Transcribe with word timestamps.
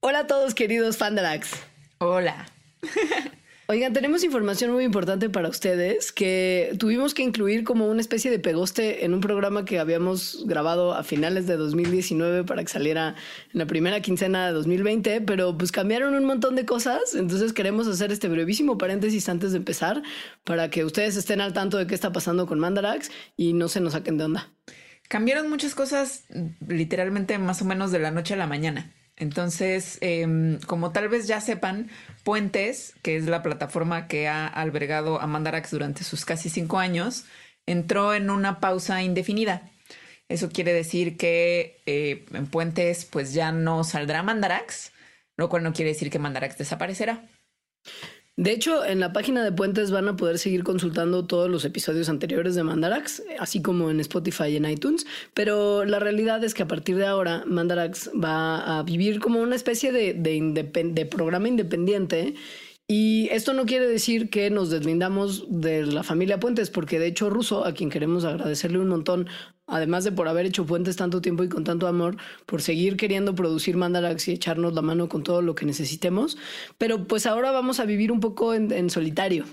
Hola 0.00 0.20
a 0.20 0.26
todos 0.28 0.54
queridos 0.54 0.96
Fandarax. 0.96 1.50
Hola. 1.98 2.46
Oigan, 3.66 3.92
tenemos 3.92 4.22
información 4.22 4.70
muy 4.70 4.84
importante 4.84 5.28
para 5.28 5.48
ustedes 5.48 6.12
que 6.12 6.72
tuvimos 6.78 7.14
que 7.14 7.24
incluir 7.24 7.64
como 7.64 7.88
una 7.88 8.00
especie 8.00 8.30
de 8.30 8.38
pegoste 8.38 9.04
en 9.04 9.12
un 9.12 9.20
programa 9.20 9.64
que 9.64 9.80
habíamos 9.80 10.46
grabado 10.46 10.94
a 10.94 11.02
finales 11.02 11.48
de 11.48 11.56
2019 11.56 12.44
para 12.44 12.62
que 12.62 12.68
saliera 12.68 13.16
en 13.52 13.58
la 13.58 13.66
primera 13.66 14.00
quincena 14.00 14.46
de 14.46 14.52
2020, 14.52 15.20
pero 15.22 15.58
pues 15.58 15.72
cambiaron 15.72 16.14
un 16.14 16.24
montón 16.24 16.54
de 16.54 16.64
cosas, 16.64 17.16
entonces 17.16 17.52
queremos 17.52 17.88
hacer 17.88 18.12
este 18.12 18.28
brevísimo 18.28 18.78
paréntesis 18.78 19.28
antes 19.28 19.50
de 19.50 19.58
empezar 19.58 20.00
para 20.44 20.70
que 20.70 20.84
ustedes 20.84 21.16
estén 21.16 21.40
al 21.40 21.52
tanto 21.52 21.76
de 21.76 21.88
qué 21.88 21.96
está 21.96 22.12
pasando 22.12 22.46
con 22.46 22.60
Mandarax 22.60 23.10
y 23.36 23.52
no 23.52 23.66
se 23.66 23.80
nos 23.80 23.94
saquen 23.94 24.16
de 24.16 24.24
onda. 24.24 24.48
Cambiaron 25.08 25.50
muchas 25.50 25.74
cosas 25.74 26.22
literalmente 26.66 27.36
más 27.38 27.60
o 27.62 27.64
menos 27.64 27.90
de 27.90 27.98
la 27.98 28.12
noche 28.12 28.34
a 28.34 28.36
la 28.36 28.46
mañana. 28.46 28.94
Entonces, 29.18 29.98
em, 30.00 30.60
como 30.60 30.92
tal 30.92 31.08
vez 31.08 31.26
ya 31.26 31.40
sepan, 31.40 31.90
Puentes, 32.24 32.94
que 33.02 33.16
es 33.16 33.26
la 33.26 33.42
plataforma 33.42 34.06
que 34.06 34.28
ha 34.28 34.46
albergado 34.46 35.20
a 35.20 35.26
Mandarax 35.26 35.72
durante 35.72 36.04
sus 36.04 36.24
casi 36.24 36.48
cinco 36.48 36.78
años, 36.78 37.24
entró 37.66 38.14
en 38.14 38.30
una 38.30 38.60
pausa 38.60 39.02
indefinida. 39.02 39.70
Eso 40.28 40.50
quiere 40.50 40.72
decir 40.72 41.16
que 41.16 41.80
eh, 41.86 42.26
en 42.32 42.46
Puentes 42.46 43.04
pues 43.06 43.32
ya 43.32 43.50
no 43.50 43.82
saldrá 43.82 44.22
Mandarax, 44.22 44.92
lo 45.36 45.48
cual 45.48 45.62
no 45.62 45.72
quiere 45.72 45.92
decir 45.92 46.10
que 46.10 46.18
Mandarax 46.18 46.58
desaparecerá. 46.58 47.24
De 48.38 48.52
hecho, 48.52 48.84
en 48.84 49.00
la 49.00 49.12
página 49.12 49.42
de 49.42 49.50
Puentes 49.50 49.90
van 49.90 50.06
a 50.06 50.14
poder 50.14 50.38
seguir 50.38 50.62
consultando 50.62 51.26
todos 51.26 51.50
los 51.50 51.64
episodios 51.64 52.08
anteriores 52.08 52.54
de 52.54 52.62
Mandarax, 52.62 53.24
así 53.40 53.60
como 53.60 53.90
en 53.90 53.98
Spotify 53.98 54.44
y 54.44 54.56
en 54.58 54.70
iTunes, 54.70 55.06
pero 55.34 55.84
la 55.84 55.98
realidad 55.98 56.44
es 56.44 56.54
que 56.54 56.62
a 56.62 56.68
partir 56.68 56.94
de 56.94 57.06
ahora 57.06 57.42
Mandarax 57.48 58.12
va 58.12 58.78
a 58.78 58.84
vivir 58.84 59.18
como 59.18 59.40
una 59.40 59.56
especie 59.56 59.90
de, 59.90 61.08
programa 61.10 61.48
independiente 61.48 62.34
y 62.86 63.28
esto 63.32 63.54
no 63.54 63.66
quiere 63.66 63.88
decir 63.88 64.30
que 64.30 64.50
nos 64.50 64.70
deslindamos 64.70 65.46
de 65.48 65.84
la 65.84 66.04
familia 66.04 66.38
Puentes, 66.38 66.70
porque 66.70 67.00
de 67.00 67.08
hecho 67.08 67.30
Russo, 67.30 67.64
a 67.64 67.72
quien 67.72 67.90
queremos 67.90 68.24
agradecerle 68.24 68.78
un 68.78 68.88
montón, 68.88 69.26
además 69.68 70.04
de 70.04 70.12
por 70.12 70.26
haber 70.26 70.46
hecho 70.46 70.66
Puentes 70.66 70.96
tanto 70.96 71.20
tiempo 71.20 71.44
y 71.44 71.48
con 71.48 71.64
tanto 71.64 71.86
amor, 71.86 72.16
por 72.46 72.62
seguir 72.62 72.96
queriendo 72.96 73.34
producir 73.34 73.76
Mandarax 73.76 74.28
y 74.28 74.32
echarnos 74.32 74.72
la 74.72 74.82
mano 74.82 75.08
con 75.08 75.22
todo 75.22 75.42
lo 75.42 75.54
que 75.54 75.66
necesitemos, 75.66 76.36
pero 76.78 77.06
pues 77.06 77.26
ahora 77.26 77.52
vamos 77.52 77.78
a 77.78 77.84
vivir 77.84 78.10
un 78.10 78.20
poco 78.20 78.54
en, 78.54 78.72
en 78.72 78.90
solitario. 78.90 79.44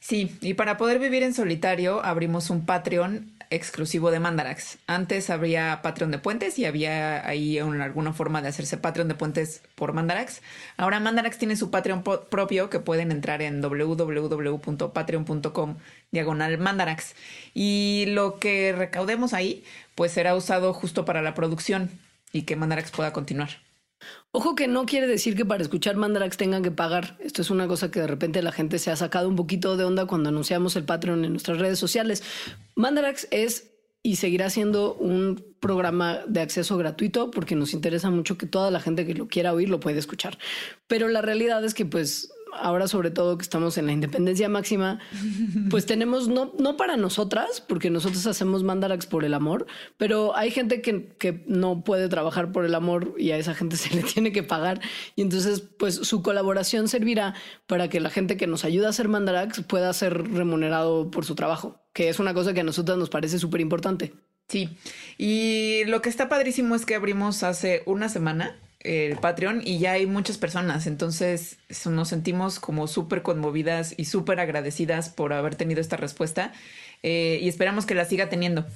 Sí, 0.00 0.36
y 0.40 0.54
para 0.54 0.76
poder 0.76 0.98
vivir 0.98 1.22
en 1.22 1.34
solitario 1.34 2.04
abrimos 2.04 2.50
un 2.50 2.66
Patreon 2.66 3.37
exclusivo 3.50 4.10
de 4.10 4.20
Mandarax. 4.20 4.78
Antes 4.86 5.30
habría 5.30 5.80
Patreon 5.82 6.10
de 6.10 6.18
Puentes 6.18 6.58
y 6.58 6.64
había 6.64 7.26
ahí 7.26 7.58
alguna 7.58 8.12
forma 8.12 8.42
de 8.42 8.48
hacerse 8.48 8.76
Patreon 8.76 9.08
de 9.08 9.14
Puentes 9.14 9.62
por 9.74 9.92
Mandarax. 9.92 10.42
Ahora 10.76 11.00
Mandarax 11.00 11.38
tiene 11.38 11.56
su 11.56 11.70
Patreon 11.70 12.02
propio 12.02 12.70
que 12.70 12.80
pueden 12.80 13.12
entrar 13.12 13.42
en 13.42 13.60
www.patreon.com 13.60 15.76
diagonal 16.10 16.58
Mandarax. 16.58 17.14
Y 17.54 18.06
lo 18.08 18.38
que 18.38 18.74
recaudemos 18.76 19.34
ahí 19.34 19.64
pues 19.94 20.12
será 20.12 20.34
usado 20.34 20.72
justo 20.72 21.04
para 21.04 21.22
la 21.22 21.34
producción 21.34 21.90
y 22.32 22.42
que 22.42 22.56
Mandarax 22.56 22.90
pueda 22.90 23.12
continuar. 23.12 23.67
Ojo 24.30 24.54
que 24.54 24.68
no 24.68 24.84
quiere 24.84 25.06
decir 25.06 25.36
que 25.36 25.46
para 25.46 25.62
escuchar 25.62 25.96
Mandarax 25.96 26.36
tengan 26.36 26.62
que 26.62 26.70
pagar. 26.70 27.16
Esto 27.20 27.40
es 27.40 27.50
una 27.50 27.66
cosa 27.66 27.90
que 27.90 28.00
de 28.00 28.06
repente 28.06 28.42
la 28.42 28.52
gente 28.52 28.78
se 28.78 28.90
ha 28.90 28.96
sacado 28.96 29.28
un 29.28 29.36
poquito 29.36 29.76
de 29.76 29.84
onda 29.84 30.06
cuando 30.06 30.28
anunciamos 30.28 30.76
el 30.76 30.84
Patreon 30.84 31.24
en 31.24 31.32
nuestras 31.32 31.58
redes 31.58 31.78
sociales. 31.78 32.22
Mandarax 32.74 33.26
es 33.30 33.72
y 34.02 34.16
seguirá 34.16 34.48
siendo 34.48 34.94
un 34.94 35.44
programa 35.60 36.20
de 36.26 36.40
acceso 36.40 36.76
gratuito 36.76 37.30
porque 37.30 37.56
nos 37.56 37.74
interesa 37.74 38.10
mucho 38.10 38.38
que 38.38 38.46
toda 38.46 38.70
la 38.70 38.80
gente 38.80 39.04
que 39.04 39.14
lo 39.14 39.28
quiera 39.28 39.52
oír 39.52 39.68
lo 39.68 39.80
pueda 39.80 39.98
escuchar. 39.98 40.38
Pero 40.86 41.08
la 41.08 41.20
realidad 41.20 41.64
es 41.64 41.74
que 41.74 41.84
pues 41.84 42.30
ahora 42.54 42.88
sobre 42.88 43.10
todo 43.10 43.38
que 43.38 43.42
estamos 43.42 43.78
en 43.78 43.86
la 43.86 43.92
independencia 43.92 44.48
máxima, 44.48 44.98
pues 45.70 45.86
tenemos, 45.86 46.28
no, 46.28 46.52
no 46.58 46.76
para 46.76 46.96
nosotras, 46.96 47.60
porque 47.60 47.90
nosotros 47.90 48.26
hacemos 48.26 48.62
mandarax 48.62 49.06
por 49.06 49.24
el 49.24 49.34
amor, 49.34 49.66
pero 49.96 50.36
hay 50.36 50.50
gente 50.50 50.80
que, 50.80 51.08
que 51.18 51.44
no 51.46 51.82
puede 51.82 52.08
trabajar 52.08 52.52
por 52.52 52.64
el 52.64 52.74
amor 52.74 53.14
y 53.18 53.30
a 53.30 53.38
esa 53.38 53.54
gente 53.54 53.76
se 53.78 53.94
le 53.94 54.02
tiene 54.02 54.32
que 54.32 54.42
pagar. 54.42 54.80
Y 55.16 55.22
entonces, 55.22 55.60
pues 55.60 55.94
su 55.94 56.22
colaboración 56.22 56.88
servirá 56.88 57.34
para 57.66 57.88
que 57.88 58.00
la 58.00 58.10
gente 58.10 58.36
que 58.36 58.46
nos 58.46 58.64
ayuda 58.64 58.88
a 58.88 58.90
hacer 58.90 59.08
mandarax 59.08 59.62
pueda 59.62 59.92
ser 59.92 60.30
remunerado 60.32 61.10
por 61.10 61.24
su 61.24 61.34
trabajo, 61.34 61.80
que 61.92 62.08
es 62.08 62.18
una 62.18 62.34
cosa 62.34 62.54
que 62.54 62.60
a 62.60 62.64
nosotras 62.64 62.98
nos 62.98 63.10
parece 63.10 63.38
súper 63.38 63.60
importante. 63.60 64.14
Sí, 64.48 64.70
y 65.18 65.82
lo 65.86 66.00
que 66.00 66.08
está 66.08 66.30
padrísimo 66.30 66.74
es 66.74 66.86
que 66.86 66.94
abrimos 66.94 67.42
hace 67.42 67.82
una 67.84 68.08
semana 68.08 68.56
el 68.80 69.16
Patreon 69.16 69.62
y 69.64 69.78
ya 69.78 69.92
hay 69.92 70.06
muchas 70.06 70.38
personas, 70.38 70.86
entonces 70.86 71.58
nos 71.86 72.08
sentimos 72.08 72.60
como 72.60 72.86
súper 72.86 73.22
conmovidas 73.22 73.94
y 73.96 74.04
súper 74.04 74.40
agradecidas 74.40 75.08
por 75.08 75.32
haber 75.32 75.56
tenido 75.56 75.80
esta 75.80 75.96
respuesta 75.96 76.52
eh, 77.02 77.38
y 77.42 77.48
esperamos 77.48 77.86
que 77.86 77.94
la 77.94 78.04
siga 78.04 78.28
teniendo. 78.28 78.66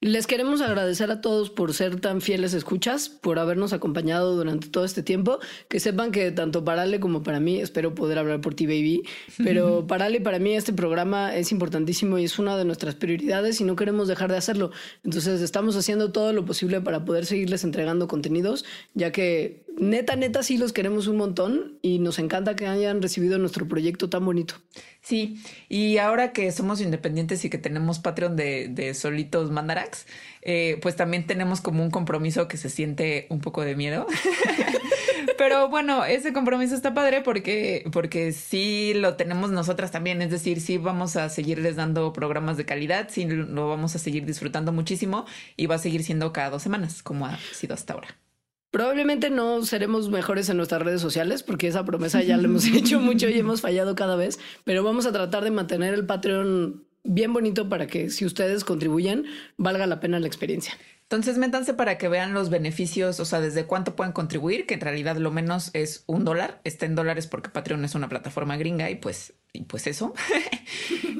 Les 0.00 0.28
queremos 0.28 0.60
agradecer 0.60 1.10
a 1.10 1.20
todos 1.20 1.50
por 1.50 1.74
ser 1.74 1.98
tan 1.98 2.20
fieles 2.20 2.54
escuchas, 2.54 3.08
por 3.08 3.40
habernos 3.40 3.72
acompañado 3.72 4.36
durante 4.36 4.68
todo 4.68 4.84
este 4.84 5.02
tiempo. 5.02 5.40
Que 5.68 5.80
sepan 5.80 6.12
que 6.12 6.30
tanto 6.30 6.64
para 6.64 6.82
Ale 6.82 7.00
como 7.00 7.24
para 7.24 7.40
mí, 7.40 7.60
espero 7.60 7.96
poder 7.96 8.16
hablar 8.18 8.40
por 8.40 8.54
ti, 8.54 8.66
baby, 8.66 9.02
pero 9.38 9.86
para 9.88 10.04
Ale 10.04 10.18
y 10.18 10.20
para 10.20 10.38
mí 10.38 10.54
este 10.54 10.72
programa 10.72 11.34
es 11.34 11.50
importantísimo 11.50 12.16
y 12.16 12.24
es 12.24 12.38
una 12.38 12.56
de 12.56 12.64
nuestras 12.64 12.94
prioridades 12.94 13.60
y 13.60 13.64
no 13.64 13.74
queremos 13.74 14.06
dejar 14.06 14.30
de 14.30 14.36
hacerlo. 14.36 14.70
Entonces 15.02 15.40
estamos 15.40 15.74
haciendo 15.74 16.12
todo 16.12 16.32
lo 16.32 16.44
posible 16.44 16.80
para 16.80 17.04
poder 17.04 17.26
seguirles 17.26 17.64
entregando 17.64 18.06
contenidos, 18.06 18.64
ya 18.94 19.10
que 19.10 19.64
neta, 19.80 20.16
neta, 20.16 20.42
sí 20.42 20.58
los 20.58 20.72
queremos 20.72 21.06
un 21.06 21.16
montón 21.16 21.78
y 21.82 21.98
nos 21.98 22.18
encanta 22.18 22.56
que 22.56 22.66
hayan 22.66 23.02
recibido 23.02 23.38
nuestro 23.38 23.66
proyecto 23.68 24.08
tan 24.08 24.24
bonito. 24.24 24.54
Sí, 25.00 25.42
y 25.68 25.98
ahora 25.98 26.32
que 26.32 26.50
somos 26.52 26.80
independientes 26.80 27.44
y 27.44 27.50
que 27.50 27.58
tenemos 27.58 27.98
Patreon 27.98 28.36
de, 28.36 28.68
de 28.68 28.94
solitos 28.94 29.50
Mandarax, 29.50 30.06
eh, 30.42 30.78
pues 30.82 30.96
también 30.96 31.26
tenemos 31.26 31.60
como 31.60 31.82
un 31.82 31.90
compromiso 31.90 32.48
que 32.48 32.56
se 32.56 32.68
siente 32.70 33.26
un 33.30 33.40
poco 33.40 33.62
de 33.62 33.76
miedo. 33.76 34.06
Pero 35.38 35.68
bueno, 35.68 36.04
ese 36.04 36.32
compromiso 36.32 36.74
está 36.74 36.94
padre 36.94 37.22
porque, 37.22 37.88
porque 37.92 38.32
sí 38.32 38.92
lo 38.94 39.14
tenemos 39.14 39.50
nosotras 39.50 39.90
también. 39.92 40.20
Es 40.20 40.30
decir, 40.30 40.60
sí 40.60 40.78
vamos 40.78 41.16
a 41.16 41.28
seguirles 41.28 41.76
dando 41.76 42.12
programas 42.12 42.56
de 42.56 42.64
calidad, 42.64 43.08
sí 43.10 43.24
lo 43.26 43.68
vamos 43.68 43.94
a 43.94 43.98
seguir 43.98 44.26
disfrutando 44.26 44.72
muchísimo 44.72 45.26
y 45.56 45.66
va 45.66 45.76
a 45.76 45.78
seguir 45.78 46.02
siendo 46.02 46.32
cada 46.32 46.50
dos 46.50 46.62
semanas, 46.62 47.02
como 47.02 47.26
ha 47.26 47.38
sido 47.52 47.74
hasta 47.74 47.94
ahora. 47.94 48.27
Probablemente 48.70 49.30
no 49.30 49.64
seremos 49.64 50.10
mejores 50.10 50.48
en 50.50 50.58
nuestras 50.58 50.82
redes 50.82 51.00
sociales 51.00 51.42
porque 51.42 51.68
esa 51.68 51.84
promesa 51.84 52.22
ya 52.22 52.36
la 52.36 52.44
hemos 52.44 52.66
hecho 52.74 53.00
mucho 53.00 53.28
y 53.28 53.38
hemos 53.38 53.60
fallado 53.60 53.94
cada 53.94 54.16
vez, 54.16 54.38
pero 54.64 54.84
vamos 54.84 55.06
a 55.06 55.12
tratar 55.12 55.44
de 55.44 55.50
mantener 55.50 55.94
el 55.94 56.06
Patreon 56.06 56.84
bien 57.04 57.32
bonito 57.32 57.68
para 57.68 57.86
que 57.86 58.10
si 58.10 58.26
ustedes 58.26 58.64
contribuyen 58.64 59.24
valga 59.56 59.86
la 59.86 60.00
pena 60.00 60.20
la 60.20 60.26
experiencia. 60.26 60.74
Entonces 61.02 61.38
métanse 61.38 61.72
para 61.72 61.96
que 61.96 62.08
vean 62.08 62.34
los 62.34 62.50
beneficios, 62.50 63.18
o 63.18 63.24
sea, 63.24 63.40
desde 63.40 63.64
cuánto 63.64 63.96
pueden 63.96 64.12
contribuir, 64.12 64.66
que 64.66 64.74
en 64.74 64.82
realidad 64.82 65.16
lo 65.16 65.30
menos 65.30 65.70
es 65.72 66.04
un 66.06 66.26
dólar, 66.26 66.60
está 66.64 66.84
en 66.84 66.94
dólares 66.94 67.26
porque 67.26 67.48
Patreon 67.48 67.82
es 67.86 67.94
una 67.94 68.10
plataforma 68.10 68.58
gringa 68.58 68.90
y 68.90 68.96
pues, 68.96 69.32
y 69.52 69.62
pues 69.62 69.86
eso. 69.86 70.14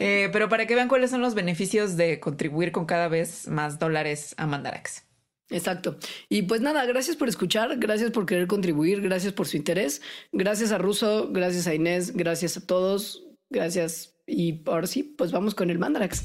Eh, 0.01 0.29
pero 0.33 0.49
para 0.49 0.67
que 0.67 0.77
vean 0.77 0.87
cuáles 0.87 1.11
son 1.11 1.23
los 1.23 1.35
beneficios 1.35 1.97
de 1.97 2.21
contribuir 2.21 2.71
con 2.71 2.87
cada 2.87 3.09
vez 3.09 3.49
más 3.49 3.81
dólares 3.81 4.33
a 4.39 4.47
Mandarax. 4.47 5.08
Exacto. 5.51 5.97
Y 6.29 6.43
pues 6.43 6.61
nada, 6.61 6.85
gracias 6.85 7.17
por 7.17 7.29
escuchar, 7.29 7.79
gracias 7.79 8.11
por 8.11 8.27
querer 8.27 8.47
contribuir, 8.47 9.01
gracias 9.01 9.33
por 9.33 9.47
su 9.47 9.57
interés, 9.57 10.03
gracias 10.31 10.73
a 10.73 10.79
Russo, 10.79 11.31
gracias 11.31 11.67
a 11.67 11.75
Inés, 11.75 12.15
gracias 12.15 12.57
a 12.59 12.67
todos, 12.67 13.25
gracias. 13.49 14.15
Y 14.27 14.63
ahora 14.67 14.87
sí, 14.87 15.03
pues 15.03 15.33
vamos 15.33 15.55
con 15.55 15.71
el 15.71 15.79
Mandarax. 15.79 16.25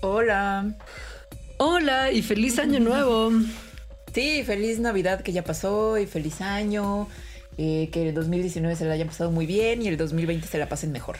Hola. 0.00 0.76
Hola 1.58 2.10
y 2.10 2.22
feliz 2.22 2.58
año 2.58 2.80
nuevo. 2.80 3.30
Sí, 4.12 4.42
feliz 4.44 4.78
Navidad 4.80 5.20
que 5.20 5.32
ya 5.32 5.44
pasó 5.44 5.98
y 5.98 6.06
feliz 6.06 6.40
año. 6.40 7.08
Eh, 7.58 7.88
que 7.90 8.08
el 8.08 8.14
2019 8.14 8.76
se 8.76 8.84
la 8.84 8.94
haya 8.94 9.06
pasado 9.06 9.30
muy 9.30 9.46
bien 9.46 9.80
y 9.82 9.88
el 9.88 9.96
2020 9.96 10.46
se 10.46 10.58
la 10.58 10.68
pasen 10.68 10.92
mejor. 10.92 11.16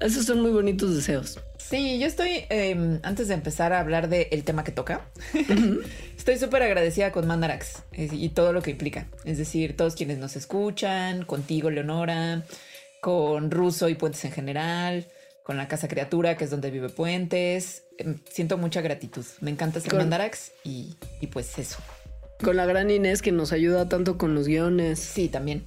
Esos 0.00 0.26
son 0.26 0.40
muy 0.40 0.50
bonitos 0.50 0.94
deseos. 0.94 1.38
Sí, 1.56 1.98
yo 1.98 2.06
estoy, 2.06 2.44
em, 2.50 2.98
antes 3.02 3.28
de 3.28 3.34
empezar 3.34 3.72
a 3.72 3.80
hablar 3.80 4.08
del 4.08 4.44
tema 4.44 4.64
que 4.64 4.72
toca, 4.72 5.06
estoy 6.18 6.36
súper 6.38 6.62
agradecida 6.62 7.12
con 7.12 7.26
Mandarax 7.26 7.84
y 7.92 8.28
todo 8.30 8.52
lo 8.52 8.60
que 8.60 8.72
implica. 8.72 9.06
Es 9.24 9.38
decir, 9.38 9.76
todos 9.76 9.94
quienes 9.94 10.18
nos 10.18 10.36
escuchan, 10.36 11.24
contigo, 11.24 11.70
Leonora, 11.70 12.44
con 13.00 13.50
Russo 13.50 13.88
y 13.88 13.94
Puentes 13.94 14.24
en 14.24 14.32
general, 14.32 15.06
con 15.44 15.56
la 15.56 15.68
Casa 15.68 15.88
Criatura, 15.88 16.36
que 16.36 16.44
es 16.44 16.50
donde 16.50 16.70
vive 16.70 16.88
Puentes. 16.88 17.84
Em, 17.96 18.18
siento 18.28 18.58
mucha 18.58 18.80
gratitud. 18.80 19.24
Me 19.40 19.50
encanta 19.52 19.80
ser 19.80 19.94
Mandarax 19.94 20.52
y, 20.64 20.96
y 21.20 21.28
pues 21.28 21.56
eso. 21.58 21.78
Con 22.42 22.56
la 22.56 22.66
gran 22.66 22.90
Inés 22.90 23.22
que 23.22 23.32
nos 23.32 23.52
ayuda 23.52 23.88
tanto 23.88 24.18
con 24.18 24.34
los 24.34 24.46
guiones. 24.48 24.98
Sí, 24.98 25.28
también. 25.28 25.66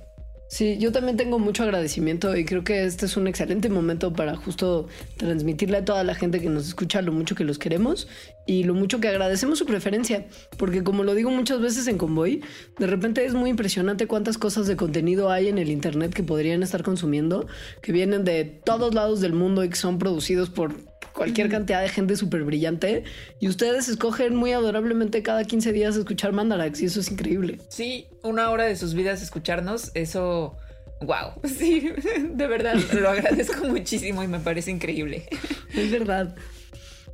Sí, 0.50 0.78
yo 0.80 0.94
también 0.94 1.18
tengo 1.18 1.40
mucho 1.40 1.64
agradecimiento 1.64 2.38
y 2.38 2.46
creo 2.46 2.64
que 2.64 2.86
este 2.86 3.06
es 3.06 3.18
un 3.18 3.28
excelente 3.28 3.68
momento 3.68 4.14
para 4.14 4.38
justo 4.38 4.88
transmitirle 5.18 5.78
a 5.80 5.86
toda 5.86 6.06
la 6.06 6.16
gente 6.16 6.40
que 6.40 6.50
nos 6.50 6.68
escucha 6.68 7.02
lo 7.02 7.12
mucho 7.12 7.36
que 7.36 7.44
los 7.44 7.60
queremos 7.60 8.08
y 8.46 8.64
lo 8.64 8.74
mucho 8.74 9.02
que 9.02 9.10
agradecemos 9.10 9.60
su 9.60 9.66
preferencia, 9.66 10.26
porque 10.58 10.86
como 10.86 11.04
lo 11.04 11.16
digo 11.16 11.30
muchas 11.32 11.60
veces 11.60 11.86
en 11.88 11.98
Convoy, 11.98 12.42
de 12.80 12.88
repente 12.88 13.26
es 13.26 13.34
muy 13.34 13.50
impresionante 13.50 14.08
cuántas 14.08 14.38
cosas 14.38 14.68
de 14.68 14.78
contenido 14.78 15.30
hay 15.30 15.50
en 15.50 15.58
el 15.58 15.70
Internet 15.70 16.14
que 16.14 16.24
podrían 16.24 16.64
estar 16.64 16.82
consumiendo, 16.82 17.46
que 17.82 17.92
vienen 17.92 18.24
de 18.24 18.46
todos 18.46 18.94
lados 18.94 19.20
del 19.20 19.34
mundo 19.34 19.66
y 19.66 19.70
que 19.70 19.76
son 19.76 20.00
producidos 20.00 20.50
por 20.50 20.76
cualquier 21.18 21.50
cantidad 21.50 21.82
de 21.82 21.90
gente 21.90 22.16
súper 22.16 22.44
brillante 22.44 23.04
y 23.40 23.50
ustedes 23.50 23.90
escogen 23.90 24.36
muy 24.36 24.52
adorablemente 24.52 25.24
cada 25.24 25.44
15 25.44 25.74
días 25.74 25.96
escuchar 25.96 26.32
Mandarax 26.32 26.80
y 26.82 26.86
eso 26.86 27.00
es 27.00 27.12
increíble. 27.12 27.58
Sí, 27.70 28.06
una 28.22 28.52
hora 28.52 28.66
de 28.66 28.76
sus 28.76 28.94
vidas 28.94 29.22
escucharnos, 29.22 29.92
eso... 29.96 30.56
Wow, 31.02 31.42
sí, 31.44 31.92
de 32.30 32.48
verdad 32.48 32.76
lo 32.94 33.10
agradezco 33.10 33.68
muchísimo 33.68 34.24
y 34.24 34.28
me 34.28 34.40
parece 34.40 34.72
increíble. 34.72 35.28
Es 35.74 35.92
verdad. 35.92 36.36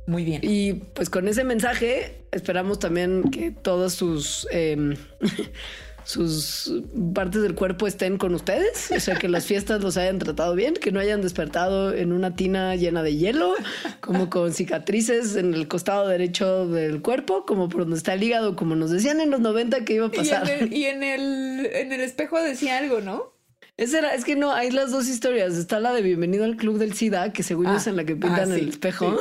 Muy 0.06 0.24
bien. 0.24 0.40
Y 0.42 0.74
pues 0.74 1.08
con 1.08 1.26
ese 1.28 1.44
mensaje 1.44 2.26
esperamos 2.30 2.78
también 2.78 3.30
que 3.30 3.50
todas 3.50 3.94
sus 3.94 4.46
em, 4.50 4.96
sus 6.04 6.72
partes 7.14 7.42
del 7.42 7.54
cuerpo 7.54 7.86
estén 7.86 8.18
con 8.18 8.34
ustedes, 8.34 8.90
o 8.90 9.00
sea, 9.00 9.16
que 9.16 9.28
las 9.28 9.46
fiestas 9.46 9.82
los 9.82 9.96
hayan 9.96 10.18
tratado 10.18 10.54
bien, 10.54 10.74
que 10.74 10.92
no 10.92 11.00
hayan 11.00 11.22
despertado 11.22 11.94
en 11.94 12.12
una 12.12 12.36
tina 12.36 12.76
llena 12.76 13.02
de 13.02 13.16
hielo, 13.16 13.54
como 14.00 14.28
con 14.28 14.52
cicatrices 14.52 15.36
en 15.36 15.54
el 15.54 15.66
costado 15.66 16.06
derecho 16.06 16.68
del 16.68 17.00
cuerpo, 17.00 17.46
como 17.46 17.68
por 17.68 17.82
donde 17.82 17.96
está 17.96 18.14
el 18.14 18.22
hígado, 18.22 18.54
como 18.54 18.76
nos 18.76 18.90
decían 18.90 19.20
en 19.20 19.30
los 19.30 19.40
90 19.40 19.84
que 19.84 19.94
iba 19.94 20.06
a 20.06 20.10
pasar. 20.10 20.44
Y 20.70 20.84
en 20.84 21.02
el, 21.02 21.66
en 21.66 21.92
el, 21.92 22.00
espejo 22.00 22.40
decía 22.40 22.78
algo, 22.78 23.00
¿no? 23.00 23.32
Esa 23.76 23.98
era, 23.98 24.14
es 24.14 24.24
que 24.24 24.36
no, 24.36 24.52
hay 24.52 24.70
las 24.70 24.92
dos 24.92 25.08
historias. 25.08 25.54
Está 25.54 25.80
la 25.80 25.92
de 25.92 26.02
Bienvenido 26.02 26.44
al 26.44 26.56
Club 26.56 26.78
del 26.78 26.94
SIDA, 26.94 27.32
que 27.32 27.42
según 27.42 27.66
yo 27.66 27.72
ah, 27.72 27.76
es 27.78 27.86
en 27.86 27.96
la 27.96 28.04
que 28.04 28.14
pintan 28.14 28.52
ah, 28.52 28.54
el 28.54 28.68
espejo. 28.68 29.18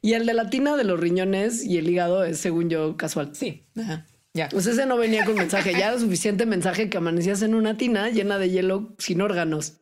y 0.00 0.14
el 0.14 0.24
de 0.26 0.32
la 0.32 0.48
tina 0.48 0.76
de 0.76 0.84
los 0.84 0.98
riñones 0.98 1.64
y 1.64 1.76
el 1.76 1.88
hígado 1.88 2.24
es, 2.24 2.38
según 2.38 2.70
yo, 2.70 2.96
casual. 2.96 3.30
Sí. 3.34 3.66
Ajá. 3.76 4.06
Ya. 4.34 4.48
Pues 4.48 4.66
ese 4.66 4.86
no 4.86 4.96
venía 4.96 5.24
con 5.24 5.34
mensaje. 5.34 5.72
Ya 5.72 5.88
era 5.88 5.98
suficiente 5.98 6.46
mensaje 6.46 6.88
que 6.88 6.98
amanecías 6.98 7.42
en 7.42 7.54
una 7.54 7.76
tina 7.76 8.08
llena 8.10 8.38
de 8.38 8.50
hielo 8.50 8.94
sin 8.98 9.20
órganos. 9.20 9.78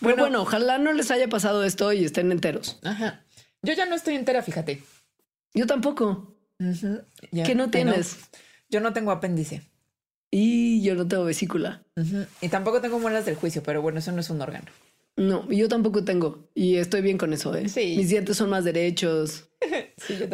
bueno, 0.00 0.22
bueno, 0.22 0.42
ojalá 0.42 0.78
no 0.78 0.92
les 0.92 1.10
haya 1.10 1.28
pasado 1.28 1.64
esto 1.64 1.92
y 1.92 2.04
estén 2.04 2.32
enteros. 2.32 2.78
Ajá. 2.82 3.24
Yo 3.62 3.74
ya 3.74 3.86
no 3.86 3.94
estoy 3.94 4.14
entera, 4.14 4.42
fíjate. 4.42 4.82
Yo 5.54 5.66
tampoco. 5.66 6.36
¿Qué 6.58 7.54
no 7.54 7.70
tienes? 7.70 8.18
Yo 8.68 8.80
no 8.80 8.92
tengo 8.92 9.10
apéndice. 9.10 9.62
Y 10.30 10.82
yo 10.82 10.94
no 10.94 11.06
tengo 11.06 11.24
vesícula. 11.24 11.82
Y 12.40 12.48
tampoco 12.48 12.80
tengo 12.80 12.98
muelas 12.98 13.26
del 13.26 13.36
juicio, 13.36 13.62
pero 13.62 13.82
bueno, 13.82 13.98
eso 13.98 14.12
no 14.12 14.20
es 14.20 14.30
un 14.30 14.40
órgano. 14.40 14.66
No, 15.16 15.48
yo 15.50 15.68
tampoco 15.68 16.04
tengo. 16.04 16.48
Y 16.54 16.76
estoy 16.76 17.02
bien 17.02 17.18
con 17.18 17.32
eso, 17.32 17.54
¿eh? 17.54 17.68
Sí. 17.68 17.94
Mis 17.96 18.08
dientes 18.08 18.36
son 18.36 18.50
más 18.50 18.64
derechos. 18.64 19.48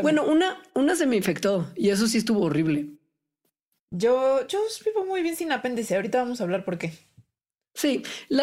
Bueno, 0.00 0.24
una, 0.24 0.62
una 0.74 0.96
se 0.96 1.04
me 1.04 1.14
infectó 1.14 1.70
y 1.76 1.90
eso 1.90 2.06
sí 2.06 2.16
estuvo 2.16 2.40
horrible. 2.40 2.88
Yo, 3.90 4.46
yo 4.46 4.60
vivo 4.82 5.04
muy 5.04 5.22
bien 5.22 5.36
sin 5.36 5.52
apéndice. 5.52 5.96
Ahorita 5.96 6.22
vamos 6.22 6.40
a 6.40 6.44
hablar 6.44 6.64
por 6.64 6.78
qué. 6.78 6.92
Sí, 7.74 8.02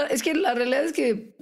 es 0.10 0.24
que 0.24 0.34
la 0.34 0.54
realidad 0.54 0.86
es 0.86 0.94
que, 0.94 1.36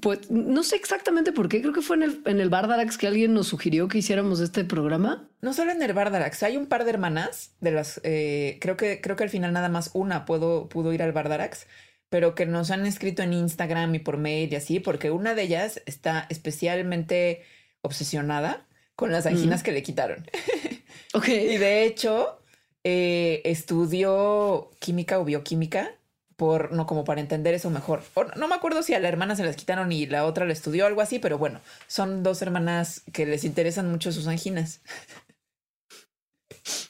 pues, 0.00 0.30
no 0.30 0.62
sé 0.62 0.76
exactamente 0.76 1.30
por 1.30 1.50
qué. 1.50 1.60
Creo 1.60 1.74
que 1.74 1.82
fue 1.82 1.96
en 1.96 2.02
el, 2.04 2.22
en 2.24 2.40
el 2.40 2.48
Bardarax 2.48 2.96
que 2.96 3.06
alguien 3.06 3.34
nos 3.34 3.48
sugirió 3.48 3.86
que 3.86 3.98
hiciéramos 3.98 4.40
este 4.40 4.64
programa. 4.64 5.28
No 5.42 5.52
solo 5.52 5.70
en 5.72 5.82
el 5.82 5.92
Bardarax, 5.92 6.42
hay 6.42 6.56
un 6.56 6.66
par 6.66 6.84
de 6.84 6.90
hermanas 6.90 7.54
de 7.60 7.70
las, 7.72 8.00
eh, 8.02 8.56
creo 8.62 8.78
que, 8.78 9.02
creo 9.02 9.16
que 9.16 9.24
al 9.24 9.30
final 9.30 9.52
nada 9.52 9.68
más 9.68 9.90
una 9.92 10.24
pudo, 10.24 10.70
pudo 10.70 10.94
ir 10.94 11.02
al 11.02 11.12
Bardarax, 11.12 11.66
pero 12.08 12.34
que 12.34 12.46
nos 12.46 12.70
han 12.70 12.86
escrito 12.86 13.22
en 13.22 13.32
Instagram 13.32 13.94
y 13.94 13.98
por 13.98 14.16
mail 14.16 14.52
y 14.52 14.56
así, 14.56 14.80
porque 14.80 15.10
una 15.10 15.34
de 15.34 15.42
ellas 15.42 15.82
está 15.86 16.26
especialmente 16.28 17.42
obsesionada 17.82 18.66
con 18.96 19.12
las 19.12 19.26
anginas 19.26 19.62
que 19.62 19.72
le 19.72 19.82
quitaron. 19.82 20.26
Ok. 21.12 21.28
y 21.28 21.58
de 21.58 21.84
hecho, 21.84 22.40
eh, 22.82 23.40
estudió 23.44 24.72
química 24.80 25.20
o 25.20 25.24
bioquímica 25.24 25.92
por 26.36 26.72
no 26.72 26.86
como 26.86 27.04
para 27.04 27.20
entender 27.20 27.54
eso 27.54 27.70
mejor. 27.70 28.02
no 28.36 28.48
me 28.48 28.54
acuerdo 28.54 28.82
si 28.82 28.94
a 28.94 29.00
la 29.00 29.08
hermana 29.08 29.36
se 29.36 29.44
las 29.44 29.56
quitaron 29.56 29.92
y 29.92 30.06
la 30.06 30.26
otra 30.26 30.44
le 30.44 30.52
estudió 30.52 30.86
algo 30.86 31.00
así, 31.00 31.18
pero 31.18 31.38
bueno, 31.38 31.60
son 31.86 32.22
dos 32.22 32.42
hermanas 32.42 33.02
que 33.12 33.26
les 33.26 33.44
interesan 33.44 33.90
mucho 33.90 34.12
sus 34.12 34.26
anginas. 34.26 34.80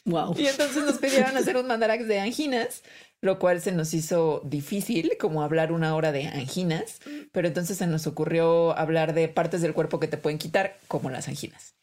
Wow. 0.05 0.35
Y 0.39 0.47
entonces 0.47 0.85
nos 0.85 0.99
pidieron 0.99 1.37
hacer 1.37 1.57
un 1.57 1.67
mandarax 1.67 2.07
de 2.07 2.21
anginas, 2.21 2.83
lo 3.25 3.39
cual 3.39 3.61
se 3.61 3.73
nos 3.73 3.95
hizo 3.95 4.43
difícil, 4.45 5.13
como 5.19 5.43
hablar 5.43 5.73
una 5.73 5.95
hora 5.95 6.13
de 6.13 6.29
anginas, 6.29 7.01
pero 7.33 7.49
entonces 7.49 7.79
se 7.79 7.87
nos 7.87 8.07
ocurrió 8.07 8.77
hablar 8.77 9.15
de 9.15 9.29
partes 9.29 9.63
del 9.63 9.73
cuerpo 9.73 9.99
que 9.99 10.09
te 10.09 10.19
pueden 10.19 10.39
quitar, 10.39 10.79
como 10.89 11.09
las 11.11 11.27
anginas 11.27 11.75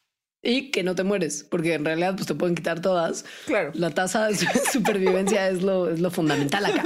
y 0.44 0.72
que 0.72 0.84
no 0.84 0.96
te 0.96 1.04
mueres, 1.04 1.46
porque 1.48 1.76
en 1.76 1.86
realidad 1.86 2.16
pues 2.16 2.26
te 2.26 2.34
pueden 2.34 2.56
quitar 2.56 2.82
todas. 2.82 3.26
Claro. 3.46 3.72
La 3.76 3.92
tasa 3.92 4.28
de 4.28 4.36
supervivencia 4.72 5.48
es 5.50 5.62
lo, 5.62 5.90
es 5.90 6.00
lo 6.00 6.10
fundamental 6.10 6.66
acá. 6.66 6.84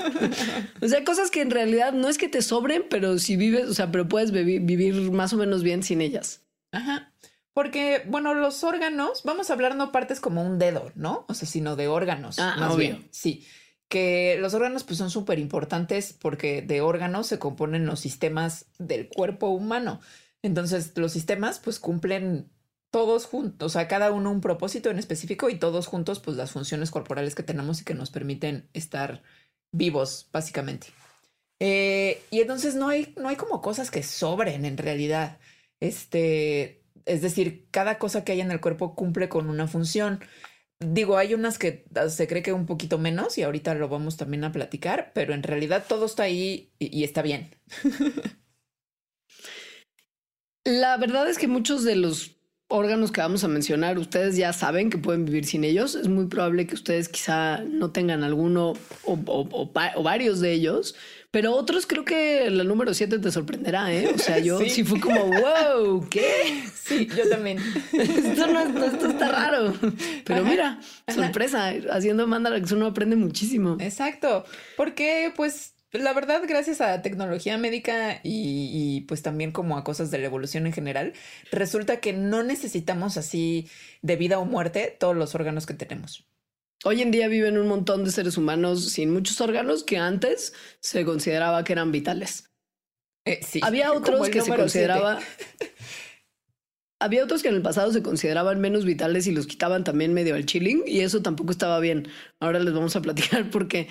O 0.81 0.87
sea, 0.87 1.03
cosas 1.05 1.31
que 1.31 1.41
en 1.41 1.51
realidad 1.51 1.93
no 1.93 2.09
es 2.09 2.17
que 2.17 2.27
te 2.27 2.41
sobren, 2.41 2.85
pero 2.89 3.17
si 3.17 3.37
vives, 3.37 3.69
o 3.69 3.73
sea, 3.73 3.91
pero 3.91 4.07
puedes 4.07 4.31
vivir 4.31 5.11
más 5.11 5.31
o 5.31 5.37
menos 5.37 5.63
bien 5.63 5.83
sin 5.83 6.01
ellas. 6.01 6.41
Ajá. 6.71 7.13
Porque, 7.53 8.03
bueno, 8.07 8.33
los 8.33 8.65
órganos, 8.65 9.23
vamos 9.23 9.49
a 9.49 9.53
hablar 9.53 9.77
no 9.77 9.93
partes 9.93 10.19
como 10.19 10.43
un 10.43 10.59
dedo, 10.59 10.91
¿no? 10.95 11.25
O 11.29 11.33
sea, 11.33 11.47
sino 11.47 11.77
de 11.77 11.87
órganos. 11.87 12.37
Ah, 12.37 12.57
más 12.59 12.75
bien. 12.75 13.07
Sí. 13.11 13.47
Que 13.87 14.37
los 14.39 14.53
órganos 14.53 14.83
pues 14.83 14.97
son 14.97 15.11
súper 15.11 15.39
importantes 15.39 16.13
porque 16.13 16.61
de 16.61 16.81
órganos 16.81 17.27
se 17.27 17.39
componen 17.39 17.85
los 17.85 17.99
sistemas 17.99 18.65
del 18.79 19.09
cuerpo 19.09 19.47
humano. 19.49 19.99
Entonces, 20.41 20.93
los 20.95 21.11
sistemas 21.11 21.59
pues 21.59 21.79
cumplen 21.79 22.49
todos 22.91 23.25
juntos, 23.25 23.65
o 23.65 23.69
sea, 23.69 23.89
cada 23.89 24.13
uno 24.13 24.31
un 24.31 24.39
propósito 24.39 24.89
en 24.89 24.99
específico 24.99 25.49
y 25.49 25.59
todos 25.59 25.85
juntos, 25.85 26.21
pues 26.21 26.37
las 26.37 26.51
funciones 26.51 26.91
corporales 26.91 27.35
que 27.35 27.43
tenemos 27.43 27.81
y 27.81 27.83
que 27.83 27.93
nos 27.93 28.09
permiten 28.09 28.69
estar 28.71 29.21
vivos, 29.73 30.29
básicamente. 30.31 30.87
Eh, 31.59 32.21
y 32.31 32.39
entonces 32.39 32.75
no 32.75 32.87
hay, 32.87 33.13
no 33.17 33.27
hay 33.27 33.35
como 33.35 33.61
cosas 33.61 33.91
que 33.91 34.01
sobren 34.01 34.63
en 34.63 34.77
realidad. 34.77 35.39
Este, 35.81 36.83
es 37.05 37.21
decir, 37.21 37.67
cada 37.71 37.97
cosa 37.97 38.23
que 38.23 38.31
hay 38.31 38.41
en 38.41 38.51
el 38.51 38.61
cuerpo 38.61 38.95
cumple 38.95 39.29
con 39.29 39.49
una 39.49 39.67
función. 39.67 40.21
Digo, 40.79 41.17
hay 41.17 41.33
unas 41.33 41.57
que 41.57 41.85
se 42.09 42.27
cree 42.27 42.43
que 42.43 42.51
un 42.51 42.65
poquito 42.65 42.97
menos 42.97 43.37
y 43.37 43.43
ahorita 43.43 43.75
lo 43.75 43.87
vamos 43.87 44.17
también 44.17 44.43
a 44.43 44.51
platicar, 44.51 45.11
pero 45.13 45.33
en 45.33 45.43
realidad 45.43 45.85
todo 45.87 46.05
está 46.05 46.23
ahí 46.23 46.73
y 46.79 47.03
está 47.03 47.21
bien. 47.21 47.51
La 50.65 50.97
verdad 50.97 51.29
es 51.29 51.37
que 51.37 51.47
muchos 51.47 51.83
de 51.83 51.95
los 51.95 52.35
órganos 52.67 53.11
que 53.11 53.21
vamos 53.21 53.43
a 53.43 53.47
mencionar, 53.47 53.99
ustedes 53.99 54.35
ya 54.35 54.51
saben 54.53 54.89
que 54.89 54.97
pueden 54.97 55.25
vivir 55.25 55.45
sin 55.45 55.63
ellos. 55.63 55.95
Es 55.95 56.07
muy 56.07 56.25
probable 56.25 56.65
que 56.65 56.75
ustedes 56.75 57.09
quizá 57.09 57.59
no 57.59 57.91
tengan 57.91 58.23
alguno 58.23 58.73
o, 59.03 59.71
varios 60.03 60.39
de 60.39 60.53
ellos, 60.53 60.95
pero 61.35 61.53
otros 61.53 61.85
creo 61.85 62.05
que 62.05 62.49
la 62.49 62.63
número 62.63 62.93
7 62.93 63.19
te 63.19 63.29
sorprenderá, 63.29 63.91
¿eh? 63.93 64.09
O 64.15 64.17
sea, 64.17 64.39
yo 64.39 64.57
sí, 64.69 64.85
fui 64.85 65.01
como, 65.01 65.25
wow, 65.25 66.07
¿qué? 66.09 66.63
Sí, 66.73 67.09
yo 67.13 67.27
también. 67.27 67.57
esto, 67.91 68.47
no, 68.47 68.85
esto 68.85 69.07
está 69.09 69.27
raro. 69.27 69.73
Pero 70.23 70.45
mira, 70.45 70.79
sorpresa, 71.13 71.73
haciendo 71.91 72.25
Mandarax 72.25 72.71
uno 72.71 72.85
aprende 72.85 73.17
muchísimo. 73.17 73.75
Exacto, 73.81 74.45
porque 74.77 75.33
pues 75.35 75.73
la 75.91 76.13
verdad, 76.13 76.41
gracias 76.47 76.79
a 76.79 77.01
tecnología 77.01 77.57
médica 77.57 78.21
y, 78.23 79.01
pues 79.01 79.21
también 79.21 79.51
como 79.51 79.77
a 79.77 79.83
cosas 79.83 80.11
de 80.11 80.19
la 80.19 80.27
evolución 80.27 80.65
en 80.67 80.71
general, 80.71 81.11
resulta 81.51 81.97
que 81.97 82.13
no 82.13 82.43
necesitamos 82.43 83.17
así 83.17 83.69
de 84.01 84.15
vida 84.15 84.39
o 84.39 84.45
muerte 84.45 84.95
todos 84.97 85.17
los 85.17 85.35
órganos 85.35 85.65
que 85.65 85.73
tenemos. 85.73 86.25
Hoy 86.83 87.01
en 87.01 87.11
día 87.11 87.27
viven 87.27 87.57
un 87.57 87.67
montón 87.67 88.03
de 88.03 88.11
seres 88.11 88.37
humanos 88.37 88.89
sin 88.91 89.11
muchos 89.11 89.41
órganos 89.41 89.83
que 89.83 89.97
antes 89.97 90.53
se 90.79 91.05
consideraba 91.05 91.63
que 91.63 91.73
eran 91.73 91.91
vitales. 91.91 92.51
Eh, 93.25 93.39
sí, 93.43 93.59
Había 93.63 93.91
otros 93.93 94.29
que 94.29 94.41
se 94.41 94.55
consideraba... 94.55 95.19
Había 97.01 97.23
otros 97.23 97.41
que 97.43 97.49
en 97.49 97.55
el 97.55 97.61
pasado 97.61 97.91
se 97.91 98.01
consideraban 98.01 98.61
menos 98.61 98.85
vitales 98.85 99.27
y 99.27 99.31
los 99.31 99.47
quitaban 99.47 99.83
también 99.83 100.13
medio 100.13 100.33
al 100.35 100.45
chilling 100.45 100.83
y 100.87 101.01
eso 101.01 101.21
tampoco 101.21 101.51
estaba 101.51 101.79
bien. 101.79 102.07
Ahora 102.39 102.59
les 102.59 102.73
vamos 102.73 102.95
a 102.95 103.01
platicar 103.01 103.49
porque 103.49 103.89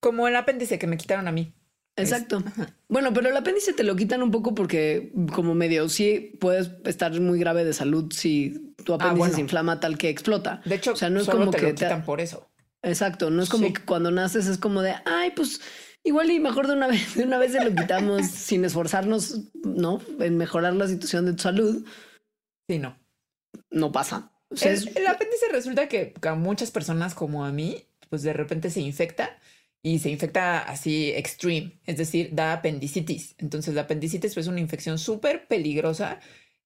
como 0.00 0.28
el 0.28 0.36
apéndice 0.36 0.78
que 0.78 0.86
me 0.86 0.96
quitaron 0.96 1.26
a 1.26 1.32
mí. 1.32 1.52
Exacto. 1.98 2.42
bueno, 2.88 3.12
pero 3.12 3.28
el 3.28 3.36
apéndice 3.36 3.72
te 3.72 3.82
lo 3.82 3.96
quitan 3.96 4.22
un 4.22 4.30
poco 4.30 4.54
porque 4.54 5.12
como 5.32 5.54
medio 5.54 5.88
sí 5.88 6.36
puedes 6.40 6.70
estar 6.84 7.18
muy 7.20 7.38
grave 7.38 7.64
de 7.64 7.72
salud 7.72 8.12
si 8.12 8.74
tu 8.84 8.92
ah, 8.92 8.96
apéndice 8.96 9.34
se 9.34 9.40
inflama 9.40 9.80
tal 9.80 9.98
que 9.98 10.08
explota. 10.08 10.62
De 10.64 10.76
hecho, 10.76 10.92
o 10.92 10.96
sea, 10.96 11.10
no 11.10 11.20
es 11.20 11.28
como 11.28 11.50
te 11.50 11.58
que 11.58 11.66
lo 11.68 11.74
quitan 11.74 12.04
por 12.04 12.20
eso. 12.20 12.48
Exacto, 12.82 13.30
no 13.30 13.42
es 13.42 13.48
como 13.48 13.72
que 13.72 13.84
cuando 13.84 14.10
naces 14.10 14.46
es 14.46 14.58
como 14.58 14.82
de, 14.82 14.94
ay, 15.04 15.32
pues 15.34 15.60
igual 16.04 16.30
y 16.30 16.40
mejor 16.40 16.66
de 16.68 16.74
una 16.74 16.86
vez, 16.86 17.16
de 17.16 17.24
una 17.24 17.38
vez 17.38 17.52
se 17.52 17.64
lo 17.64 17.74
quitamos 17.74 18.26
sin 18.30 18.64
esforzarnos, 18.64 19.40
¿no? 19.64 20.00
En 20.20 20.36
mejorar 20.36 20.74
la 20.74 20.86
situación 20.86 21.26
de 21.26 21.32
tu 21.32 21.42
salud. 21.42 21.84
Sí, 22.68 22.78
no. 22.78 22.96
No 23.70 23.92
pasa. 23.92 24.30
el, 24.60 25.06
apéndice 25.06 25.46
resulta 25.50 25.88
que 25.88 26.14
a 26.22 26.34
muchas 26.34 26.70
personas 26.70 27.14
como 27.14 27.44
a 27.44 27.52
mí, 27.52 27.84
pues 28.08 28.22
de 28.22 28.32
repente 28.32 28.70
se 28.70 28.80
infecta 28.80 29.38
y 29.82 30.00
se 30.00 30.10
infecta 30.10 30.58
así 30.58 31.10
extreme, 31.12 31.78
es 31.86 31.96
decir, 31.96 32.30
da 32.32 32.52
apendicitis. 32.52 33.34
Entonces 33.38 33.74
la 33.74 33.82
apendicitis 33.82 34.36
es 34.36 34.46
una 34.46 34.60
infección 34.60 34.98
súper 34.98 35.46
peligrosa 35.46 36.20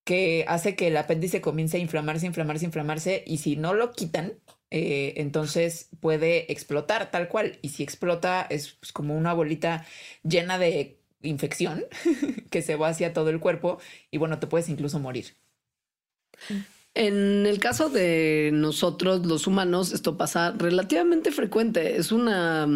que 0.05 0.45
hace 0.49 0.75
que 0.75 0.89
el 0.89 0.97
apéndice 0.97 1.41
comience 1.41 1.77
a 1.77 1.81
inflamarse, 1.81 2.27
inflamarse, 2.27 2.65
inflamarse 2.65 3.25
y 3.27 3.39
si 3.39 3.57
no 3.57 3.75
lo 3.75 3.93
quitan, 3.93 4.35
eh, 4.71 5.15
entonces 5.19 5.91
puede 6.01 6.51
explotar 6.53 7.11
tal 7.11 7.29
cual. 7.29 7.59
Y 7.63 7.69
si 7.71 7.83
explota 7.83 8.47
es 8.49 8.73
pues, 8.73 8.93
como 8.93 9.17
una 9.17 9.33
bolita 9.35 9.87
llena 10.25 10.59
de 10.59 10.99
infección 11.23 11.85
que 12.51 12.63
se 12.63 12.77
va 12.77 12.89
hacia 12.89 13.13
todo 13.13 13.31
el 13.31 13.41
cuerpo 13.41 13.79
y 14.11 14.19
bueno, 14.19 14.39
te 14.39 14.47
puedes 14.47 14.69
incluso 14.69 14.99
morir. 14.99 15.37
En 16.95 17.47
el 17.47 17.59
caso 17.59 17.89
de 17.89 18.51
nosotros, 18.53 19.25
los 19.25 19.47
humanos, 19.47 19.93
esto 19.93 20.19
pasa 20.19 20.53
relativamente 20.53 21.31
frecuente. 21.31 21.97
Es 21.97 22.13
una 22.13 22.69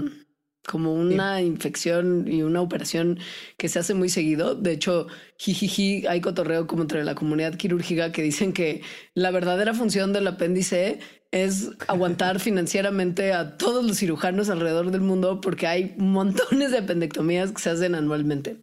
como 0.67 0.93
una 0.93 1.43
infección 1.43 2.27
y 2.29 2.43
una 2.43 2.61
operación 2.61 3.19
que 3.57 3.69
se 3.69 3.79
hace 3.79 3.95
muy 3.95 4.09
seguido. 4.09 4.55
De 4.55 4.73
hecho, 4.73 5.07
jijiji, 5.39 6.07
hay 6.07 6.21
cotorreo 6.21 6.67
como 6.67 6.83
entre 6.83 7.05
la 7.05 7.15
comunidad 7.15 7.55
quirúrgica 7.55 8.13
que 8.13 8.23
dicen 8.23 8.53
que 8.53 8.83
la 9.15 9.31
verdadera 9.31 9.75
función 9.75 10.13
del 10.13 10.27
apéndice 10.27 10.99
es 11.45 11.71
aguantar 11.89 12.41
financieramente 12.41 13.33
a 13.33 13.57
todos 13.57 13.85
los 13.85 13.99
cirujanos 13.99 14.49
alrededor 14.49 14.91
del 14.91 15.01
mundo 15.01 15.41
porque 15.41 15.67
hay 15.67 15.95
montones 15.99 16.71
de 16.71 16.79
apendectomías 16.79 17.53
que 17.53 17.63
se 17.63 17.71
hacen 17.71 17.95
anualmente. 17.95 18.57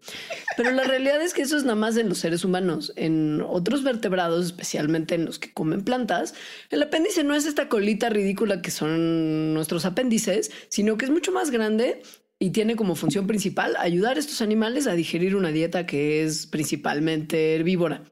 Pero 0.58 0.72
la 0.72 0.84
realidad 0.84 1.22
es 1.22 1.34
que 1.34 1.42
eso 1.42 1.58
es 1.58 1.63
nada 1.63 1.75
más 1.75 1.98
en 1.98 2.10
los 2.10 2.18
seres 2.18 2.44
humanos. 2.44 2.94
En 2.96 3.42
otros 3.48 3.84
vertebrados, 3.84 4.46
especialmente 4.46 5.15
en 5.15 5.25
los 5.25 5.39
que 5.39 5.53
comen 5.53 5.84
plantas, 5.84 6.34
el 6.70 6.84
apéndice 6.84 7.24
no 7.24 7.36
es 7.36 7.46
esta 7.46 7.70
colita 7.70 8.10
ridícula 8.10 8.62
que 8.62 8.72
son 8.72 9.53
nuestros 9.53 9.86
apéndices, 9.86 10.51
sino 10.70 10.98
que 10.98 11.06
es 11.06 11.12
mucho 11.12 11.32
más 11.32 11.51
grande 11.51 12.01
y 12.39 12.50
tiene 12.50 12.75
como 12.75 12.96
función 12.96 13.25
principal 13.25 13.75
ayudar 13.77 14.18
a 14.18 14.20
estos 14.20 14.42
animales 14.42 14.86
a 14.88 14.96
digerir 14.96 15.36
una 15.36 15.50
dieta 15.50 15.86
que 15.86 16.24
es 16.24 16.46
principalmente 16.46 17.56
herbívora. 17.56 18.03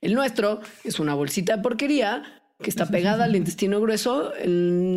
El 0.00 0.14
nuestro 0.14 0.60
es 0.84 1.00
una 1.00 1.14
bolsita 1.14 1.56
de 1.56 1.62
porquería 1.62 2.39
que 2.62 2.70
está 2.70 2.86
pegada 2.86 3.24
al 3.24 3.36
intestino 3.36 3.80
grueso, 3.80 4.32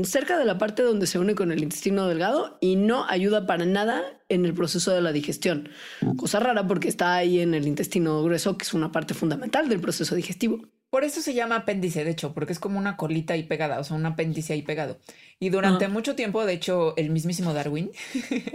cerca 0.03 0.37
de 0.37 0.45
la 0.45 0.57
parte 0.57 0.83
donde 0.83 1.07
se 1.07 1.19
une 1.19 1.35
con 1.35 1.51
el 1.51 1.63
intestino 1.63 2.07
delgado 2.07 2.57
y 2.61 2.75
no 2.75 3.05
ayuda 3.07 3.47
para 3.47 3.65
nada 3.65 4.03
en 4.29 4.45
el 4.45 4.53
proceso 4.53 4.91
de 4.91 5.01
la 5.01 5.11
digestión. 5.11 5.69
Cosa 6.17 6.39
rara 6.39 6.67
porque 6.67 6.89
está 6.89 7.15
ahí 7.15 7.39
en 7.39 7.53
el 7.53 7.67
intestino 7.67 8.21
grueso, 8.23 8.57
que 8.57 8.63
es 8.63 8.73
una 8.73 8.91
parte 8.91 9.13
fundamental 9.13 9.69
del 9.69 9.79
proceso 9.79 10.15
digestivo. 10.15 10.61
Por 10.89 11.03
eso 11.03 11.21
se 11.21 11.33
llama 11.33 11.55
apéndice, 11.55 12.03
de 12.03 12.11
hecho, 12.11 12.33
porque 12.33 12.53
es 12.53 12.59
como 12.59 12.77
una 12.77 12.97
colita 12.97 13.33
ahí 13.33 13.43
pegada, 13.43 13.79
o 13.79 13.83
sea, 13.83 13.97
un 13.97 14.05
apéndice 14.05 14.53
ahí 14.53 14.61
pegado. 14.61 14.99
Y 15.39 15.49
durante 15.49 15.85
ah. 15.85 15.89
mucho 15.89 16.15
tiempo, 16.15 16.45
de 16.45 16.53
hecho, 16.53 16.95
el 16.97 17.09
mismísimo 17.09 17.53
Darwin 17.53 17.89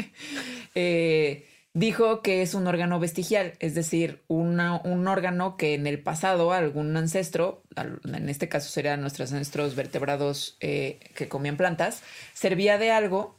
eh, 0.76 1.46
dijo 1.78 2.22
que 2.22 2.42
es 2.42 2.54
un 2.54 2.66
órgano 2.66 2.98
vestigial, 2.98 3.54
es 3.60 3.74
decir, 3.74 4.24
un 4.26 4.58
órgano 4.58 5.56
que 5.56 5.74
en 5.74 5.86
el 5.86 6.02
pasado 6.02 6.52
algún 6.52 6.96
ancestro, 6.96 7.62
en 7.76 8.28
este 8.28 8.48
caso 8.48 8.68
serían 8.68 9.00
nuestros 9.00 9.32
ancestros 9.32 9.76
vertebrados 9.76 10.56
eh, 10.60 10.98
que 11.14 11.28
comían 11.28 11.56
plantas, 11.56 12.02
servía 12.34 12.78
de 12.78 12.90
algo 12.90 13.36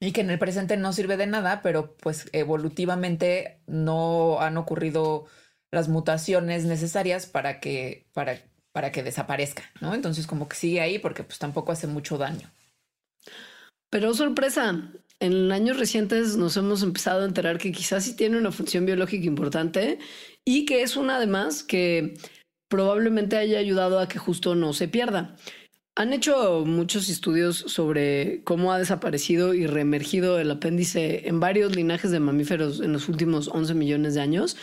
y 0.00 0.12
que 0.12 0.22
en 0.22 0.30
el 0.30 0.40
presente 0.40 0.76
no 0.76 0.92
sirve 0.92 1.16
de 1.16 1.28
nada, 1.28 1.62
pero 1.62 1.94
pues 1.98 2.28
evolutivamente 2.32 3.60
no 3.66 4.40
han 4.40 4.56
ocurrido 4.56 5.26
las 5.70 5.88
mutaciones 5.88 6.64
necesarias 6.64 7.26
para 7.26 7.60
que, 7.60 8.06
para, 8.12 8.40
para 8.72 8.90
que 8.90 9.04
desaparezca, 9.04 9.62
¿no? 9.80 9.94
Entonces 9.94 10.26
como 10.26 10.48
que 10.48 10.56
sigue 10.56 10.80
ahí 10.80 10.98
porque 10.98 11.22
pues 11.22 11.38
tampoco 11.38 11.70
hace 11.70 11.86
mucho 11.86 12.18
daño. 12.18 12.50
Pero 13.90 14.14
sorpresa, 14.14 14.90
en 15.20 15.50
años 15.52 15.78
recientes 15.78 16.36
nos 16.36 16.56
hemos 16.56 16.82
empezado 16.82 17.22
a 17.22 17.26
enterar 17.26 17.58
que 17.58 17.72
quizás 17.72 18.04
sí 18.04 18.14
tiene 18.14 18.38
una 18.38 18.52
función 18.52 18.86
biológica 18.86 19.26
importante 19.26 19.98
y 20.44 20.64
que 20.64 20.82
es 20.82 20.96
una 20.96 21.16
además 21.16 21.62
que 21.62 22.14
probablemente 22.68 23.36
haya 23.36 23.58
ayudado 23.58 23.98
a 23.98 24.08
que 24.08 24.18
justo 24.18 24.54
no 24.54 24.72
se 24.72 24.88
pierda. 24.88 25.36
Han 25.96 26.12
hecho 26.12 26.64
muchos 26.64 27.08
estudios 27.08 27.56
sobre 27.56 28.44
cómo 28.44 28.72
ha 28.72 28.78
desaparecido 28.78 29.52
y 29.54 29.66
reemergido 29.66 30.38
el 30.38 30.50
apéndice 30.50 31.26
en 31.26 31.40
varios 31.40 31.74
linajes 31.74 32.12
de 32.12 32.20
mamíferos 32.20 32.80
en 32.80 32.92
los 32.92 33.08
últimos 33.08 33.48
11 33.48 33.74
millones 33.74 34.14
de 34.14 34.20
años, 34.20 34.56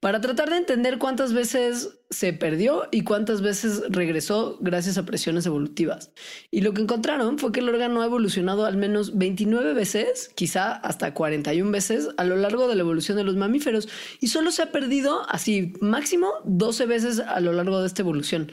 para 0.00 0.20
tratar 0.20 0.48
de 0.50 0.58
entender 0.58 0.98
cuántas 0.98 1.32
veces 1.32 1.98
se 2.10 2.32
perdió 2.32 2.86
y 2.92 3.02
cuántas 3.02 3.42
veces 3.42 3.82
regresó 3.88 4.56
gracias 4.60 4.96
a 4.96 5.04
presiones 5.04 5.44
evolutivas. 5.46 6.12
Y 6.52 6.60
lo 6.60 6.72
que 6.72 6.82
encontraron 6.82 7.38
fue 7.38 7.50
que 7.50 7.60
el 7.60 7.68
órgano 7.68 8.00
ha 8.02 8.06
evolucionado 8.06 8.64
al 8.64 8.76
menos 8.76 9.18
29 9.18 9.74
veces, 9.74 10.30
quizá 10.36 10.72
hasta 10.72 11.14
41 11.14 11.70
veces 11.72 12.08
a 12.16 12.24
lo 12.24 12.36
largo 12.36 12.68
de 12.68 12.76
la 12.76 12.82
evolución 12.82 13.16
de 13.16 13.24
los 13.24 13.34
mamíferos 13.34 13.88
y 14.20 14.28
solo 14.28 14.52
se 14.52 14.62
ha 14.62 14.70
perdido 14.70 15.28
así 15.28 15.72
máximo 15.80 16.32
12 16.44 16.86
veces 16.86 17.18
a 17.18 17.40
lo 17.40 17.52
largo 17.52 17.80
de 17.80 17.88
esta 17.88 18.02
evolución. 18.02 18.52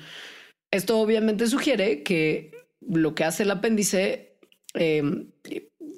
Esto 0.72 1.00
obviamente 1.00 1.46
sugiere 1.48 2.02
que 2.02 2.52
lo 2.82 3.14
que 3.14 3.24
hace 3.24 3.44
el 3.44 3.52
apéndice 3.52 4.40
em, 4.74 5.32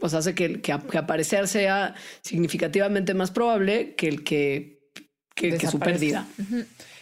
pues 0.01 0.13
hace 0.13 0.35
que, 0.35 0.61
que 0.61 0.71
aparecer 0.73 1.47
sea 1.47 1.95
significativamente 2.21 3.13
más 3.13 3.31
probable 3.31 3.95
que 3.95 4.09
el 4.09 4.23
que 4.25 4.76
que, 5.37 5.67
su 5.67 5.79
pérdida. 5.79 6.27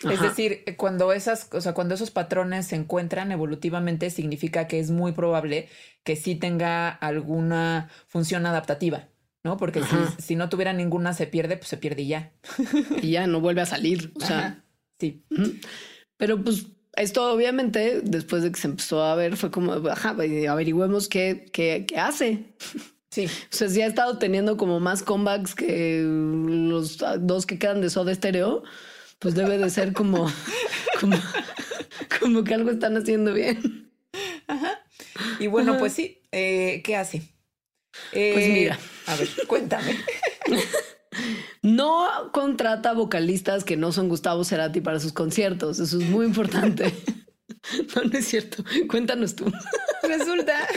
Es 0.04 0.22
decir, 0.22 0.64
cuando 0.78 1.14
esas, 1.14 1.50
o 1.54 1.62
sea, 1.62 1.74
cuando 1.74 1.96
esos 1.96 2.12
patrones 2.12 2.68
se 2.68 2.76
encuentran 2.76 3.32
evolutivamente, 3.32 4.10
significa 4.10 4.68
que 4.68 4.80
es 4.80 4.92
muy 4.92 5.14
probable 5.14 5.70
que 6.04 6.16
sí 6.16 6.36
tenga 6.36 6.90
alguna 6.90 7.90
función 8.08 8.46
adaptativa, 8.46 9.08
¿no? 9.44 9.58
Porque 9.58 9.82
si, 10.20 10.36
no 10.36 10.50
tuviera 10.50 10.74
ninguna, 10.74 11.14
se 11.14 11.28
pierde, 11.28 11.58
pues 11.58 11.70
se 11.70 11.78
pierde 11.78 12.04
y 12.04 12.08
ya. 12.10 12.34
Y 13.02 13.12
ya 13.12 13.26
no 13.26 13.40
vuelve 13.40 13.62
a 13.62 13.66
salir. 13.66 14.12
O 14.16 14.20
sea, 14.20 14.64
sí. 15.00 15.26
Pero 16.18 16.44
pues 16.44 16.68
esto 16.96 17.32
obviamente, 17.32 18.02
después 18.04 18.44
de 18.44 18.52
que 18.52 18.60
se 18.60 18.68
empezó 18.68 19.04
a 19.04 19.16
ver, 19.16 19.38
fue 19.38 19.50
como, 19.50 19.74
ajá, 19.90 20.10
averigüemos 20.50 21.08
qué, 21.08 21.50
qué, 21.52 21.86
qué 21.88 21.98
hace. 21.98 22.56
Sí. 23.12 23.28
O 23.52 23.56
sea, 23.56 23.70
si 23.70 23.82
ha 23.82 23.88
estado 23.88 24.18
teniendo 24.18 24.58
como 24.58 24.80
más 24.80 25.04
comebacks 25.04 25.56
que 25.56 26.04
los 26.04 26.98
dos 27.20 27.46
que 27.46 27.60
quedan 27.60 27.82
de 27.82 27.90
Soda 27.90 28.14
Stereo, 28.14 28.64
pues 29.20 29.36
debe 29.36 29.58
de 29.58 29.70
ser 29.70 29.94
como, 29.94 30.32
como, 32.20 32.44
que 32.44 32.54
algo 32.54 32.70
están 32.70 32.98
haciendo 32.98 33.34
bien. 33.34 33.92
Ajá. 34.48 34.82
Y 35.40 35.48
bueno, 35.48 35.78
pues 35.78 35.94
sí, 35.94 36.22
eh, 36.32 36.82
¿qué 36.84 36.96
hace? 36.96 37.24
pues 38.12 38.46
eh, 38.46 38.50
mira. 38.54 38.80
A 39.08 39.16
ver, 39.16 39.30
cuéntame. 39.48 39.96
No 41.62 42.32
contrata 42.32 42.94
vocalistas 42.94 43.64
que 43.64 43.78
no 43.78 43.92
son 43.92 44.10
Gustavo 44.10 44.44
Cerati 44.44 44.82
para 44.82 45.00
sus 45.00 45.14
conciertos. 45.14 45.80
Eso 45.80 45.98
es 45.98 46.10
muy 46.10 46.26
importante. 46.26 46.94
No, 47.96 48.04
no 48.04 48.20
es 48.20 48.28
cierto. 48.28 48.64
Cuéntanos 48.88 49.36
tú. 49.36 49.52
Resulta 50.04 50.68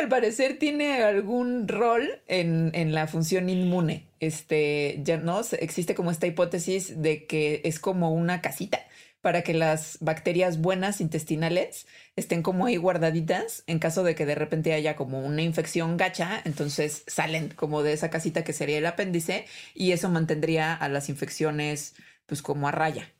al 0.00 0.08
parecer 0.08 0.58
tiene 0.58 1.02
algún 1.02 1.68
rol 1.68 2.22
en, 2.26 2.70
en, 2.74 2.92
la 2.92 3.06
función 3.06 3.48
inmune. 3.48 4.08
Este, 4.18 5.00
ya 5.02 5.18
no 5.18 5.40
existe 5.58 5.94
como 5.94 6.10
esta 6.10 6.26
hipótesis 6.26 7.00
de 7.00 7.26
que 7.26 7.60
es 7.64 7.78
como 7.78 8.12
una 8.12 8.40
casita 8.40 8.80
para 9.20 9.42
que 9.42 9.54
las 9.54 9.98
bacterias 10.00 10.60
buenas 10.60 11.00
intestinales 11.00 11.86
estén 12.16 12.42
como 12.42 12.66
ahí 12.66 12.76
guardaditas 12.76 13.64
en 13.66 13.78
caso 13.78 14.02
de 14.02 14.14
que 14.14 14.26
de 14.26 14.34
repente 14.34 14.72
haya 14.72 14.96
como 14.96 15.20
una 15.20 15.42
infección 15.42 15.96
gacha, 15.96 16.40
entonces 16.44 17.04
salen 17.06 17.50
como 17.50 17.82
de 17.82 17.92
esa 17.92 18.10
casita 18.10 18.44
que 18.44 18.52
sería 18.52 18.78
el 18.78 18.86
apéndice 18.86 19.46
y 19.74 19.92
eso 19.92 20.08
mantendría 20.08 20.74
a 20.74 20.88
las 20.88 21.08
infecciones 21.08 21.94
pues 22.26 22.42
como 22.42 22.68
a 22.68 22.72
raya. 22.72 23.12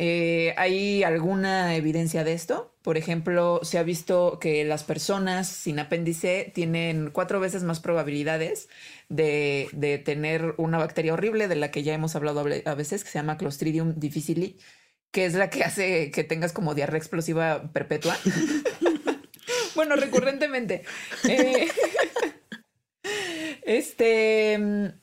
Eh, 0.00 0.54
¿Hay 0.56 1.02
alguna 1.02 1.74
evidencia 1.74 2.22
de 2.22 2.32
esto? 2.32 2.72
Por 2.82 2.96
ejemplo, 2.96 3.58
se 3.64 3.78
ha 3.78 3.82
visto 3.82 4.38
que 4.38 4.64
las 4.64 4.84
personas 4.84 5.48
sin 5.48 5.80
apéndice 5.80 6.52
tienen 6.54 7.10
cuatro 7.10 7.40
veces 7.40 7.64
más 7.64 7.80
probabilidades 7.80 8.68
de, 9.08 9.68
tener 10.04 10.54
una 10.56 10.78
bacteria 10.78 11.14
horrible 11.14 11.48
de 11.48 11.56
la 11.56 11.72
que 11.72 11.82
ya 11.82 11.94
hemos 11.94 12.14
hablado 12.14 12.44
a 12.64 12.74
veces, 12.74 13.02
que 13.02 13.10
se 13.10 13.18
llama 13.18 13.38
Clostridium 13.38 13.94
difficile, 13.98 14.54
que 15.10 15.24
es 15.24 15.34
la 15.34 15.50
que 15.50 15.64
hace 15.64 16.12
que 16.12 16.22
tengas 16.22 16.52
como 16.52 16.76
diarrea 16.76 16.98
explosiva 16.98 17.72
perpetua. 17.72 18.16
bueno, 19.74 19.96
recurrentemente. 19.96 20.84
Eh, 21.28 21.66
Este. 23.62 24.94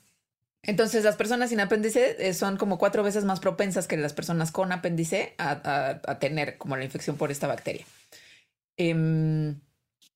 Entonces, 0.65 1.03
las 1.03 1.15
personas 1.15 1.50
sin 1.50 1.60
apéndice 1.60 2.15
eh, 2.19 2.34
son 2.34 2.57
como 2.57 2.77
cuatro 2.77 3.03
veces 3.03 3.25
más 3.25 3.39
propensas 3.39 3.88
que 3.88 3.98
las 3.98 4.13
personas 4.13 4.51
con 4.51 4.72
apéndice 4.72 5.34
a 5.38 6.17
tener 6.19 6.57
como 6.57 6.75
la 6.77 6.84
infección 6.84 7.17
por 7.17 7.31
esta 7.31 7.48
bacteria. 7.48 7.86
Em, 8.77 9.60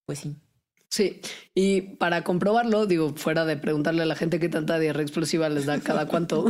pues 0.06 0.20
sí. 0.20 0.36
Sí, 0.92 1.22
y 1.54 1.82
para 1.82 2.24
comprobarlo, 2.24 2.88
digo, 2.88 3.14
fuera 3.16 3.46
de 3.46 3.58
preguntarle 3.58 4.02
a 4.02 4.06
la 4.08 4.16
gente 4.16 4.40
qué 4.40 4.50
tanta 4.50 4.80
diarrea 4.80 5.04
explosiva 5.04 5.48
les 5.48 5.68
da 5.68 5.80
cada 5.82 6.08
cuánto, 6.08 6.48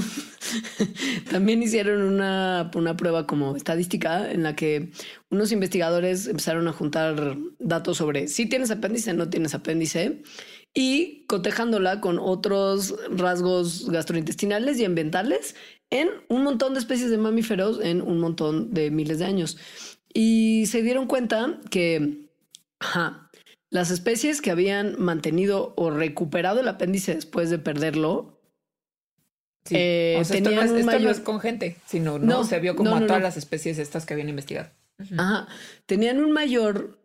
también 1.29 1.61
hicieron 1.61 2.03
una, 2.03 2.71
una 2.73 2.95
prueba 2.95 3.27
como 3.27 3.57
estadística 3.57 4.31
en 4.31 4.43
la 4.43 4.55
que 4.55 4.91
unos 5.29 5.51
investigadores 5.51 6.25
empezaron 6.27 6.69
a 6.69 6.71
juntar 6.71 7.35
datos 7.59 7.97
sobre 7.97 8.29
si 8.29 8.45
tienes 8.45 8.71
apéndice, 8.71 9.13
no 9.13 9.29
tienes 9.29 9.53
apéndice, 9.55 10.21
y 10.73 11.25
cotejándola 11.27 11.99
con 12.01 12.19
otros 12.19 12.95
rasgos 13.09 13.89
gastrointestinales 13.89 14.79
y 14.79 14.85
ambientales 14.85 15.55
en 15.89 16.09
un 16.27 16.43
montón 16.43 16.73
de 16.73 16.79
especies 16.79 17.09
de 17.09 17.17
mamíferos 17.17 17.79
en 17.81 18.01
un 18.01 18.19
montón 18.19 18.73
de 18.73 18.91
miles 18.91 19.19
de 19.19 19.25
años. 19.25 19.57
Y 20.13 20.65
se 20.67 20.81
dieron 20.81 21.07
cuenta 21.07 21.59
que, 21.71 22.29
ajá, 22.79 23.29
las 23.71 23.91
especies 23.91 24.41
que 24.41 24.51
habían 24.51 24.95
mantenido 24.99 25.73
o 25.77 25.89
recuperado 25.91 26.59
el 26.59 26.67
apéndice 26.67 27.15
después 27.15 27.49
de 27.49 27.59
perderlo, 27.59 28.35
Sí. 29.65 29.75
Eh, 29.77 30.17
o 30.19 30.23
sea, 30.23 30.37
esto, 30.37 30.49
no 30.49 30.55
tenían 30.61 30.77
es, 30.77 30.85
no 30.85 30.91
mayor- 30.91 31.11
es 31.11 31.19
con 31.19 31.39
gente, 31.41 31.75
sino 31.85 32.17
no, 32.17 32.25
No, 32.25 32.43
se 32.43 32.59
vio 32.59 32.75
como 32.75 32.91
no, 32.91 32.95
a 32.95 33.05
todas 33.07 33.21
las 33.21 33.37
especies 33.37 33.77
estas 33.77 34.05
que 34.05 34.13
habían 34.13 34.29
investigado. 34.29 34.69
ajá, 35.17 35.47
tenían 35.85 36.23
un 36.23 36.31
mayor, 36.31 36.98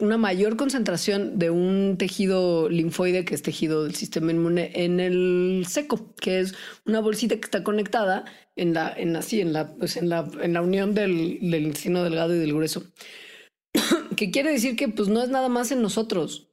una 0.00 0.16
mayor 0.16 0.56
concentración 0.56 1.38
de 1.38 1.50
un 1.50 1.96
tejido 1.98 2.68
linfoide, 2.68 3.24
que 3.24 3.34
es 3.34 3.42
tejido 3.42 3.84
del 3.84 3.94
sistema 3.96 4.30
inmune, 4.30 4.70
en 4.74 5.00
el 5.00 5.64
seco, 5.68 6.14
que 6.20 6.40
es 6.40 6.54
una 6.86 7.00
bolsita 7.00 7.34
que 7.36 7.44
está 7.44 7.64
conectada 7.64 8.24
en 8.54 8.74
la, 8.74 8.92
en 8.96 9.16
así, 9.16 9.40
en 9.40 9.52
la, 9.52 9.74
pues 9.74 9.96
en 9.96 10.08
la, 10.08 10.28
en 10.40 10.52
la 10.52 10.62
unión 10.62 10.94
del, 10.94 11.38
del 11.40 11.66
intestino 11.66 12.04
delgado 12.04 12.34
y 12.34 12.38
del 12.38 12.54
grueso. 12.54 12.84
que 14.16 14.30
quiere 14.30 14.52
decir 14.52 14.76
que 14.76 14.88
pues 14.88 15.08
no 15.08 15.22
es 15.22 15.30
nada 15.30 15.48
más 15.48 15.72
en 15.72 15.82
nosotros. 15.82 16.48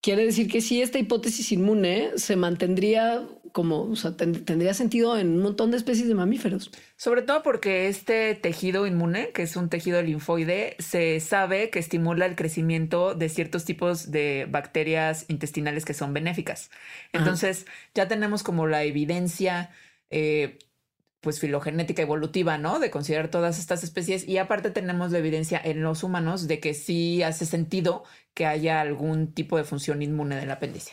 Quiere 0.00 0.24
decir 0.24 0.48
que 0.48 0.60
si 0.60 0.80
esta 0.80 0.98
hipótesis 0.98 1.50
inmune 1.50 2.12
se 2.16 2.36
mantendría 2.36 3.26
como, 3.52 3.82
o 3.82 3.96
sea, 3.96 4.16
ten- 4.16 4.44
tendría 4.44 4.74
sentido 4.74 5.16
en 5.18 5.28
un 5.30 5.42
montón 5.42 5.70
de 5.70 5.76
especies 5.76 6.08
de 6.08 6.14
mamíferos. 6.14 6.70
Sobre 6.96 7.22
todo 7.22 7.42
porque 7.42 7.88
este 7.88 8.34
tejido 8.34 8.86
inmune, 8.86 9.30
que 9.32 9.42
es 9.42 9.56
un 9.56 9.68
tejido 9.68 10.02
linfoide, 10.02 10.76
se 10.78 11.20
sabe 11.20 11.70
que 11.70 11.78
estimula 11.78 12.26
el 12.26 12.36
crecimiento 12.36 13.14
de 13.14 13.28
ciertos 13.28 13.64
tipos 13.64 14.10
de 14.10 14.46
bacterias 14.50 15.24
intestinales 15.28 15.84
que 15.84 15.94
son 15.94 16.12
benéficas. 16.12 16.70
Entonces, 17.12 17.66
ya 17.94 18.08
tenemos 18.08 18.42
como 18.42 18.66
la 18.66 18.84
evidencia, 18.84 19.70
eh, 20.10 20.58
pues 21.20 21.40
filogenética 21.40 22.02
evolutiva, 22.02 22.58
¿no? 22.58 22.78
De 22.78 22.90
considerar 22.90 23.28
todas 23.28 23.58
estas 23.58 23.82
especies. 23.82 24.26
Y 24.28 24.38
aparte 24.38 24.70
tenemos 24.70 25.10
la 25.10 25.18
evidencia 25.18 25.60
en 25.62 25.82
los 25.82 26.04
humanos 26.04 26.46
de 26.46 26.60
que 26.60 26.74
sí 26.74 27.22
hace 27.24 27.44
sentido 27.44 28.04
que 28.34 28.46
haya 28.46 28.80
algún 28.80 29.32
tipo 29.34 29.56
de 29.56 29.64
función 29.64 30.00
inmune 30.00 30.36
del 30.36 30.50
apéndice. 30.50 30.92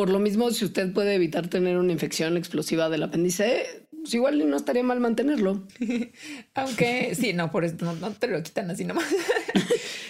Por 0.00 0.08
lo 0.08 0.18
mismo, 0.18 0.50
si 0.50 0.64
usted 0.64 0.94
puede 0.94 1.14
evitar 1.14 1.48
tener 1.48 1.76
una 1.76 1.92
infección 1.92 2.38
explosiva 2.38 2.88
del 2.88 3.02
apéndice, 3.02 3.84
pues 4.00 4.14
igual 4.14 4.48
no 4.48 4.56
estaría 4.56 4.82
mal 4.82 4.98
mantenerlo. 4.98 5.66
Aunque 6.54 7.14
sí, 7.14 7.34
no, 7.34 7.50
por 7.50 7.66
eso 7.66 7.76
no, 7.82 7.92
no 7.96 8.10
te 8.12 8.26
lo 8.28 8.42
quitan 8.42 8.70
así 8.70 8.86
nomás. 8.86 9.04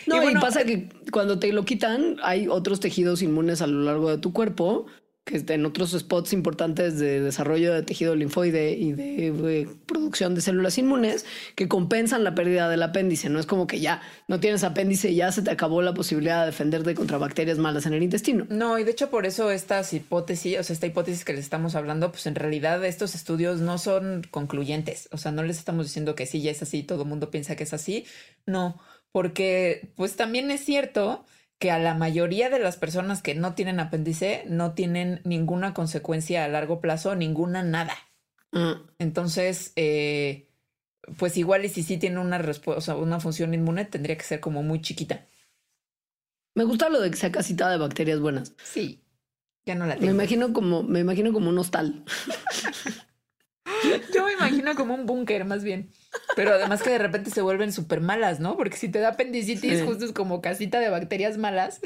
No, 0.06 0.16
y, 0.16 0.20
bueno, 0.20 0.40
pasa 0.40 0.64
que 0.64 0.88
cuando 1.12 1.38
te 1.38 1.52
lo 1.52 1.64
quitan, 1.64 2.16
hay 2.22 2.48
otros 2.48 2.80
tejidos 2.80 3.22
inmunes 3.22 3.62
a 3.62 3.68
lo 3.68 3.82
largo 3.82 4.10
de 4.10 4.18
tu 4.18 4.32
cuerpo 4.32 4.86
que 5.24 5.44
en 5.52 5.66
otros 5.66 5.92
spots 5.92 6.32
importantes 6.32 6.98
de 6.98 7.20
desarrollo 7.20 7.74
de 7.74 7.82
tejido 7.82 8.14
linfoide 8.14 8.72
y 8.72 8.92
de, 8.92 9.28
eh, 9.28 9.68
producción 9.86 10.34
de 10.34 10.40
células 10.40 10.78
inmunes 10.78 11.24
que 11.54 11.68
compensan 11.68 12.24
la 12.24 12.34
pérdida 12.34 12.68
del 12.68 12.82
apéndice. 12.82 13.28
No 13.28 13.38
es 13.38 13.46
como 13.46 13.66
que 13.66 13.80
ya 13.80 14.02
no 14.28 14.40
tienes 14.40 14.64
apéndice 14.64 15.10
y 15.10 15.16
ya 15.16 15.30
se 15.30 15.42
te 15.42 15.50
acabó 15.50 15.82
la 15.82 15.94
posibilidad 15.94 16.40
de 16.40 16.46
defenderte 16.46 16.94
contra 16.94 17.18
bacterias 17.18 17.58
malas 17.58 17.86
en 17.86 17.92
el 17.92 18.02
intestino. 18.02 18.46
No, 18.48 18.78
y 18.78 18.84
de 18.84 18.90
hecho 18.90 19.10
por 19.10 19.26
eso 19.26 19.50
estas 19.50 19.92
hipótesis, 19.92 20.58
o 20.58 20.62
sea, 20.64 20.74
esta 20.74 20.86
hipótesis 20.86 21.24
que 21.24 21.32
les 21.32 21.44
estamos 21.44 21.74
hablando, 21.74 22.10
pues 22.10 22.26
en 22.26 22.34
realidad 22.34 22.84
estos 22.84 23.14
estudios 23.14 23.60
no 23.60 23.78
son 23.78 24.26
concluyentes. 24.30 25.08
O 25.12 25.18
sea, 25.18 25.32
no 25.32 25.42
les 25.42 25.58
estamos 25.58 25.86
diciendo 25.86 26.14
que 26.14 26.26
sí, 26.26 26.40
ya 26.40 26.50
es 26.50 26.62
así, 26.62 26.82
todo 26.82 27.02
el 27.02 27.08
mundo 27.08 27.30
piensa 27.30 27.56
que 27.56 27.64
es 27.64 27.74
así. 27.74 28.04
No, 28.46 28.80
porque 29.12 29.92
pues 29.96 30.16
también 30.16 30.50
es 30.50 30.64
cierto 30.64 31.24
que 31.60 31.70
a 31.70 31.78
la 31.78 31.94
mayoría 31.94 32.50
de 32.50 32.58
las 32.58 32.76
personas 32.76 33.22
que 33.22 33.36
no 33.36 33.54
tienen 33.54 33.78
apéndice 33.78 34.42
no 34.48 34.72
tienen 34.72 35.20
ninguna 35.24 35.74
consecuencia 35.74 36.44
a 36.44 36.48
largo 36.48 36.80
plazo, 36.80 37.14
ninguna 37.14 37.62
nada. 37.62 37.94
Ah, 38.52 38.80
Entonces, 38.98 39.72
eh, 39.76 40.48
pues 41.18 41.36
igual 41.36 41.64
y 41.64 41.68
si 41.68 41.82
sí 41.84 41.98
tiene 41.98 42.18
una 42.18 42.38
respuesta, 42.38 42.96
una 42.96 43.20
función 43.20 43.54
inmune, 43.54 43.84
tendría 43.84 44.16
que 44.16 44.24
ser 44.24 44.40
como 44.40 44.62
muy 44.62 44.80
chiquita. 44.80 45.26
me 46.54 46.64
gusta 46.64 46.88
lo 46.88 47.00
de 47.00 47.10
que 47.10 47.16
sea 47.16 47.30
casita 47.30 47.70
de 47.70 47.76
bacterias 47.78 48.20
buenas. 48.20 48.54
Sí, 48.64 49.04
ya 49.66 49.74
no 49.74 49.86
la 49.86 49.94
Me 49.94 50.00
tengo. 50.00 50.12
imagino 50.14 50.52
como, 50.52 50.82
me 50.82 51.00
imagino 51.00 51.32
como 51.32 51.50
un 51.50 51.58
hostal. 51.58 52.04
Yo 54.14 54.24
me 54.24 54.32
imagino 54.32 54.74
como 54.74 54.94
un 54.94 55.06
búnker, 55.06 55.44
más 55.44 55.62
bien. 55.64 55.90
Pero 56.36 56.52
además 56.54 56.82
que 56.82 56.90
de 56.90 56.98
repente 56.98 57.30
se 57.30 57.40
vuelven 57.40 57.72
súper 57.72 58.00
malas, 58.00 58.40
¿no? 58.40 58.56
Porque 58.56 58.76
si 58.76 58.88
te 58.88 58.98
da 58.98 59.10
apendicitis, 59.10 59.78
Sí. 59.78 59.84
justo 59.86 60.04
es 60.04 60.12
como 60.12 60.40
casita 60.42 60.80
de 60.80 60.88
bacterias 60.90 61.38
malas. 61.38 61.80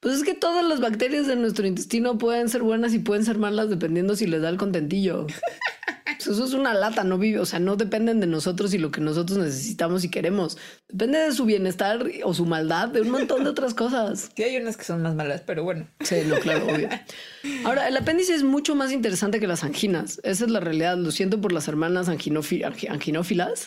Pues 0.00 0.16
es 0.16 0.24
que 0.24 0.34
todas 0.34 0.64
las 0.64 0.80
bacterias 0.80 1.26
de 1.26 1.36
nuestro 1.36 1.66
intestino 1.66 2.18
pueden 2.18 2.48
ser 2.50 2.62
buenas 2.62 2.92
y 2.92 2.98
pueden 2.98 3.24
ser 3.24 3.38
malas 3.38 3.70
dependiendo 3.70 4.14
si 4.14 4.26
les 4.26 4.42
da 4.42 4.48
el 4.50 4.58
contentillo. 4.58 5.26
Pues 6.24 6.36
Eso 6.36 6.44
es 6.44 6.52
una 6.52 6.74
lata, 6.74 7.02
no 7.02 7.16
vive, 7.16 7.38
o 7.38 7.46
sea, 7.46 7.58
no 7.58 7.76
dependen 7.76 8.20
de 8.20 8.26
nosotros 8.26 8.74
y 8.74 8.78
lo 8.78 8.90
que 8.90 9.00
nosotros 9.00 9.38
necesitamos 9.38 10.04
y 10.04 10.10
queremos. 10.10 10.58
Depende 10.88 11.18
de 11.18 11.32
su 11.32 11.46
bienestar 11.46 12.06
o 12.24 12.34
su 12.34 12.44
maldad, 12.44 12.88
de 12.88 13.00
un 13.00 13.10
montón 13.10 13.44
de 13.44 13.50
otras 13.50 13.72
cosas. 13.72 14.30
Que 14.40 14.44
hay 14.44 14.56
unas 14.56 14.76
que 14.76 14.84
son 14.84 15.02
más 15.02 15.14
malas, 15.14 15.42
pero 15.46 15.64
bueno. 15.64 15.88
Sí, 16.00 16.16
no, 16.26 16.36
claro, 16.36 16.66
obvio. 16.66 16.88
Ahora, 17.64 17.88
el 17.88 17.96
apéndice 17.96 18.34
es 18.34 18.42
mucho 18.42 18.74
más 18.74 18.92
interesante 18.92 19.40
que 19.40 19.46
las 19.46 19.64
anginas. 19.64 20.20
Esa 20.22 20.44
es 20.44 20.50
la 20.50 20.60
realidad. 20.60 20.96
Lo 20.98 21.10
siento 21.10 21.40
por 21.40 21.52
las 21.52 21.66
hermanas 21.68 22.08
anginófilas. 22.08 23.66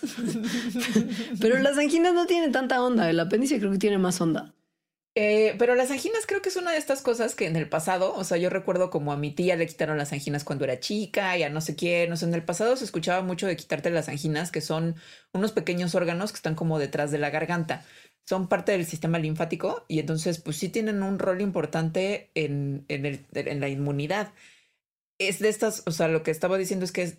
Pero 1.39 1.59
las 1.59 1.77
anginas 1.77 2.13
no 2.13 2.25
tienen 2.25 2.51
tanta 2.51 2.81
onda. 2.81 3.09
El 3.09 3.19
apéndice 3.19 3.59
creo 3.59 3.71
que 3.71 3.77
tiene 3.77 3.97
más 3.97 4.21
onda. 4.21 4.53
Eh, 5.15 5.56
pero 5.60 5.76
las 5.76 5.91
anginas 5.91 6.26
creo 6.26 6.41
que 6.41 6.49
es 6.49 6.56
una 6.56 6.71
de 6.71 6.80
estas 6.80 7.04
cosas 7.04 7.36
que 7.36 7.45
en 7.45 7.56
el 7.56 7.69
pasado, 7.69 8.15
o 8.15 8.23
sea, 8.23 8.38
yo 8.38 8.49
recuerdo 8.49 8.89
como 8.89 9.13
a 9.13 9.17
mi 9.17 9.30
tía 9.30 9.56
le 9.56 9.67
quitaron 9.67 9.97
las 9.99 10.12
anginas 10.12 10.43
cuando 10.43 10.65
era 10.65 10.80
chica 10.80 11.38
y 11.38 11.43
a 11.43 11.49
no 11.49 11.62
sé 11.62 11.76
quién, 11.76 12.12
o 12.12 12.17
sea, 12.17 12.28
en 12.28 12.34
el 12.34 12.43
pasado 12.43 12.76
se 12.76 12.86
escuchaba 12.86 13.21
mucho 13.21 13.45
de 13.45 13.56
quitarte 13.56 13.91
las 13.91 14.10
anginas, 14.10 14.52
que 14.52 14.62
son 14.62 14.95
unos 15.32 15.52
pequeños 15.52 15.93
órganos 15.93 16.32
que 16.32 16.38
están 16.38 16.56
como 16.56 16.80
detrás 16.80 17.12
de 17.12 17.19
la 17.19 17.30
garganta. 17.30 17.86
Son 18.26 18.47
parte 18.47 18.71
del 18.71 18.86
sistema 18.88 19.19
linfático 19.19 19.86
y 19.88 19.99
entonces 19.99 20.39
pues 20.41 20.58
sí 20.58 20.69
tienen 20.69 21.04
un 21.04 21.19
rol 21.19 21.41
importante 21.41 22.32
en, 22.34 22.86
en, 22.88 23.60
la 23.60 23.69
inmunidad. 23.69 24.34
Es 25.19 25.39
de 25.39 25.49
estas, 25.49 25.84
o 25.86 25.91
sea, 25.91 26.08
lo 26.08 26.23
que 26.23 26.32
estaba 26.32 26.58
diciendo 26.58 26.86
es 26.86 26.91
que 26.91 27.04
es 27.04 27.17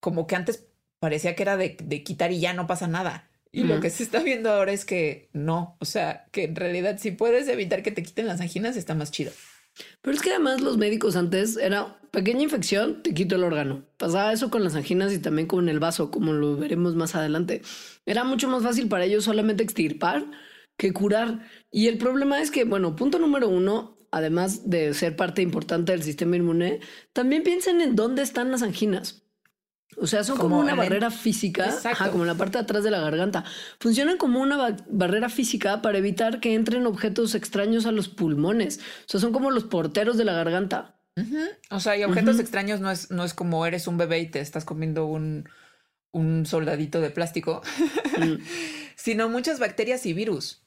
como 0.00 0.26
que 0.26 0.36
antes 0.36 0.66
parecía 1.00 1.34
que 1.36 1.42
era 1.42 1.56
de, 1.56 1.76
de 1.82 2.02
quitar 2.02 2.32
y 2.32 2.40
ya 2.40 2.54
no 2.54 2.66
pasa 2.66 2.86
nada. 2.88 3.30
Y 3.54 3.62
lo 3.62 3.78
que 3.78 3.88
se 3.88 4.02
está 4.02 4.20
viendo 4.20 4.50
ahora 4.50 4.72
es 4.72 4.84
que 4.84 5.28
no, 5.32 5.76
o 5.78 5.84
sea, 5.84 6.26
que 6.32 6.44
en 6.44 6.56
realidad 6.56 6.98
si 6.98 7.12
puedes 7.12 7.46
evitar 7.46 7.84
que 7.84 7.92
te 7.92 8.02
quiten 8.02 8.26
las 8.26 8.40
anginas 8.40 8.76
está 8.76 8.94
más 8.94 9.12
chido. 9.12 9.30
Pero 10.02 10.16
es 10.16 10.22
que 10.22 10.30
además 10.30 10.60
los 10.60 10.76
médicos 10.76 11.14
antes 11.14 11.56
era 11.56 12.00
pequeña 12.10 12.42
infección, 12.42 13.02
te 13.02 13.14
quito 13.14 13.36
el 13.36 13.44
órgano. 13.44 13.84
Pasaba 13.96 14.32
eso 14.32 14.50
con 14.50 14.64
las 14.64 14.74
anginas 14.74 15.12
y 15.12 15.20
también 15.20 15.46
con 15.46 15.68
el 15.68 15.78
vaso, 15.78 16.10
como 16.10 16.32
lo 16.32 16.56
veremos 16.56 16.96
más 16.96 17.14
adelante. 17.14 17.62
Era 18.06 18.24
mucho 18.24 18.48
más 18.48 18.64
fácil 18.64 18.88
para 18.88 19.04
ellos 19.04 19.22
solamente 19.22 19.62
extirpar 19.62 20.26
que 20.76 20.92
curar. 20.92 21.48
Y 21.70 21.86
el 21.86 21.98
problema 21.98 22.40
es 22.40 22.50
que, 22.50 22.64
bueno, 22.64 22.96
punto 22.96 23.20
número 23.20 23.48
uno, 23.48 23.96
además 24.10 24.68
de 24.68 24.94
ser 24.94 25.14
parte 25.14 25.42
importante 25.42 25.92
del 25.92 26.02
sistema 26.02 26.36
inmune, 26.36 26.80
también 27.12 27.44
piensen 27.44 27.80
en 27.80 27.94
dónde 27.94 28.22
están 28.22 28.50
las 28.50 28.62
anginas. 28.62 29.23
O 29.96 30.06
sea, 30.08 30.24
son 30.24 30.36
como, 30.36 30.56
Como 30.56 30.60
una 30.62 30.72
el- 30.72 30.78
barrera 30.78 31.10
física, 31.10 31.72
ajá, 31.84 32.10
como 32.10 32.24
la 32.24 32.34
parte 32.34 32.58
de 32.58 32.64
atrás 32.64 32.82
de 32.82 32.90
la 32.90 33.00
garganta. 33.00 33.44
Funcionan 33.78 34.16
como 34.16 34.40
una 34.40 34.56
ba- 34.56 34.76
barrera 34.88 35.28
física 35.28 35.82
para 35.82 35.98
evitar 35.98 36.40
que 36.40 36.54
entren 36.54 36.86
objetos 36.86 37.34
extraños 37.36 37.86
a 37.86 37.92
los 37.92 38.08
pulmones. 38.08 38.80
O 39.06 39.08
sea, 39.08 39.20
son 39.20 39.32
como 39.32 39.50
los 39.52 39.64
porteros 39.64 40.16
de 40.16 40.24
la 40.24 40.32
garganta. 40.32 40.98
O 41.70 41.78
sea, 41.78 41.96
y 41.96 42.02
objetos 42.02 42.40
extraños 42.40 42.80
no 42.80 42.90
es, 42.90 43.12
no 43.12 43.22
es 43.24 43.34
como 43.34 43.64
eres 43.66 43.86
un 43.86 43.96
bebé 43.96 44.18
y 44.18 44.30
te 44.30 44.40
estás 44.40 44.64
comiendo 44.64 45.06
un, 45.06 45.48
un 46.10 46.44
soldadito 46.44 47.00
de 47.00 47.10
plástico, 47.10 47.62
Mm. 48.18 48.38
sino 48.96 49.28
muchas 49.28 49.60
bacterias 49.60 50.06
y 50.06 50.12
virus. 50.12 50.63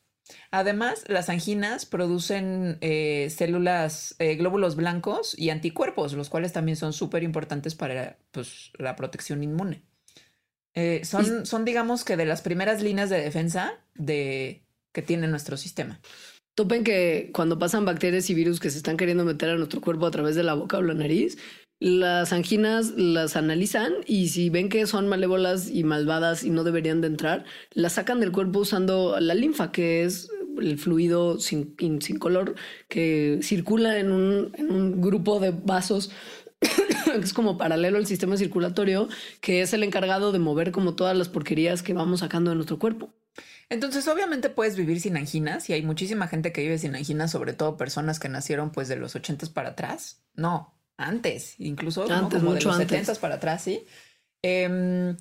Además, 0.52 1.04
las 1.08 1.30
anginas 1.30 1.86
producen 1.86 2.78
eh, 2.82 3.30
células, 3.30 4.16
eh, 4.20 4.36
glóbulos 4.36 4.76
blancos 4.76 5.38
y 5.38 5.50
anticuerpos, 5.50 6.14
los 6.14 6.30
cuales 6.30 6.54
también 6.54 6.76
son 6.76 6.94
súper 6.94 7.24
importantes 7.24 7.76
para 7.76 8.18
pues, 8.32 8.72
la 8.78 8.96
protección 8.96 9.44
inmune. 9.44 9.84
Eh, 10.74 11.04
son, 11.06 11.46
son, 11.46 11.66
digamos 11.66 12.04
que 12.04 12.18
de 12.18 12.26
las 12.26 12.42
primeras 12.42 12.82
líneas 12.82 13.10
de 13.10 13.20
defensa 13.20 13.74
de, 13.96 14.64
que 14.94 15.02
tiene 15.02 15.28
nuestro 15.28 15.58
sistema. 15.58 16.00
Topen 16.56 16.84
que 16.84 17.32
cuando 17.34 17.60
pasan 17.60 17.86
bacterias 17.86 18.30
y 18.30 18.34
virus 18.34 18.60
que 18.60 18.70
se 18.70 18.78
están 18.78 18.98
queriendo 18.98 19.26
meter 19.26 19.50
a 19.50 19.56
nuestro 19.56 19.82
cuerpo 19.82 20.06
a 20.06 20.12
través 20.12 20.36
de 20.36 20.44
la 20.44 20.54
boca 20.54 20.78
o 20.78 20.82
la 20.82 20.94
nariz, 20.94 21.38
las 21.80 22.34
anginas 22.34 22.94
las 22.96 23.36
analizan 23.36 23.94
y 24.06 24.30
si 24.30 24.50
ven 24.50 24.70
que 24.70 24.88
son 24.88 25.08
malévolas 25.08 25.70
y 25.70 25.84
malvadas 25.84 26.44
y 26.44 26.50
no 26.50 26.64
deberían 26.64 27.02
de 27.02 27.08
entrar, 27.08 27.46
las 27.72 27.94
sacan 27.94 28.20
del 28.20 28.32
cuerpo 28.32 28.60
usando 28.60 29.20
la 29.20 29.36
linfa, 29.36 29.72
que 29.72 30.04
es 30.04 30.30
el 30.60 30.80
fluido 30.80 31.40
sin, 31.40 31.76
sin 32.02 32.18
color 32.18 32.56
que 32.88 33.40
circula 33.44 34.00
en 34.00 34.12
un, 34.12 34.52
en 34.56 34.72
un 34.72 35.02
grupo 35.02 35.40
de 35.40 35.52
vasos 35.52 36.10
que 36.60 37.18
es 37.20 37.34
como 37.34 37.58
paralelo 37.58 37.98
al 37.98 38.08
sistema 38.08 38.38
circulatorio, 38.38 39.08
que 39.42 39.62
es 39.62 39.74
el 39.74 39.84
encargado 39.84 40.32
de 40.32 40.40
mover 40.40 40.72
como 40.72 40.96
todas 40.96 41.16
las 41.16 41.30
porquerías 41.30 41.84
que 41.84 41.94
vamos 41.94 42.22
sacando 42.22 42.50
de 42.50 42.56
nuestro 42.56 42.80
cuerpo. 42.80 43.14
Entonces, 43.70 44.08
obviamente 44.08 44.50
puedes 44.50 44.76
vivir 44.76 45.02
sin 45.02 45.18
anginas 45.18 45.70
y 45.70 45.74
hay 45.74 45.82
muchísima 45.82 46.28
gente 46.28 46.52
que 46.52 46.62
vive 46.62 46.78
sin 46.78 46.96
anginas, 46.96 47.32
sobre 47.32 47.54
todo 47.54 47.78
personas 47.78 48.20
que 48.20 48.30
nacieron 48.30 48.72
pues 48.72 48.88
de 48.88 48.96
los 48.96 49.16
ochentas 49.16 49.50
para 49.50 49.70
atrás. 49.70 50.24
No, 50.34 50.77
antes, 50.98 51.56
incluso 51.60 52.04
antes, 52.12 52.40
como 52.40 52.52
mucho 52.52 52.72
de 52.72 52.86
los 52.86 52.92
antes. 52.94 53.20
para 53.20 53.36
atrás, 53.36 53.64
sí. 53.64 53.86
Em, 54.44 55.16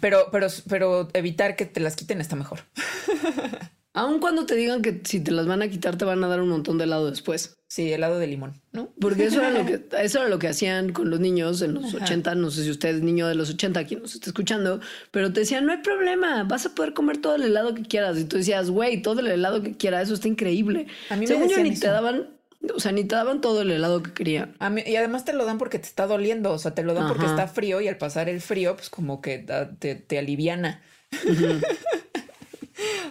pero, 0.00 0.28
pero, 0.30 0.46
pero 0.68 1.08
evitar 1.12 1.56
que 1.56 1.66
te 1.66 1.80
las 1.80 1.96
quiten 1.96 2.20
está 2.20 2.36
mejor. 2.36 2.60
Aun 3.94 4.20
cuando 4.20 4.46
te 4.46 4.54
digan 4.54 4.80
que 4.80 5.02
si 5.04 5.20
te 5.20 5.32
las 5.32 5.46
van 5.46 5.60
a 5.60 5.68
quitar 5.68 5.98
te 5.98 6.06
van 6.06 6.24
a 6.24 6.28
dar 6.28 6.40
un 6.40 6.48
montón 6.48 6.78
de 6.78 6.84
helado 6.84 7.10
después. 7.10 7.58
Sí, 7.68 7.92
helado 7.92 8.18
de 8.18 8.26
limón, 8.26 8.62
¿no? 8.72 8.92
Porque 8.98 9.26
eso 9.26 9.40
era 9.40 9.50
lo 9.50 9.66
que, 9.66 9.86
eso 10.02 10.20
era 10.20 10.28
lo 10.30 10.38
que 10.38 10.48
hacían 10.48 10.92
con 10.92 11.10
los 11.10 11.20
niños 11.20 11.60
en 11.60 11.74
los 11.74 11.94
Ajá. 11.94 12.04
80. 12.04 12.34
No 12.36 12.50
sé 12.50 12.64
si 12.64 12.70
usted 12.70 12.96
es 12.96 13.02
niño 13.02 13.28
de 13.28 13.34
los 13.34 13.50
80, 13.50 13.84
quien 13.84 14.00
nos 14.00 14.14
está 14.14 14.30
escuchando, 14.30 14.80
pero 15.10 15.30
te 15.32 15.40
decían, 15.40 15.66
no 15.66 15.72
hay 15.72 15.78
problema, 15.78 16.44
vas 16.44 16.64
a 16.64 16.74
poder 16.74 16.94
comer 16.94 17.18
todo 17.18 17.34
el 17.34 17.42
helado 17.42 17.74
que 17.74 17.82
quieras. 17.82 18.18
Y 18.18 18.24
tú 18.24 18.38
decías, 18.38 18.70
güey, 18.70 19.02
todo 19.02 19.20
el 19.20 19.26
helado 19.26 19.62
que 19.62 19.76
quiera, 19.76 20.00
eso 20.00 20.14
está 20.14 20.26
increíble. 20.26 20.86
A 21.10 21.16
mí 21.16 21.20
me 21.20 21.26
Según 21.26 21.48
yo, 21.50 21.62
ni 21.62 21.78
te 21.78 21.88
daban, 21.88 22.30
o 22.74 22.80
sea, 22.80 22.92
ni 22.92 23.04
te 23.04 23.14
daban 23.14 23.40
todo 23.40 23.62
el 23.62 23.70
helado 23.70 24.02
que 24.02 24.12
querían. 24.12 24.56
A 24.58 24.70
mí- 24.70 24.82
y 24.86 24.96
además 24.96 25.24
te 25.24 25.32
lo 25.32 25.44
dan 25.44 25.58
porque 25.58 25.78
te 25.78 25.86
está 25.86 26.06
doliendo, 26.06 26.52
o 26.52 26.58
sea, 26.58 26.74
te 26.74 26.82
lo 26.82 26.94
dan 26.94 27.08
porque 27.08 27.26
está 27.26 27.46
frío 27.48 27.80
y 27.80 27.88
al 27.88 27.98
pasar 27.98 28.28
el 28.28 28.40
frío, 28.40 28.76
pues 28.76 28.90
como 28.90 29.20
que 29.20 29.38
te, 29.78 29.94
te 29.96 30.18
aliviana. 30.18 30.82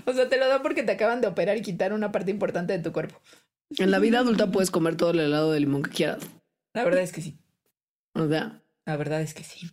o 0.05 0.13
sea, 0.13 0.29
te 0.29 0.37
lo 0.37 0.47
dan 0.47 0.61
porque 0.61 0.83
te 0.83 0.91
acaban 0.93 1.21
de 1.21 1.27
operar 1.27 1.57
y 1.57 1.61
quitar 1.61 1.93
una 1.93 2.11
parte 2.11 2.31
importante 2.31 2.73
de 2.73 2.79
tu 2.83 2.91
cuerpo. 2.91 3.19
En 3.77 3.91
la 3.91 3.99
vida 3.99 4.19
adulta 4.19 4.51
puedes 4.51 4.71
comer 4.71 4.97
todo 4.97 5.11
el 5.11 5.19
helado 5.19 5.51
de 5.51 5.59
limón 5.59 5.83
que 5.83 5.91
quieras. 5.91 6.23
La 6.73 6.83
verdad 6.83 7.01
es 7.01 7.11
que 7.11 7.21
sí. 7.21 7.37
O 8.13 8.27
sea, 8.27 8.61
La 8.85 8.97
verdad 8.97 9.21
es 9.21 9.33
que 9.33 9.43
sí. 9.43 9.69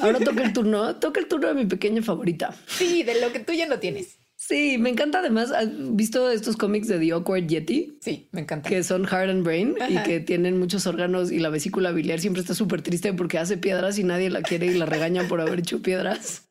ahora 0.00 0.18
toca 0.18 0.42
el 0.42 0.52
turno, 0.52 0.96
toca 0.96 1.20
el 1.20 1.28
turno 1.28 1.48
de 1.48 1.54
mi 1.54 1.66
pequeña 1.66 2.02
favorita. 2.02 2.54
Sí, 2.66 3.02
de 3.02 3.20
lo 3.20 3.32
que 3.32 3.40
tú 3.40 3.52
ya 3.52 3.66
no 3.66 3.78
tienes. 3.78 4.18
Sí, 4.50 4.78
me 4.78 4.90
encanta 4.90 5.20
además, 5.20 5.52
¿has 5.52 5.68
visto 5.94 6.28
estos 6.28 6.56
cómics 6.56 6.88
de 6.88 6.98
The 6.98 7.12
Awkward 7.12 7.46
Yeti? 7.46 7.96
Sí, 8.00 8.28
me 8.32 8.40
encanta. 8.40 8.68
que 8.68 8.82
son 8.82 9.04
heart 9.06 9.30
and 9.30 9.44
brain 9.44 9.76
y 9.88 9.96
que 10.02 10.18
tienen 10.18 10.58
muchos 10.58 10.88
órganos 10.88 11.30
y 11.30 11.38
la 11.38 11.50
vesícula 11.50 11.92
biliar 11.92 12.18
siempre 12.18 12.40
está 12.42 12.54
súper 12.54 12.82
triste 12.82 13.12
porque 13.12 13.38
hace 13.38 13.56
piedras 13.58 13.96
y 13.98 14.02
nadie 14.04 14.28
la 14.28 14.42
quiere 14.42 14.66
y 14.66 14.74
la 14.74 14.86
regañan 14.86 15.28
por 15.28 15.40
haber 15.40 15.60
hecho 15.60 15.80
piedras. 15.82 16.48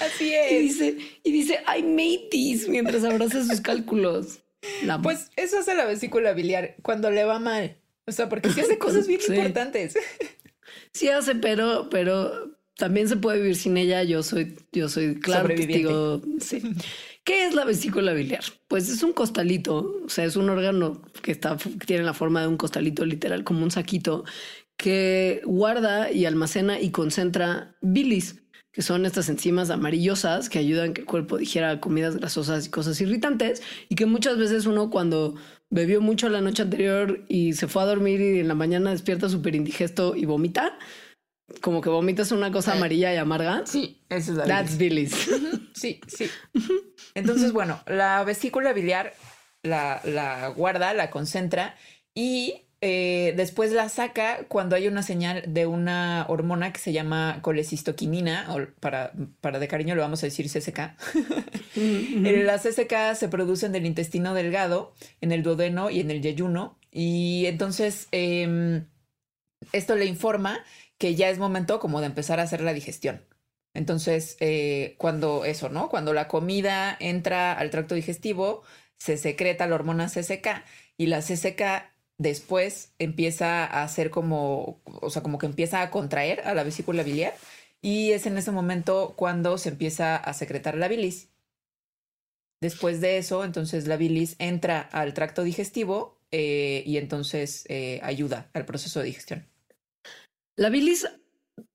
Así 0.00 0.28
Y 0.30 0.34
es. 0.34 0.60
dice, 0.62 0.96
y 1.24 1.32
dice, 1.32 1.58
I 1.76 1.82
made 1.82 2.28
this 2.30 2.68
mientras 2.68 3.02
abraza 3.04 3.44
sus 3.44 3.60
cálculos. 3.60 4.38
La. 4.84 5.02
Pues 5.02 5.30
eso 5.36 5.58
hace 5.58 5.74
la 5.74 5.84
vesícula 5.84 6.32
biliar 6.32 6.76
cuando 6.82 7.10
le 7.10 7.24
va 7.24 7.40
mal. 7.40 7.76
O 8.06 8.12
sea, 8.12 8.28
porque 8.28 8.50
sí 8.50 8.60
hace 8.60 8.78
cosas 8.78 9.08
bien 9.08 9.20
Sí. 9.20 9.32
importantes. 9.34 9.94
sí 10.92 11.08
hace, 11.08 11.34
pero, 11.34 11.88
pero 11.90 12.56
también 12.76 13.08
se 13.08 13.16
puede 13.16 13.40
vivir 13.40 13.56
sin 13.56 13.76
ella. 13.76 14.02
Yo 14.02 14.22
soy, 14.22 14.56
yo 14.72 14.88
soy 14.88 15.16
claro 15.20 15.48
testigo. 15.48 16.22
Sí. 16.40 16.62
¿Qué 17.24 17.46
es 17.46 17.54
la 17.54 17.64
vesícula 17.64 18.12
biliar? 18.12 18.42
Pues 18.68 18.88
es 18.88 19.02
un 19.02 19.12
costalito, 19.12 20.02
o 20.04 20.08
sea, 20.08 20.24
es 20.24 20.34
un 20.34 20.50
órgano 20.50 21.02
que 21.22 21.30
está, 21.30 21.56
que 21.56 21.86
tiene 21.86 22.02
la 22.02 22.14
forma 22.14 22.40
de 22.40 22.48
un 22.48 22.56
costalito 22.56 23.04
literal, 23.04 23.44
como 23.44 23.62
un 23.62 23.70
saquito, 23.70 24.24
que 24.76 25.40
guarda 25.44 26.10
y 26.10 26.24
almacena 26.24 26.80
y 26.80 26.90
concentra 26.90 27.76
bilis, 27.80 28.42
que 28.72 28.82
son 28.82 29.06
estas 29.06 29.28
enzimas 29.28 29.70
amarillosas 29.70 30.48
que 30.48 30.58
ayudan 30.58 30.94
que 30.94 31.02
el 31.02 31.06
cuerpo 31.06 31.38
digiera 31.38 31.78
comidas 31.78 32.16
grasosas 32.16 32.66
y 32.66 32.70
cosas 32.70 33.00
irritantes, 33.00 33.62
y 33.88 33.94
que 33.94 34.06
muchas 34.06 34.36
veces 34.36 34.66
uno 34.66 34.90
cuando 34.90 35.36
bebió 35.70 36.00
mucho 36.00 36.28
la 36.28 36.40
noche 36.40 36.62
anterior 36.62 37.24
y 37.28 37.52
se 37.52 37.68
fue 37.68 37.82
a 37.82 37.86
dormir 37.86 38.20
y 38.20 38.40
en 38.40 38.48
la 38.48 38.54
mañana 38.54 38.90
despierta 38.90 39.28
súper 39.28 39.54
indigesto 39.54 40.16
y 40.16 40.24
vomita, 40.24 40.76
como 41.60 41.80
que 41.80 41.88
vomitas 41.90 42.32
una 42.32 42.50
cosa 42.50 42.72
Sí. 42.72 42.78
amarilla 42.78 43.12
y 43.12 43.16
amarga. 43.16 43.62
Sí, 43.66 44.00
eso 44.08 44.32
es 44.32 44.38
la 44.38 44.46
That's 44.46 44.76
bilis. 44.78 45.28
Sí, 45.74 46.00
sí. 46.06 46.28
Entonces, 47.14 47.52
bueno, 47.52 47.80
la 47.86 48.22
vesícula 48.24 48.72
biliar 48.72 49.14
la, 49.62 50.00
la 50.04 50.48
guarda, 50.48 50.94
la 50.94 51.10
concentra 51.10 51.76
y 52.14 52.62
eh, 52.84 53.32
después 53.36 53.70
la 53.70 53.88
saca 53.88 54.44
cuando 54.48 54.74
hay 54.74 54.88
una 54.88 55.04
señal 55.04 55.44
de 55.46 55.66
una 55.66 56.26
hormona 56.28 56.72
que 56.72 56.80
se 56.80 56.92
llama 56.92 57.38
colecistoquinina, 57.40 58.52
o 58.52 58.66
para, 58.80 59.12
para 59.40 59.60
de 59.60 59.68
cariño 59.68 59.94
le 59.94 60.00
vamos 60.00 60.22
a 60.22 60.26
decir 60.26 60.46
CSK. 60.50 60.80
Eh, 61.74 62.42
Las 62.44 62.64
CSK 62.64 63.14
se 63.14 63.28
producen 63.28 63.72
del 63.72 63.86
intestino 63.86 64.34
delgado, 64.34 64.92
en 65.22 65.32
el 65.32 65.42
duodeno 65.42 65.88
y 65.88 66.00
en 66.00 66.10
el 66.10 66.20
yeyuno. 66.20 66.78
Y 66.90 67.46
entonces 67.46 68.08
em, 68.12 68.84
esto 69.72 69.96
le 69.96 70.04
informa 70.04 70.62
que 71.02 71.16
ya 71.16 71.30
es 71.30 71.38
momento 71.40 71.80
como 71.80 71.98
de 72.00 72.06
empezar 72.06 72.38
a 72.38 72.44
hacer 72.44 72.60
la 72.60 72.72
digestión. 72.72 73.24
Entonces, 73.74 74.36
eh, 74.38 74.94
cuando 74.98 75.44
eso, 75.44 75.68
¿no? 75.68 75.88
Cuando 75.88 76.12
la 76.12 76.28
comida 76.28 76.96
entra 77.00 77.52
al 77.52 77.70
tracto 77.70 77.96
digestivo, 77.96 78.62
se 78.98 79.16
secreta 79.16 79.66
la 79.66 79.74
hormona 79.74 80.06
CSK 80.06 80.62
y 80.96 81.06
la 81.06 81.18
CSK 81.18 81.90
después 82.18 82.92
empieza 83.00 83.64
a 83.66 83.82
hacer 83.82 84.10
como, 84.10 84.80
o 84.84 85.10
sea, 85.10 85.24
como 85.24 85.38
que 85.38 85.46
empieza 85.46 85.82
a 85.82 85.90
contraer 85.90 86.42
a 86.42 86.54
la 86.54 86.62
vesícula 86.62 87.02
biliar 87.02 87.34
y 87.80 88.12
es 88.12 88.26
en 88.26 88.38
ese 88.38 88.52
momento 88.52 89.14
cuando 89.16 89.58
se 89.58 89.70
empieza 89.70 90.14
a 90.16 90.32
secretar 90.34 90.76
la 90.76 90.86
bilis. 90.86 91.30
Después 92.60 93.00
de 93.00 93.18
eso, 93.18 93.42
entonces 93.44 93.88
la 93.88 93.96
bilis 93.96 94.36
entra 94.38 94.80
al 94.80 95.14
tracto 95.14 95.42
digestivo 95.42 96.20
eh, 96.30 96.84
y 96.86 96.96
entonces 96.98 97.64
eh, 97.68 97.98
ayuda 98.04 98.50
al 98.54 98.66
proceso 98.66 99.00
de 99.00 99.06
digestión. 99.06 99.51
La 100.56 100.68
bilis 100.68 101.06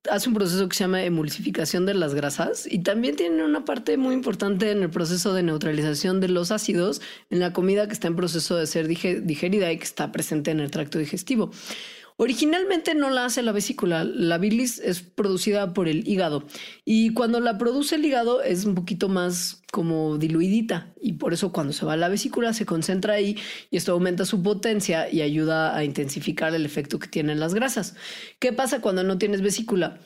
hace 0.09 0.29
un 0.29 0.35
proceso 0.35 0.67
que 0.69 0.75
se 0.75 0.83
llama 0.83 1.03
emulsificación 1.03 1.85
de 1.85 1.93
las 1.93 2.13
grasas 2.13 2.67
y 2.71 2.79
también 2.79 3.15
tiene 3.15 3.43
una 3.43 3.65
parte 3.65 3.97
muy 3.97 4.15
importante 4.15 4.71
en 4.71 4.83
el 4.83 4.89
proceso 4.89 5.33
de 5.33 5.43
neutralización 5.43 6.19
de 6.21 6.29
los 6.29 6.51
ácidos 6.51 7.01
en 7.29 7.39
la 7.39 7.53
comida 7.53 7.87
que 7.87 7.93
está 7.93 8.07
en 8.07 8.15
proceso 8.15 8.55
de 8.55 8.67
ser 8.67 8.87
dige- 8.87 9.21
digerida 9.21 9.71
y 9.71 9.77
que 9.77 9.83
está 9.83 10.11
presente 10.11 10.51
en 10.51 10.59
el 10.59 10.71
tracto 10.71 10.97
digestivo. 10.99 11.51
Originalmente 12.19 12.95
no 12.95 13.11
la 13.11 13.25
hace 13.25 13.43
la 13.43 13.51
vesícula, 13.51 14.03
la 14.03 14.39
bilis 14.39 14.79
es 14.79 15.01
producida 15.03 15.75
por 15.75 15.87
el 15.87 16.07
hígado 16.07 16.43
y 16.83 17.13
cuando 17.13 17.39
la 17.39 17.59
produce 17.59 17.93
el 17.93 18.05
hígado 18.05 18.41
es 18.41 18.65
un 18.65 18.73
poquito 18.73 19.07
más 19.07 19.61
como 19.71 20.17
diluidita 20.17 20.91
y 20.99 21.13
por 21.13 21.33
eso 21.33 21.51
cuando 21.51 21.73
se 21.73 21.85
va 21.85 21.93
a 21.93 21.97
la 21.97 22.09
vesícula 22.09 22.53
se 22.53 22.65
concentra 22.65 23.13
ahí 23.13 23.37
y 23.69 23.77
esto 23.77 23.91
aumenta 23.91 24.25
su 24.25 24.41
potencia 24.41 25.13
y 25.13 25.21
ayuda 25.21 25.77
a 25.77 25.83
intensificar 25.83 26.55
el 26.55 26.65
efecto 26.65 26.97
que 26.97 27.07
tienen 27.07 27.39
las 27.39 27.53
grasas. 27.53 27.95
¿Qué 28.39 28.51
pasa 28.51 28.81
cuando 28.81 29.03
no 29.03 29.19
tienes 29.19 29.43
vesícula? 29.43 29.99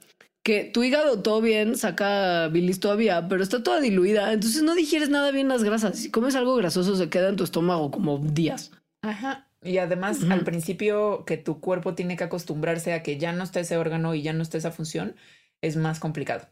Que 0.43 0.65
tu 0.65 0.83
hígado 0.83 1.21
todo 1.21 1.39
bien, 1.39 1.77
saca 1.77 2.49
bilis 2.49 2.81
todavía, 2.81 3.29
pero 3.29 3.41
está 3.41 3.63
toda 3.63 3.79
diluida, 3.79 4.33
entonces 4.33 4.63
no 4.63 4.75
digieres 4.75 5.09
nada 5.09 5.31
bien 5.31 5.47
las 5.47 5.63
grasas. 5.63 5.97
Si 5.97 6.11
comes 6.11 6.35
algo 6.35 6.55
grasoso 6.57 6.97
se 6.97 7.07
queda 7.07 7.29
en 7.29 7.37
tu 7.37 7.45
estómago 7.45 7.89
como 7.89 8.17
días. 8.17 8.71
Ajá. 9.01 9.47
Y 9.63 9.77
además, 9.77 10.23
al 10.29 10.43
principio 10.43 11.23
que 11.25 11.37
tu 11.37 11.59
cuerpo 11.59 11.93
tiene 11.93 12.17
que 12.17 12.23
acostumbrarse 12.23 12.93
a 12.93 13.03
que 13.03 13.17
ya 13.17 13.31
no 13.31 13.43
está 13.43 13.59
ese 13.59 13.77
órgano 13.77 14.15
y 14.15 14.23
ya 14.23 14.33
no 14.33 14.41
está 14.41 14.57
esa 14.57 14.71
función, 14.71 15.15
es 15.61 15.75
más 15.75 15.99
complicado. 15.99 16.47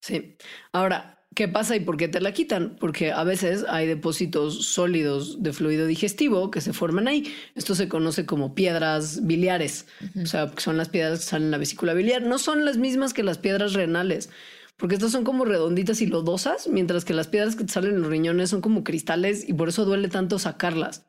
Sí. 0.00 0.36
Ahora, 0.72 1.26
¿qué 1.34 1.46
pasa 1.46 1.76
y 1.76 1.80
por 1.80 1.98
qué 1.98 2.08
te 2.08 2.22
la 2.22 2.32
quitan? 2.32 2.76
Porque 2.80 3.12
a 3.12 3.22
veces 3.22 3.66
hay 3.68 3.86
depósitos 3.86 4.64
sólidos 4.64 5.42
de 5.42 5.52
fluido 5.52 5.86
digestivo 5.86 6.50
que 6.50 6.62
se 6.62 6.72
forman 6.72 7.06
ahí. 7.06 7.32
Esto 7.54 7.74
se 7.74 7.88
conoce 7.88 8.24
como 8.24 8.54
piedras 8.54 9.26
biliares. 9.26 9.86
O 10.20 10.26
sea, 10.26 10.52
son 10.56 10.78
las 10.78 10.88
piedras 10.88 11.18
que 11.18 11.26
salen 11.26 11.48
en 11.48 11.50
la 11.52 11.58
vesícula 11.58 11.92
biliar. 11.92 12.22
No 12.22 12.38
son 12.38 12.64
las 12.64 12.78
mismas 12.78 13.12
que 13.12 13.22
las 13.22 13.36
piedras 13.36 13.74
renales. 13.74 14.30
Porque 14.78 14.94
estas 14.94 15.12
son 15.12 15.22
como 15.22 15.44
redonditas 15.44 16.00
y 16.00 16.06
lodosas, 16.06 16.66
mientras 16.66 17.04
que 17.04 17.12
las 17.12 17.28
piedras 17.28 17.54
que 17.54 17.64
te 17.64 17.72
salen 17.72 17.94
en 17.94 18.00
los 18.00 18.10
riñones 18.10 18.50
son 18.50 18.62
como 18.62 18.82
cristales 18.82 19.48
y 19.48 19.52
por 19.52 19.68
eso 19.68 19.84
duele 19.84 20.08
tanto 20.08 20.38
sacarlas. 20.38 21.04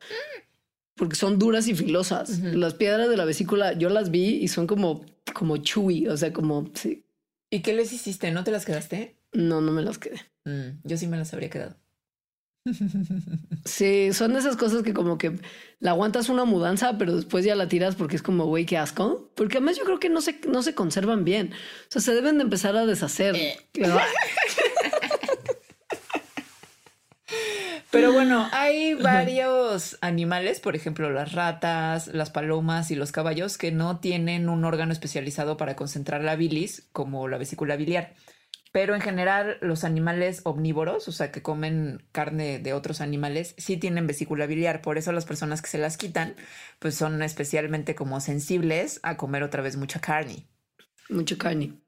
Porque 0.96 1.16
son 1.16 1.38
duras 1.38 1.66
y 1.66 1.74
filosas. 1.74 2.38
Las 2.38 2.74
piedras 2.74 3.08
de 3.08 3.16
la 3.16 3.24
vesícula 3.24 3.72
yo 3.72 3.88
las 3.88 4.10
vi 4.10 4.36
y 4.36 4.48
son 4.48 4.66
como, 4.66 5.04
como 5.32 5.56
chewy, 5.56 6.06
o 6.08 6.16
sea, 6.16 6.32
como, 6.32 6.70
sí. 6.74 7.04
¿Y 7.50 7.60
qué 7.60 7.72
les 7.72 7.92
hiciste? 7.92 8.30
¿No 8.30 8.44
te 8.44 8.50
las 8.50 8.64
quedaste? 8.64 9.16
No, 9.32 9.60
no 9.60 9.72
me 9.72 9.82
las 9.82 9.98
quedé. 9.98 10.20
Mm, 10.44 10.80
yo 10.84 10.96
sí 10.96 11.06
me 11.06 11.16
las 11.16 11.32
habría 11.32 11.50
quedado. 11.50 11.76
Sí, 13.66 14.12
son 14.12 14.34
de 14.34 14.40
esas 14.40 14.56
cosas 14.56 14.82
que 14.82 14.92
como 14.92 15.16
que 15.16 15.40
la 15.80 15.92
aguantas 15.92 16.28
una 16.28 16.44
mudanza, 16.44 16.98
pero 16.98 17.16
después 17.16 17.44
ya 17.44 17.54
la 17.54 17.66
tiras 17.66 17.94
porque 17.94 18.16
es 18.16 18.22
como, 18.22 18.44
güey, 18.44 18.66
qué 18.66 18.76
asco. 18.76 19.30
Porque 19.34 19.56
además 19.56 19.78
yo 19.78 19.84
creo 19.84 19.98
que 19.98 20.10
no 20.10 20.20
se, 20.20 20.38
no 20.46 20.62
se 20.62 20.74
conservan 20.74 21.24
bien. 21.24 21.52
O 21.54 21.86
sea, 21.88 22.02
se 22.02 22.14
deben 22.14 22.36
de 22.36 22.44
empezar 22.44 22.76
a 22.76 22.84
deshacer. 22.84 23.34
Pero 27.94 28.12
bueno, 28.12 28.48
hay 28.52 28.94
varios 28.94 29.96
animales, 30.00 30.60
por 30.60 30.74
ejemplo, 30.74 31.10
las 31.10 31.32
ratas, 31.32 32.08
las 32.08 32.30
palomas 32.30 32.90
y 32.90 32.96
los 32.96 33.12
caballos, 33.12 33.56
que 33.56 33.70
no 33.70 34.00
tienen 34.00 34.48
un 34.48 34.64
órgano 34.64 34.92
especializado 34.92 35.56
para 35.56 35.76
concentrar 35.76 36.22
la 36.22 36.36
bilis, 36.36 36.88
como 36.92 37.28
la 37.28 37.38
vesícula 37.38 37.76
biliar. 37.76 38.14
Pero 38.72 38.96
en 38.96 39.00
general, 39.00 39.58
los 39.60 39.84
animales 39.84 40.40
omnívoros, 40.42 41.06
o 41.06 41.12
sea, 41.12 41.30
que 41.30 41.42
comen 41.42 42.08
carne 42.10 42.58
de 42.58 42.72
otros 42.72 43.00
animales, 43.00 43.54
sí 43.56 43.76
tienen 43.76 44.08
vesícula 44.08 44.46
biliar. 44.46 44.82
Por 44.82 44.98
eso 44.98 45.12
las 45.12 45.24
personas 45.24 45.62
que 45.62 45.68
se 45.68 45.78
las 45.78 45.96
quitan, 45.96 46.34
pues 46.80 46.96
son 46.96 47.22
especialmente 47.22 47.94
como 47.94 48.20
sensibles 48.20 48.98
a 49.04 49.16
comer 49.16 49.44
otra 49.44 49.62
vez 49.62 49.76
mucha 49.76 50.00
carne. 50.00 50.48
Mucha 51.08 51.38
carne. 51.38 51.83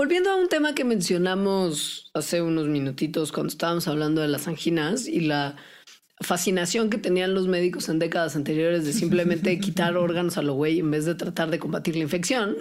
Volviendo 0.00 0.30
a 0.30 0.36
un 0.36 0.48
tema 0.48 0.74
que 0.74 0.82
mencionamos 0.82 2.10
hace 2.14 2.40
unos 2.40 2.68
minutitos 2.68 3.32
cuando 3.32 3.50
estábamos 3.50 3.86
hablando 3.86 4.22
de 4.22 4.28
las 4.28 4.48
anginas 4.48 5.06
y 5.06 5.20
la 5.20 5.56
fascinación 6.20 6.88
que 6.88 6.96
tenían 6.96 7.34
los 7.34 7.48
médicos 7.48 7.90
en 7.90 7.98
décadas 7.98 8.34
anteriores 8.34 8.86
de 8.86 8.94
simplemente 8.94 9.58
quitar 9.60 9.98
órganos 9.98 10.38
a 10.38 10.42
lo 10.42 10.54
güey 10.54 10.78
en 10.78 10.90
vez 10.90 11.04
de 11.04 11.16
tratar 11.16 11.50
de 11.50 11.58
combatir 11.58 11.96
la 11.96 12.04
infección. 12.04 12.56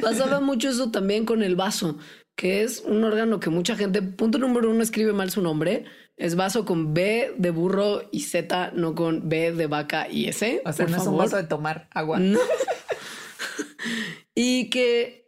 Pasaba 0.00 0.38
mucho 0.38 0.68
eso 0.68 0.92
también 0.92 1.24
con 1.24 1.42
el 1.42 1.56
vaso, 1.56 1.98
que 2.36 2.62
es 2.62 2.84
un 2.86 3.02
órgano 3.02 3.40
que 3.40 3.50
mucha 3.50 3.74
gente, 3.74 4.00
punto 4.00 4.38
número 4.38 4.70
uno, 4.70 4.84
escribe 4.84 5.12
mal 5.12 5.32
su 5.32 5.42
nombre. 5.42 5.86
Es 6.16 6.36
vaso 6.36 6.64
con 6.64 6.94
B 6.94 7.34
de 7.36 7.50
burro 7.50 8.08
y 8.12 8.20
Z, 8.20 8.70
no 8.76 8.94
con 8.94 9.28
B 9.28 9.50
de 9.50 9.66
vaca 9.66 10.06
y 10.08 10.28
S. 10.28 10.62
O 10.64 10.72
sea, 10.72 10.86
no 10.86 10.98
es 10.98 11.02
un 11.04 11.16
vaso 11.16 11.34
de 11.34 11.42
tomar 11.42 11.88
agua. 11.90 12.20
y 14.36 14.70
que 14.70 15.21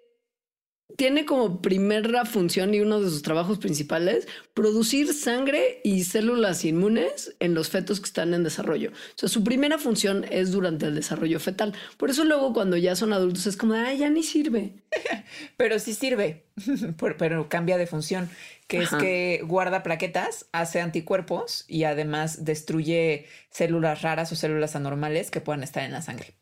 tiene 0.97 1.25
como 1.25 1.61
primera 1.61 2.25
función 2.25 2.73
y 2.75 2.81
uno 2.81 3.01
de 3.01 3.11
sus 3.11 3.23
trabajos 3.23 3.59
principales 3.59 4.29
producir 4.55 5.13
sangre 5.13 5.81
y 5.83 6.05
células 6.05 6.65
inmunes 6.65 7.35
en 7.41 7.55
los 7.55 7.69
fetos 7.69 8.01
que 8.01 8.07
están 8.07 8.35
en 8.35 8.45
desarrollo. 8.45 8.91
O 8.91 9.19
sea, 9.19 9.29
su 9.29 9.43
primera 9.43 9.79
función 9.79 10.25
es 10.31 10.53
durante 10.53 10.87
el 10.87 10.95
desarrollo 10.95 11.41
fetal. 11.41 11.75
Por 11.97 12.11
eso 12.11 12.25
luego 12.25 12.53
cuando 12.53 12.77
ya 12.77 12.95
son 12.95 13.13
adultos 13.13 13.47
es 13.47 13.57
como, 13.57 13.75
ah, 13.75 13.93
ya 13.93 14.09
ni 14.09 14.23
sirve. 14.23 14.85
pero 15.57 15.79
sí 15.79 15.95
sirve, 15.95 16.45
pero 17.19 17.49
cambia 17.49 17.77
de 17.77 17.87
función, 17.87 18.31
que 18.69 18.79
es 18.79 18.91
que 18.91 19.43
guarda 19.45 19.83
plaquetas, 19.83 20.47
hace 20.53 20.81
anticuerpos 20.81 21.65
y 21.69 21.85
además 21.85 22.45
destruye 22.45 23.27
células 23.51 24.03
raras 24.03 24.31
o 24.33 24.37
células 24.37 24.77
anormales 24.77 25.31
que 25.31 25.41
puedan 25.41 25.63
estar 25.63 25.83
en 25.85 25.93
la 25.93 26.03
sangre. 26.03 26.35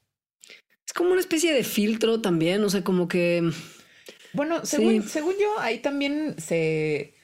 Es 0.87 0.93
como 0.93 1.13
una 1.13 1.21
especie 1.21 1.55
de 1.55 1.65
filtro 1.65 2.21
también, 2.21 2.63
o 2.65 2.69
sea, 2.69 2.85
como 2.85 3.09
que 3.09 3.51
bueno, 4.33 4.65
según, 4.65 5.03
según 5.09 5.35
yo, 5.41 5.59
ahí 5.61 5.79
también 5.79 6.37
se, 6.39 7.15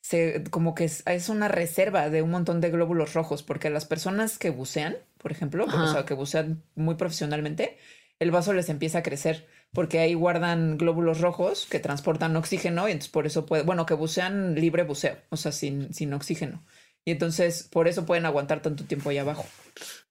se 0.00 0.44
como 0.50 0.74
que 0.74 0.84
es, 0.84 1.28
una 1.28 1.48
reserva 1.48 2.10
de 2.10 2.22
un 2.22 2.30
montón 2.30 2.60
de 2.60 2.70
glóbulos 2.70 3.14
rojos, 3.14 3.42
porque 3.42 3.70
las 3.70 3.84
personas 3.84 4.38
que 4.38 4.50
bucean, 4.50 4.96
por 5.18 5.32
ejemplo, 5.32 5.64
o 5.64 5.92
sea, 5.92 6.04
que 6.04 6.14
bucean 6.14 6.62
muy 6.74 6.96
profesionalmente, 6.96 7.78
el 8.18 8.30
vaso 8.30 8.52
les 8.52 8.68
empieza 8.68 8.98
a 8.98 9.02
crecer 9.02 9.46
porque 9.72 9.98
ahí 10.00 10.14
guardan 10.14 10.78
glóbulos 10.78 11.20
rojos 11.20 11.66
que 11.70 11.78
transportan 11.78 12.36
oxígeno 12.36 12.88
y 12.88 12.92
entonces 12.92 13.12
por 13.12 13.26
eso 13.26 13.46
puede, 13.46 13.62
bueno, 13.62 13.86
que 13.86 13.94
bucean 13.94 14.54
libre 14.54 14.82
buceo, 14.82 15.16
o 15.30 15.36
sea, 15.36 15.52
sin, 15.52 15.92
sin 15.92 16.12
oxígeno. 16.14 16.64
Y 17.08 17.10
entonces 17.10 17.62
por 17.62 17.88
eso 17.88 18.04
pueden 18.04 18.26
aguantar 18.26 18.60
tanto 18.60 18.84
tiempo 18.84 19.08
ahí 19.08 19.16
abajo. 19.16 19.46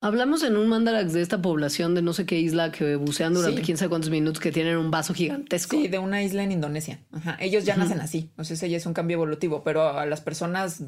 Hablamos 0.02 0.42
en 0.42 0.58
un 0.58 0.68
mandarax 0.68 1.14
de 1.14 1.22
esta 1.22 1.40
población 1.40 1.94
de 1.94 2.02
no 2.02 2.12
sé 2.12 2.26
qué 2.26 2.40
isla 2.40 2.72
que 2.72 2.96
bucean 2.96 3.36
durante 3.36 3.62
quién 3.62 3.78
sabe 3.78 3.90
cuántos 3.90 4.10
minutos 4.10 4.42
que 4.42 4.52
tienen 4.52 4.78
un 4.78 4.90
vaso 4.90 5.14
gigantesco. 5.14 5.78
Sí, 5.78 5.90
de 5.90 6.00
una 6.00 6.24
isla 6.24 6.42
en 6.42 6.54
Indonesia. 6.54 7.00
Ellos 7.38 7.66
ya 7.66 7.78
nacen 7.78 8.02
así. 8.02 8.32
O 8.36 8.44
sea, 8.44 8.56
ese 8.56 8.68
ya 8.68 8.78
es 8.78 8.88
un 8.88 8.96
cambio 8.96 9.14
evolutivo, 9.14 9.64
pero 9.64 9.88
a 9.90 10.08
las 10.08 10.22
personas 10.22 10.82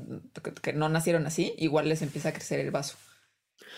que 0.64 0.74
no 0.74 0.90
nacieron 0.90 1.28
así, 1.28 1.54
igual 1.60 1.88
les 1.88 2.02
empieza 2.02 2.30
a 2.30 2.34
crecer 2.34 2.60
el 2.60 2.72
vaso. 2.72 2.96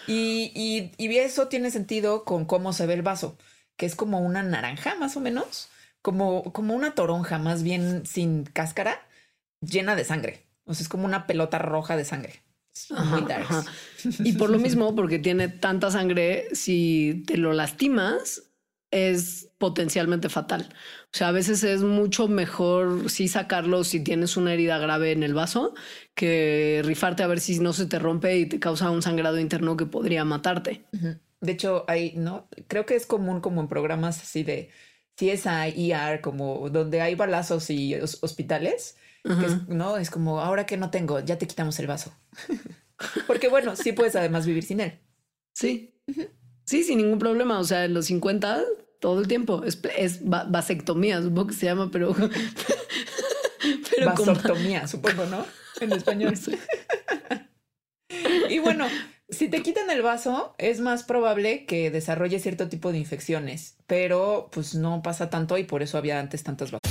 Y, 0.08 0.54
y, 0.56 0.94
y 1.06 1.18
eso 1.18 1.50
tiene 1.50 1.70
sentido 1.70 2.24
con 2.24 2.46
cómo 2.46 2.72
se 2.72 2.86
ve 2.86 2.94
el 2.94 3.02
vaso, 3.02 3.38
que 3.76 3.86
es 3.86 3.96
como 3.96 4.22
una 4.22 4.42
naranja 4.42 4.96
más 4.96 5.18
o 5.18 5.20
menos, 5.20 5.68
como, 6.02 6.54
como 6.54 6.76
una 6.76 6.96
toronja 6.96 7.40
más 7.40 7.62
bien 7.62 8.06
sin 8.06 8.46
cáscara, 8.46 9.06
llena 9.60 9.98
de 9.98 10.06
sangre. 10.06 10.51
O 10.72 10.74
sea, 10.74 10.84
es 10.84 10.90
como 10.90 11.06
una 11.06 11.28
pelota 11.28 11.60
roja 11.60 11.96
de 11.96 12.06
sangre. 12.06 12.44
muy. 12.90 13.26
Y 14.24 14.34
por 14.34 14.50
lo 14.50 14.58
mismo, 14.58 14.96
porque 14.96 15.20
tiene 15.20 15.50
tanta 15.50 15.92
sangre, 15.92 16.48
si 16.54 17.24
te 17.28 17.38
lo 17.38 17.54
lastimas, 17.54 18.44
es 18.92 19.50
potencialmente 19.58 20.30
fatal. 20.30 20.68
O 21.06 21.18
sea, 21.18 21.30
a 21.30 21.32
veces 21.32 21.64
es 21.64 21.82
mucho 21.84 22.28
mejor 22.28 23.10
sí 23.10 23.28
sacarlo 23.28 23.84
si 23.84 24.02
tienes 24.02 24.38
una 24.38 24.54
herida 24.54 24.78
grave 24.78 25.12
en 25.12 25.24
el 25.24 25.34
vaso 25.34 25.74
que 26.16 26.82
rifarte 26.84 27.24
a 27.24 27.28
ver 27.28 27.40
si 27.40 27.60
no 27.60 27.74
se 27.74 27.86
te 27.86 28.00
rompe 28.00 28.38
y 28.38 28.46
te 28.46 28.60
causa 28.60 28.90
un 28.90 29.02
sangrado 29.02 29.40
interno 29.40 29.78
que 29.78 29.86
podría 29.86 30.26
matarte. 30.26 30.86
De 31.40 31.52
hecho, 31.52 31.86
hay, 31.88 32.14
¿no? 32.16 32.48
Creo 32.68 32.86
que 32.86 32.96
es 32.96 33.06
común 33.06 33.42
como 33.42 33.62
en 33.62 33.68
programas 33.68 34.22
así 34.22 34.44
de 34.44 34.70
CSI, 35.16 35.92
ER, 35.92 36.22
como 36.22 36.70
donde 36.70 37.02
hay 37.02 37.16
balazos 37.16 37.70
y 37.70 37.96
hospitales 37.96 38.96
no, 39.24 39.98
es 39.98 40.10
como, 40.10 40.40
ahora 40.40 40.66
que 40.66 40.78
no 40.78 40.90
tengo, 40.90 41.20
ya 41.20 41.38
te 41.38 41.48
quitamos 41.48 41.80
el 41.80 41.88
vaso. 41.88 42.14
Porque 43.28 43.48
bueno, 43.48 43.76
sí 43.76 43.92
puedes 43.94 44.16
además 44.16 44.46
vivir 44.46 44.64
sin 44.64 44.80
él. 44.80 45.00
Sí. 45.54 45.96
Sí, 46.66 46.84
sin 46.84 46.98
ningún 46.98 47.20
problema. 47.20 47.60
O 47.60 47.64
sea, 47.64 47.86
en 47.86 47.94
los 47.94 48.06
50, 48.06 48.64
todo 49.00 49.20
el 49.20 49.28
tiempo. 49.28 49.64
Es, 49.64 50.20
vasectomía, 50.24 51.22
supongo 51.22 51.48
que 51.48 51.54
se 51.54 51.66
llama, 51.66 51.90
pero... 51.92 52.16
pero 53.96 54.06
Vasectomía, 54.06 54.88
supongo, 54.88 55.26
¿no? 55.26 55.46
En 55.80 55.92
español. 55.98 56.34
y 58.50 58.60
bueno, 58.60 58.88
si 59.30 59.50
te 59.50 59.62
quitan 59.62 59.90
el 59.90 60.02
vaso, 60.02 60.56
es 60.58 60.80
más 60.80 61.04
probable 61.04 61.66
que 61.66 61.92
desarrolle 61.92 62.40
cierto 62.40 62.70
tipo 62.70 62.92
de 62.92 63.00
infecciones, 63.00 63.78
pero 63.88 64.50
pues 64.52 64.76
no 64.76 65.02
pasa 65.02 65.30
tanto 65.30 65.58
y 65.58 65.64
por 65.64 65.82
eso 65.82 65.98
había 65.98 66.20
antes 66.20 66.44
tantas 66.44 66.72
vacunas. 66.72 66.91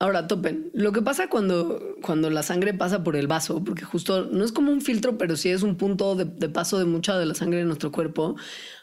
Ahora, 0.00 0.28
topen. 0.28 0.70
Lo 0.74 0.92
que 0.92 1.02
pasa 1.02 1.28
cuando, 1.28 1.96
cuando 2.02 2.30
la 2.30 2.44
sangre 2.44 2.72
pasa 2.72 3.02
por 3.02 3.16
el 3.16 3.26
vaso, 3.26 3.64
porque 3.64 3.84
justo 3.84 4.26
no 4.26 4.44
es 4.44 4.52
como 4.52 4.70
un 4.70 4.80
filtro, 4.80 5.18
pero 5.18 5.36
sí 5.36 5.50
es 5.50 5.62
un 5.62 5.76
punto 5.76 6.14
de, 6.14 6.24
de, 6.24 6.48
paso 6.48 6.78
de 6.78 6.84
mucha 6.84 7.18
de 7.18 7.26
la 7.26 7.34
sangre 7.34 7.60
en 7.60 7.66
nuestro 7.66 7.90
cuerpo, 7.90 8.36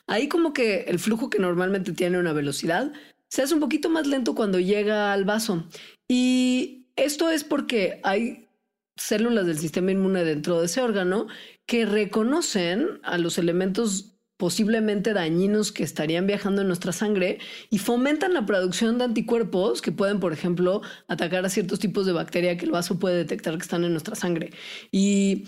ahí 0.07 0.27
como 0.27 0.51
que 0.51 0.81
el 0.87 0.99
flujo 0.99 1.29
que 1.29 1.39
normalmente 1.39 1.93
tiene 1.93 2.19
una 2.19 2.33
velocidad 2.33 2.91
se 3.29 3.41
hace 3.41 3.53
un 3.53 3.59
poquito 3.59 3.89
más 3.89 4.07
lento 4.07 4.35
cuando 4.35 4.59
llega 4.59 5.13
al 5.13 5.25
vaso. 5.25 5.65
Y 6.07 6.87
esto 6.95 7.29
es 7.29 7.43
porque 7.43 7.99
hay 8.03 8.49
células 8.95 9.45
del 9.45 9.59
sistema 9.59 9.91
inmune 9.91 10.23
dentro 10.23 10.59
de 10.59 10.67
ese 10.67 10.81
órgano 10.81 11.27
que 11.65 11.85
reconocen 11.85 12.99
a 13.03 13.17
los 13.17 13.37
elementos 13.37 14.14
posiblemente 14.37 15.13
dañinos 15.13 15.71
que 15.71 15.83
estarían 15.83 16.27
viajando 16.27 16.61
en 16.61 16.67
nuestra 16.67 16.91
sangre 16.91 17.39
y 17.69 17.79
fomentan 17.79 18.33
la 18.33 18.45
producción 18.45 18.97
de 18.97 19.05
anticuerpos 19.05 19.81
que 19.81 19.91
pueden, 19.91 20.19
por 20.19 20.33
ejemplo, 20.33 20.81
atacar 21.07 21.45
a 21.45 21.49
ciertos 21.49 21.79
tipos 21.79 22.05
de 22.05 22.11
bacteria 22.11 22.57
que 22.57 22.65
el 22.65 22.71
vaso 22.71 22.99
puede 22.99 23.17
detectar 23.17 23.55
que 23.55 23.63
están 23.63 23.83
en 23.83 23.91
nuestra 23.91 24.15
sangre. 24.15 24.51
Y 24.91 25.45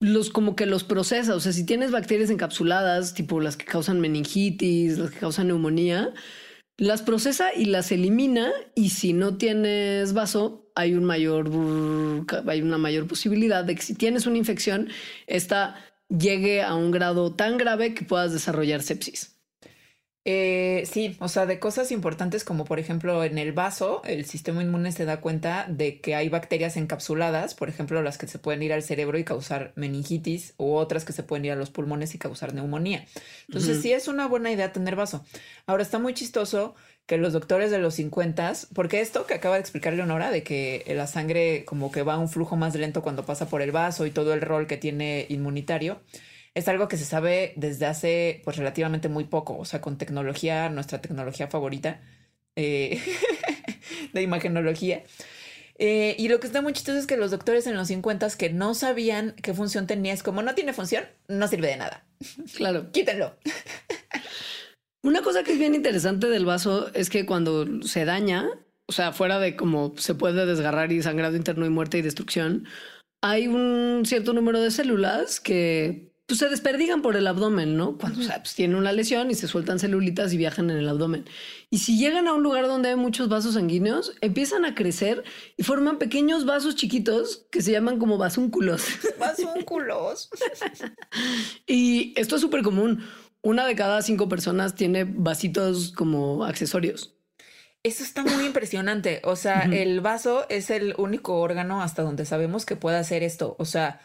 los 0.00 0.30
como 0.30 0.56
que 0.56 0.66
los 0.66 0.84
procesa, 0.84 1.34
o 1.34 1.40
sea, 1.40 1.52
si 1.52 1.64
tienes 1.64 1.90
bacterias 1.90 2.30
encapsuladas, 2.30 3.14
tipo 3.14 3.40
las 3.40 3.56
que 3.56 3.64
causan 3.64 4.00
meningitis, 4.00 4.98
las 4.98 5.10
que 5.10 5.18
causan 5.18 5.48
neumonía, 5.48 6.12
las 6.76 7.02
procesa 7.02 7.52
y 7.54 7.64
las 7.64 7.90
elimina 7.90 8.52
y 8.76 8.90
si 8.90 9.12
no 9.12 9.36
tienes 9.36 10.12
vaso, 10.12 10.70
hay 10.76 10.94
un 10.94 11.04
mayor 11.04 11.50
hay 12.46 12.62
una 12.62 12.78
mayor 12.78 13.08
posibilidad 13.08 13.64
de 13.64 13.74
que 13.74 13.82
si 13.82 13.94
tienes 13.94 14.26
una 14.26 14.38
infección, 14.38 14.88
esta 15.26 15.74
llegue 16.08 16.62
a 16.62 16.74
un 16.74 16.90
grado 16.90 17.34
tan 17.34 17.58
grave 17.58 17.94
que 17.94 18.04
puedas 18.04 18.32
desarrollar 18.32 18.82
sepsis. 18.82 19.38
Eh, 20.30 20.84
sí, 20.84 21.16
o 21.20 21.28
sea, 21.28 21.46
de 21.46 21.58
cosas 21.58 21.90
importantes 21.90 22.44
como 22.44 22.66
por 22.66 22.78
ejemplo 22.78 23.24
en 23.24 23.38
el 23.38 23.52
vaso, 23.52 24.02
el 24.04 24.26
sistema 24.26 24.62
inmune 24.62 24.92
se 24.92 25.06
da 25.06 25.22
cuenta 25.22 25.64
de 25.70 26.02
que 26.02 26.14
hay 26.14 26.28
bacterias 26.28 26.76
encapsuladas, 26.76 27.54
por 27.54 27.70
ejemplo 27.70 28.02
las 28.02 28.18
que 28.18 28.26
se 28.26 28.38
pueden 28.38 28.62
ir 28.62 28.74
al 28.74 28.82
cerebro 28.82 29.16
y 29.16 29.24
causar 29.24 29.72
meningitis 29.74 30.52
u 30.58 30.74
otras 30.74 31.06
que 31.06 31.14
se 31.14 31.22
pueden 31.22 31.46
ir 31.46 31.52
a 31.52 31.56
los 31.56 31.70
pulmones 31.70 32.14
y 32.14 32.18
causar 32.18 32.52
neumonía. 32.52 33.06
Entonces 33.46 33.80
sí 33.80 33.90
es 33.92 34.06
una 34.06 34.28
buena 34.28 34.52
idea 34.52 34.70
tener 34.70 34.96
vaso. 34.96 35.24
Ahora 35.66 35.82
está 35.82 35.98
muy 35.98 36.12
chistoso 36.12 36.74
que 37.08 37.16
los 37.16 37.32
doctores 37.32 37.70
de 37.70 37.78
los 37.78 37.94
50, 37.94 38.52
porque 38.74 39.00
esto 39.00 39.24
que 39.24 39.32
acaba 39.32 39.54
de 39.54 39.62
explicar 39.62 39.94
Leonora, 39.94 40.30
de 40.30 40.42
que 40.42 40.84
la 40.94 41.06
sangre 41.06 41.64
como 41.64 41.90
que 41.90 42.02
va 42.02 42.14
a 42.14 42.18
un 42.18 42.28
flujo 42.28 42.54
más 42.54 42.74
lento 42.74 43.00
cuando 43.00 43.24
pasa 43.24 43.48
por 43.48 43.62
el 43.62 43.72
vaso 43.72 44.04
y 44.04 44.10
todo 44.10 44.34
el 44.34 44.42
rol 44.42 44.66
que 44.66 44.76
tiene 44.76 45.24
inmunitario, 45.30 46.02
es 46.52 46.68
algo 46.68 46.86
que 46.86 46.98
se 46.98 47.06
sabe 47.06 47.54
desde 47.56 47.86
hace 47.86 48.42
pues 48.44 48.58
relativamente 48.58 49.08
muy 49.08 49.24
poco, 49.24 49.56
o 49.56 49.64
sea, 49.64 49.80
con 49.80 49.96
tecnología, 49.96 50.68
nuestra 50.68 51.00
tecnología 51.00 51.48
favorita 51.48 52.02
eh, 52.56 53.00
de 54.12 54.22
imagenología. 54.22 55.02
Eh, 55.78 56.14
y 56.18 56.28
lo 56.28 56.40
que 56.40 56.46
está 56.46 56.60
muy 56.60 56.74
chistoso 56.74 56.98
es 56.98 57.06
que 57.06 57.16
los 57.16 57.30
doctores 57.30 57.66
en 57.66 57.74
los 57.74 57.88
50 57.88 58.28
que 58.36 58.50
no 58.50 58.74
sabían 58.74 59.34
qué 59.42 59.54
función 59.54 59.86
tenía, 59.86 60.12
es 60.12 60.22
como 60.22 60.42
no 60.42 60.54
tiene 60.54 60.74
función, 60.74 61.04
no 61.26 61.48
sirve 61.48 61.68
de 61.68 61.78
nada. 61.78 62.04
Claro. 62.54 62.90
Quítenlo. 62.92 63.34
Una 65.02 65.22
cosa 65.22 65.44
que 65.44 65.52
es 65.52 65.58
bien 65.58 65.74
interesante 65.74 66.28
del 66.28 66.44
vaso 66.44 66.90
es 66.94 67.08
que 67.08 67.24
cuando 67.24 67.82
se 67.82 68.04
daña, 68.04 68.48
o 68.86 68.92
sea, 68.92 69.12
fuera 69.12 69.38
de 69.38 69.54
cómo 69.54 69.94
se 69.96 70.14
puede 70.14 70.44
desgarrar 70.44 70.90
y 70.92 71.02
sangrado 71.02 71.36
interno 71.36 71.66
y 71.66 71.70
muerte 71.70 71.98
y 71.98 72.02
destrucción, 72.02 72.66
hay 73.22 73.46
un 73.46 74.02
cierto 74.04 74.32
número 74.32 74.60
de 74.60 74.70
células 74.70 75.40
que 75.40 76.12
pues, 76.26 76.40
se 76.40 76.48
desperdigan 76.48 77.00
por 77.00 77.16
el 77.16 77.26
abdomen, 77.26 77.76
¿no? 77.76 77.96
Cuando 77.96 78.20
pues, 78.26 78.54
tiene 78.54 78.76
una 78.76 78.92
lesión 78.92 79.30
y 79.30 79.34
se 79.34 79.48
sueltan 79.48 79.78
celulitas 79.78 80.32
y 80.32 80.36
viajan 80.36 80.68
en 80.70 80.78
el 80.78 80.88
abdomen. 80.88 81.24
Y 81.70 81.78
si 81.78 81.96
llegan 81.96 82.26
a 82.26 82.34
un 82.34 82.42
lugar 82.42 82.66
donde 82.66 82.90
hay 82.90 82.96
muchos 82.96 83.28
vasos 83.28 83.54
sanguíneos, 83.54 84.14
empiezan 84.20 84.64
a 84.64 84.74
crecer 84.74 85.22
y 85.56 85.62
forman 85.62 85.98
pequeños 85.98 86.44
vasos 86.44 86.74
chiquitos 86.74 87.46
que 87.50 87.62
se 87.62 87.72
llaman 87.72 87.98
como 87.98 88.18
basúnculos. 88.18 88.84
Basúnculos. 89.18 90.28
y 91.66 92.12
esto 92.16 92.34
es 92.34 92.42
súper 92.42 92.62
común 92.62 93.02
una 93.48 93.66
de 93.66 93.74
cada 93.74 94.02
cinco 94.02 94.28
personas 94.28 94.74
tiene 94.74 95.04
vasitos 95.04 95.92
como 95.92 96.44
accesorios. 96.44 97.14
Eso 97.82 98.02
está 98.02 98.22
muy 98.22 98.44
impresionante. 98.44 99.22
O 99.24 99.36
sea, 99.36 99.62
el 99.62 100.02
vaso 100.02 100.44
es 100.50 100.68
el 100.68 100.94
único 100.98 101.40
órgano 101.40 101.80
hasta 101.80 102.02
donde 102.02 102.26
sabemos 102.26 102.66
que 102.66 102.76
puede 102.76 102.98
hacer 102.98 103.22
esto. 103.22 103.56
O 103.58 103.64
sea, 103.64 104.00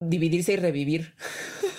dividirse 0.00 0.52
y 0.52 0.56
revivir. 0.56 1.14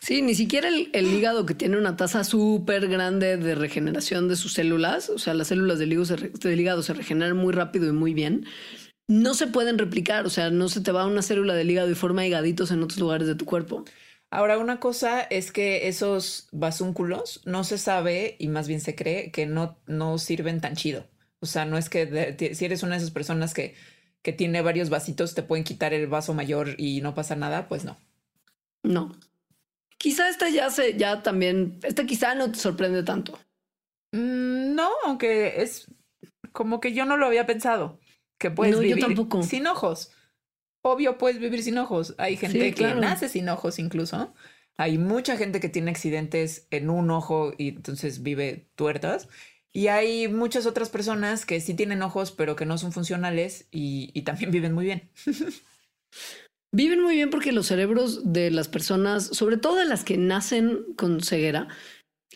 Sí, 0.00 0.22
ni 0.22 0.34
siquiera 0.34 0.68
el, 0.68 1.06
hígado 1.06 1.44
que 1.44 1.52
tiene 1.52 1.76
una 1.76 1.96
tasa 1.96 2.24
súper 2.24 2.88
grande 2.88 3.36
de 3.36 3.54
regeneración 3.54 4.26
de 4.26 4.36
sus 4.36 4.54
células, 4.54 5.10
o 5.10 5.18
sea, 5.18 5.34
las 5.34 5.48
células 5.48 5.78
del 5.78 5.92
hígado, 5.92 6.06
se, 6.06 6.16
del 6.16 6.60
hígado 6.60 6.82
se 6.82 6.94
regeneran 6.94 7.36
muy 7.36 7.52
rápido 7.52 7.86
y 7.86 7.92
muy 7.92 8.14
bien, 8.14 8.46
no 9.06 9.34
se 9.34 9.48
pueden 9.48 9.76
replicar, 9.76 10.24
o 10.24 10.30
sea, 10.30 10.48
no 10.48 10.70
se 10.70 10.80
te 10.80 10.92
va 10.92 11.04
una 11.04 11.20
célula 11.20 11.52
del 11.52 11.70
hígado 11.70 11.90
y 11.90 11.94
forma 11.94 12.26
higaditos 12.26 12.70
en 12.70 12.82
otros 12.82 12.98
lugares 13.00 13.26
de 13.26 13.34
tu 13.34 13.44
cuerpo. 13.44 13.84
Ahora, 14.30 14.58
una 14.58 14.78
cosa 14.78 15.22
es 15.22 15.52
que 15.52 15.88
esos 15.88 16.48
basúnculos 16.52 17.40
no 17.46 17.64
se 17.64 17.78
sabe 17.78 18.36
y 18.38 18.48
más 18.48 18.68
bien 18.68 18.80
se 18.80 18.94
cree 18.94 19.30
que 19.30 19.46
no, 19.46 19.78
no 19.86 20.18
sirven 20.18 20.60
tan 20.60 20.76
chido. 20.76 21.06
O 21.40 21.46
sea, 21.46 21.64
no 21.64 21.78
es 21.78 21.88
que 21.88 22.54
si 22.54 22.64
eres 22.64 22.82
una 22.82 22.92
de 22.92 22.98
esas 22.98 23.10
personas 23.10 23.54
que, 23.54 23.74
que 24.22 24.32
tiene 24.32 24.60
varios 24.60 24.90
vasitos, 24.90 25.34
te 25.34 25.42
pueden 25.42 25.64
quitar 25.64 25.94
el 25.94 26.06
vaso 26.08 26.34
mayor 26.34 26.74
y 26.76 27.00
no 27.00 27.14
pasa 27.14 27.36
nada, 27.36 27.68
pues 27.68 27.84
no. 27.84 27.96
No. 28.82 29.16
Quizá 29.96 30.28
esta 30.28 30.50
ya 30.50 30.68
se, 30.70 30.96
ya 30.96 31.22
también, 31.22 31.78
esta 31.82 32.04
quizá 32.04 32.34
no 32.34 32.52
te 32.52 32.58
sorprende 32.58 33.02
tanto. 33.02 33.38
Mm, 34.12 34.74
no, 34.74 34.90
aunque 35.04 35.62
es 35.62 35.86
como 36.52 36.80
que 36.80 36.92
yo 36.92 37.06
no 37.06 37.16
lo 37.16 37.26
había 37.26 37.46
pensado. 37.46 37.98
Que 38.36 38.50
puedes 38.50 38.76
no, 38.76 38.82
vivir 38.82 39.04
sin 39.42 39.66
ojos 39.66 40.12
obvio 40.82 41.18
puedes 41.18 41.38
vivir 41.38 41.62
sin 41.62 41.78
ojos. 41.78 42.14
Hay 42.18 42.36
gente 42.36 42.74
que 42.74 42.94
nace 42.94 43.28
sin 43.28 43.48
ojos 43.48 43.78
incluso. 43.78 44.34
Hay 44.76 44.96
mucha 44.98 45.36
gente 45.36 45.60
que 45.60 45.68
tiene 45.68 45.90
accidentes 45.90 46.66
en 46.70 46.88
un 46.90 47.10
ojo 47.10 47.52
y 47.58 47.68
entonces 47.68 48.22
vive 48.22 48.68
tuertas. 48.76 49.28
Y 49.72 49.88
hay 49.88 50.28
muchas 50.28 50.66
otras 50.66 50.88
personas 50.88 51.44
que 51.44 51.60
sí 51.60 51.74
tienen 51.74 52.02
ojos, 52.02 52.32
pero 52.32 52.56
que 52.56 52.64
no 52.64 52.78
son 52.78 52.92
funcionales 52.92 53.66
y, 53.70 54.10
y 54.14 54.22
también 54.22 54.50
viven 54.50 54.72
muy 54.72 54.84
bien. 54.84 55.10
viven 56.72 57.02
muy 57.02 57.16
bien 57.16 57.30
porque 57.30 57.52
los 57.52 57.66
cerebros 57.66 58.32
de 58.32 58.50
las 58.50 58.68
personas, 58.68 59.24
sobre 59.24 59.56
todo 59.56 59.76
de 59.76 59.84
las 59.84 60.04
que 60.04 60.16
nacen 60.16 60.84
con 60.96 61.20
ceguera, 61.22 61.68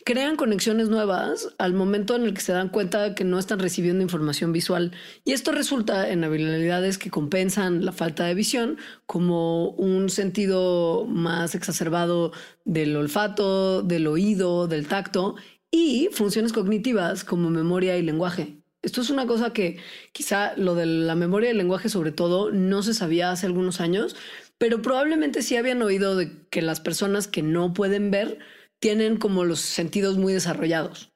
crean 0.05 0.35
conexiones 0.35 0.89
nuevas 0.89 1.49
al 1.57 1.73
momento 1.73 2.15
en 2.15 2.23
el 2.23 2.33
que 2.33 2.41
se 2.41 2.51
dan 2.51 2.69
cuenta 2.69 3.15
que 3.15 3.23
no 3.23 3.39
están 3.39 3.59
recibiendo 3.59 4.03
información 4.03 4.51
visual. 4.51 4.91
Y 5.23 5.31
esto 5.31 5.51
resulta 5.51 6.09
en 6.09 6.23
habilidades 6.23 6.97
que 6.97 7.09
compensan 7.09 7.85
la 7.85 7.91
falta 7.91 8.25
de 8.25 8.33
visión, 8.33 8.77
como 9.05 9.69
un 9.69 10.09
sentido 10.09 11.05
más 11.07 11.55
exacerbado 11.55 12.31
del 12.65 12.95
olfato, 12.95 13.81
del 13.81 14.07
oído, 14.07 14.67
del 14.67 14.87
tacto 14.87 15.35
y 15.71 16.09
funciones 16.11 16.53
cognitivas 16.53 17.23
como 17.23 17.49
memoria 17.49 17.97
y 17.97 18.03
lenguaje. 18.03 18.59
Esto 18.83 18.99
es 18.99 19.09
una 19.09 19.25
cosa 19.25 19.53
que 19.53 19.77
quizá 20.11 20.55
lo 20.57 20.75
de 20.75 20.85
la 20.85 21.15
memoria 21.15 21.47
y 21.47 21.51
el 21.51 21.57
lenguaje 21.57 21.87
sobre 21.87 22.11
todo 22.11 22.51
no 22.51 22.83
se 22.83 22.93
sabía 22.93 23.31
hace 23.31 23.45
algunos 23.45 23.79
años, 23.79 24.15
pero 24.57 24.81
probablemente 24.81 25.41
sí 25.41 25.55
habían 25.55 25.81
oído 25.81 26.17
de 26.17 26.45
que 26.49 26.61
las 26.61 26.81
personas 26.81 27.29
que 27.29 27.41
no 27.41 27.73
pueden 27.73 28.11
ver 28.11 28.39
tienen 28.83 29.15
como 29.15 29.45
los 29.45 29.61
sentidos 29.61 30.17
muy 30.17 30.33
desarrollados. 30.33 31.13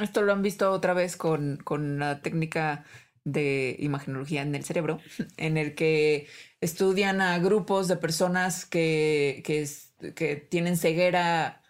Esto 0.00 0.22
lo 0.22 0.32
han 0.32 0.42
visto 0.42 0.70
otra 0.70 0.94
vez 0.94 1.16
con, 1.16 1.56
con 1.56 1.98
la 1.98 2.22
técnica 2.22 2.84
de 3.24 3.74
imagenología 3.80 4.42
en 4.42 4.54
el 4.54 4.62
cerebro, 4.62 5.00
en 5.38 5.56
el 5.56 5.74
que 5.74 6.28
estudian 6.60 7.20
a 7.20 7.36
grupos 7.40 7.88
de 7.88 7.96
personas 7.96 8.64
que, 8.64 9.42
que, 9.44 9.68
que, 10.14 10.36
tienen 10.36 10.76
ceguera 10.76 11.64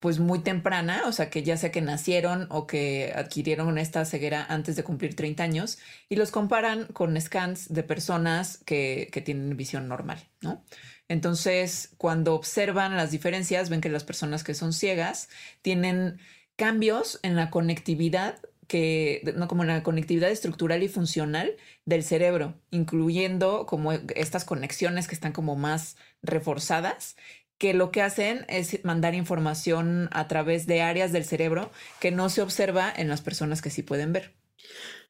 pues 0.00 0.20
muy 0.20 0.38
temprana, 0.38 1.02
o 1.06 1.12
sea 1.12 1.28
que 1.28 1.42
ya 1.42 1.58
sea 1.58 1.70
que 1.70 1.82
nacieron 1.82 2.46
o 2.50 2.66
que 2.66 3.12
adquirieron 3.14 3.76
esta 3.76 4.06
ceguera 4.06 4.46
antes 4.48 4.74
de 4.76 4.84
cumplir 4.84 5.16
30 5.16 5.42
años, 5.42 5.78
y 6.08 6.16
los 6.16 6.30
comparan 6.30 6.86
con 6.86 7.20
scans 7.20 7.68
de 7.68 7.82
personas 7.82 8.56
que, 8.64 9.10
que 9.12 9.20
tienen 9.20 9.54
visión 9.54 9.86
normal, 9.86 10.30
¿no? 10.40 10.64
Entonces, 11.08 11.90
cuando 11.96 12.34
observan 12.34 12.96
las 12.96 13.10
diferencias, 13.10 13.70
ven 13.70 13.80
que 13.80 13.88
las 13.88 14.04
personas 14.04 14.44
que 14.44 14.54
son 14.54 14.72
ciegas 14.72 15.28
tienen 15.62 16.18
cambios 16.56 17.18
en 17.22 17.36
la 17.36 17.50
conectividad 17.50 18.38
que 18.68 19.22
no 19.34 19.48
como 19.48 19.64
la 19.64 19.82
conectividad 19.82 20.30
estructural 20.30 20.82
y 20.82 20.88
funcional 20.88 21.56
del 21.86 22.04
cerebro, 22.04 22.54
incluyendo 22.70 23.64
como 23.64 23.92
estas 23.92 24.44
conexiones 24.44 25.08
que 25.08 25.14
están 25.14 25.32
como 25.32 25.56
más 25.56 25.96
reforzadas, 26.22 27.16
que 27.56 27.74
lo 27.74 27.90
que 27.90 28.02
hacen 28.02 28.44
es 28.48 28.84
mandar 28.84 29.14
información 29.14 30.08
a 30.12 30.28
través 30.28 30.66
de 30.66 30.82
áreas 30.82 31.12
del 31.12 31.24
cerebro 31.24 31.72
que 31.98 32.12
no 32.12 32.28
se 32.28 32.42
observa 32.42 32.92
en 32.94 33.08
las 33.08 33.22
personas 33.22 33.62
que 33.62 33.70
sí 33.70 33.82
pueden 33.82 34.12
ver. 34.12 34.34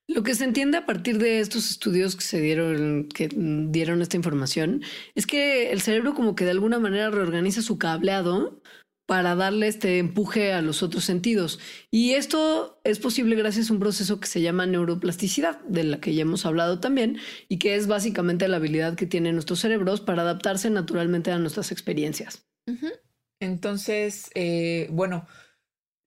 Lo 0.08 0.22
que 0.22 0.34
se 0.34 0.44
entiende 0.44 0.78
a 0.78 0.86
partir 0.86 1.18
de 1.18 1.40
estos 1.40 1.70
estudios 1.70 2.16
que 2.16 2.24
se 2.24 2.40
dieron, 2.40 3.08
que 3.08 3.28
dieron 3.30 4.00
esta 4.00 4.16
información, 4.16 4.82
es 5.14 5.26
que 5.26 5.70
el 5.70 5.82
cerebro 5.82 6.14
como 6.14 6.34
que 6.34 6.46
de 6.46 6.52
alguna 6.52 6.78
manera 6.78 7.10
reorganiza 7.10 7.60
su 7.60 7.76
cableado 7.76 8.62
para 9.08 9.34
darle 9.34 9.68
este 9.68 9.98
empuje 9.98 10.52
a 10.52 10.62
los 10.62 10.82
otros 10.82 11.04
sentidos. 11.04 11.58
Y 11.90 12.12
esto 12.12 12.80
es 12.84 12.98
posible 12.98 13.36
gracias 13.36 13.68
a 13.68 13.72
un 13.72 13.80
proceso 13.80 14.18
que 14.18 14.26
se 14.26 14.40
llama 14.40 14.66
neuroplasticidad, 14.66 15.60
de 15.60 15.84
la 15.84 16.00
que 16.00 16.14
ya 16.14 16.22
hemos 16.22 16.46
hablado 16.46 16.80
también, 16.80 17.18
y 17.48 17.58
que 17.58 17.74
es 17.74 17.86
básicamente 17.86 18.48
la 18.48 18.56
habilidad 18.56 18.96
que 18.96 19.06
tienen 19.06 19.34
nuestros 19.34 19.60
cerebros 19.60 20.00
para 20.00 20.22
adaptarse 20.22 20.68
naturalmente 20.70 21.30
a 21.30 21.38
nuestras 21.38 21.70
experiencias. 21.72 22.46
Entonces, 23.40 24.30
eh, 24.34 24.88
bueno, 24.90 25.26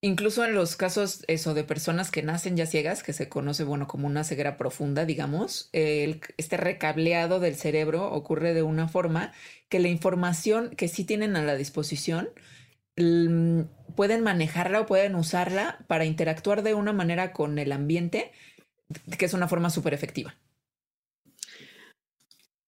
Incluso 0.04 0.44
en 0.44 0.56
los 0.56 0.76
casos 0.76 1.24
eso 1.28 1.54
de 1.54 1.64
personas 1.64 2.10
que 2.10 2.24
nacen 2.24 2.58
ya 2.58 2.66
ciegas, 2.66 3.04
que 3.04 3.14
se 3.14 3.30
conoce 3.30 3.64
bueno 3.64 3.88
como 3.88 4.08
una 4.08 4.24
ceguera 4.24 4.58
profunda, 4.58 5.06
digamos, 5.06 5.70
este 5.74 6.58
recableado 6.58 7.40
del 7.40 7.56
cerebro 7.56 8.12
ocurre 8.12 8.56
de 8.56 8.64
una 8.64 8.88
forma 8.88 9.32
que 9.70 9.80
la 9.80 9.90
información 9.90 10.72
que 10.76 10.88
sí 10.88 11.04
tienen 11.04 11.36
a 11.36 11.44
la 11.44 11.56
disposición 11.56 12.30
pueden 12.96 14.24
manejarla 14.24 14.82
o 14.82 14.86
pueden 14.88 15.14
usarla 15.14 15.86
para 15.88 16.06
interactuar 16.06 16.64
de 16.64 16.74
una 16.74 16.94
manera 16.94 17.32
con 17.32 17.60
el 17.60 17.72
ambiente, 17.72 18.32
que 19.20 19.26
es 19.26 19.34
una 19.36 19.48
forma 19.48 19.70
súper 19.70 19.94
efectiva. 19.94 20.36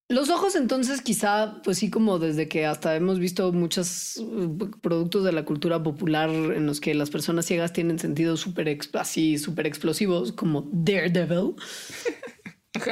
Los 0.10 0.30
ojos 0.30 0.56
entonces 0.56 1.02
quizá, 1.02 1.62
pues 1.64 1.78
sí, 1.78 1.90
como 1.90 2.20
desde 2.20 2.48
que 2.48 2.66
hasta 2.66 2.96
hemos 2.96 3.20
visto 3.20 3.52
muchos 3.54 4.18
uh, 4.18 4.58
productos 4.82 5.24
de 5.24 5.32
la 5.32 5.46
cultura 5.46 5.82
popular 5.82 6.30
en 6.30 6.66
los 6.66 6.82
que 6.82 6.94
las 6.94 7.10
personas 7.10 7.46
ciegas 7.46 7.74
tienen 7.74 8.00
sentidos 8.00 8.42
súper 8.42 8.78
así, 8.94 9.38
súper 9.38 9.66
explosivos, 9.66 10.34
como 10.34 10.70
Daredevil, 10.72 11.56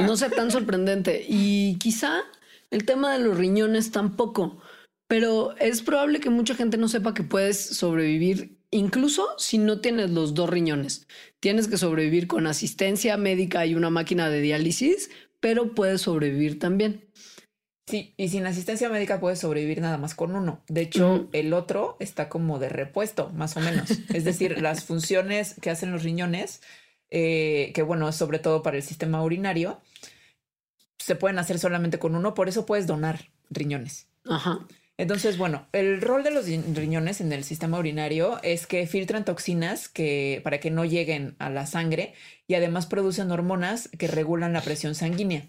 no 0.01 0.15
sea 0.15 0.29
tan 0.29 0.51
sorprendente. 0.51 1.25
Y 1.27 1.77
quizá 1.79 2.21
el 2.71 2.85
tema 2.85 3.13
de 3.13 3.19
los 3.19 3.37
riñones 3.37 3.91
tampoco, 3.91 4.61
pero 5.07 5.55
es 5.57 5.81
probable 5.81 6.21
que 6.21 6.29
mucha 6.29 6.55
gente 6.55 6.77
no 6.77 6.87
sepa 6.87 7.13
que 7.13 7.23
puedes 7.23 7.59
sobrevivir 7.59 8.57
incluso 8.71 9.27
si 9.37 9.57
no 9.57 9.81
tienes 9.81 10.09
los 10.09 10.33
dos 10.33 10.49
riñones. 10.49 11.07
Tienes 11.41 11.67
que 11.67 11.77
sobrevivir 11.77 12.27
con 12.27 12.47
asistencia 12.47 13.17
médica 13.17 13.65
y 13.65 13.75
una 13.75 13.89
máquina 13.89 14.29
de 14.29 14.41
diálisis, 14.41 15.09
pero 15.41 15.75
puedes 15.75 16.01
sobrevivir 16.01 16.57
también. 16.59 17.03
Sí, 17.87 18.13
y 18.15 18.29
sin 18.29 18.45
asistencia 18.45 18.87
médica 18.87 19.19
puedes 19.19 19.39
sobrevivir 19.39 19.81
nada 19.81 19.97
más 19.97 20.15
con 20.15 20.33
uno. 20.33 20.63
De 20.69 20.81
hecho, 20.81 21.27
el 21.33 21.51
otro 21.51 21.97
está 21.99 22.29
como 22.29 22.57
de 22.57 22.69
repuesto, 22.69 23.29
más 23.31 23.57
o 23.57 23.59
menos. 23.59 23.89
es 24.13 24.23
decir, 24.23 24.61
las 24.61 24.85
funciones 24.85 25.55
que 25.59 25.71
hacen 25.71 25.91
los 25.91 26.03
riñones, 26.03 26.61
eh, 27.09 27.71
que 27.75 27.81
bueno, 27.81 28.07
es 28.07 28.15
sobre 28.15 28.39
todo 28.39 28.63
para 28.63 28.77
el 28.77 28.83
sistema 28.83 29.21
urinario, 29.21 29.81
se 30.99 31.15
pueden 31.15 31.39
hacer 31.39 31.59
solamente 31.59 31.99
con 31.99 32.15
uno, 32.15 32.33
por 32.33 32.47
eso 32.47 32.65
puedes 32.65 32.87
donar 32.87 33.29
riñones. 33.49 34.07
Ajá. 34.25 34.65
Entonces, 35.01 35.39
bueno, 35.39 35.65
el 35.71 35.99
rol 35.99 36.21
de 36.21 36.29
los 36.29 36.45
riñones 36.45 37.21
en 37.21 37.33
el 37.33 37.43
sistema 37.43 37.79
urinario 37.79 38.39
es 38.43 38.67
que 38.67 38.85
filtran 38.85 39.25
toxinas 39.25 39.89
que, 39.89 40.41
para 40.43 40.59
que 40.59 40.69
no 40.69 40.85
lleguen 40.85 41.35
a 41.39 41.49
la 41.49 41.65
sangre 41.65 42.13
y 42.45 42.53
además 42.53 42.85
producen 42.85 43.31
hormonas 43.31 43.89
que 43.97 44.07
regulan 44.07 44.53
la 44.53 44.61
presión 44.61 44.93
sanguínea. 44.93 45.47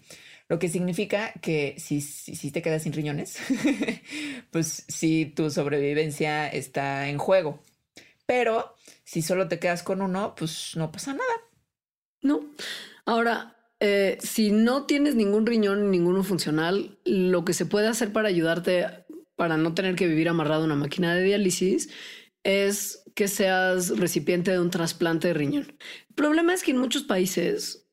Lo 0.49 0.57
que 0.57 0.69
significa 0.69 1.33
que 1.33 1.75
si, 1.77 2.01
si, 2.01 2.49
te 2.49 2.63
quedas 2.63 2.81
sin 2.81 2.93
riñones, 2.93 3.37
pues 4.49 4.85
sí, 4.87 5.31
tu 5.35 5.51
sobrevivencia 5.51 6.47
está 6.47 7.07
en 7.07 7.19
juego. 7.19 7.61
Pero 8.25 8.73
si 9.03 9.21
solo 9.21 9.49
te 9.49 9.59
quedas 9.59 9.83
con 9.83 10.01
uno, 10.01 10.33
pues 10.35 10.71
no 10.77 10.91
pasa 10.91 11.13
nada. 11.13 11.33
No. 12.23 12.43
Ahora, 13.05 13.55
eh, 13.85 14.17
si 14.21 14.51
no 14.51 14.85
tienes 14.85 15.13
ningún 15.13 15.45
riñón, 15.45 15.91
ninguno 15.91 16.23
funcional, 16.23 16.97
lo 17.03 17.43
que 17.43 17.53
se 17.53 17.65
puede 17.65 17.89
hacer 17.89 18.13
para 18.13 18.29
ayudarte 18.29 19.02
para 19.35 19.57
no 19.57 19.73
tener 19.73 19.95
que 19.95 20.07
vivir 20.07 20.29
amarrado 20.29 20.63
a 20.63 20.65
una 20.65 20.75
máquina 20.75 21.15
de 21.15 21.23
diálisis 21.23 21.89
es 22.43 23.03
que 23.15 23.27
seas 23.27 23.97
recipiente 23.97 24.51
de 24.51 24.59
un 24.59 24.69
trasplante 24.69 25.29
de 25.29 25.33
riñón. 25.33 25.77
El 26.09 26.15
problema 26.15 26.53
es 26.53 26.63
que 26.63 26.71
en 26.71 26.77
muchos 26.77 27.03
países, 27.03 27.87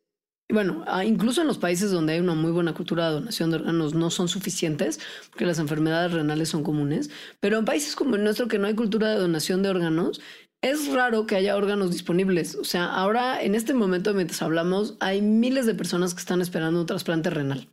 bueno, 0.50 0.84
ah, 0.88 1.04
incluso 1.04 1.40
en 1.40 1.46
los 1.46 1.58
países 1.58 1.90
donde 1.90 2.14
hay 2.14 2.20
una 2.20 2.34
muy 2.34 2.50
buena 2.50 2.74
cultura 2.74 3.08
de 3.08 3.14
donación 3.14 3.50
de 3.50 3.56
órganos 3.56 3.94
no 3.94 4.10
son 4.10 4.28
suficientes, 4.28 4.98
porque 5.30 5.46
las 5.46 5.58
enfermedades 5.58 6.12
renales 6.12 6.48
son 6.48 6.64
comunes, 6.64 7.10
pero 7.38 7.58
en 7.58 7.64
países 7.64 7.94
como 7.94 8.16
el 8.16 8.24
nuestro 8.24 8.48
que 8.48 8.58
no 8.58 8.66
hay 8.66 8.74
cultura 8.74 9.10
de 9.10 9.20
donación 9.20 9.62
de 9.62 9.70
órganos, 9.70 10.20
es 10.62 10.92
raro 10.92 11.26
que 11.26 11.36
haya 11.36 11.56
órganos 11.56 11.90
disponibles. 11.90 12.54
O 12.56 12.64
sea, 12.64 12.86
ahora 12.86 13.42
en 13.42 13.54
este 13.54 13.72
momento 13.72 14.12
mientras 14.14 14.42
hablamos, 14.42 14.96
hay 15.00 15.22
miles 15.22 15.66
de 15.66 15.74
personas 15.74 16.14
que 16.14 16.20
están 16.20 16.40
esperando 16.40 16.80
un 16.80 16.86
trasplante 16.86 17.30
renal. 17.30 17.68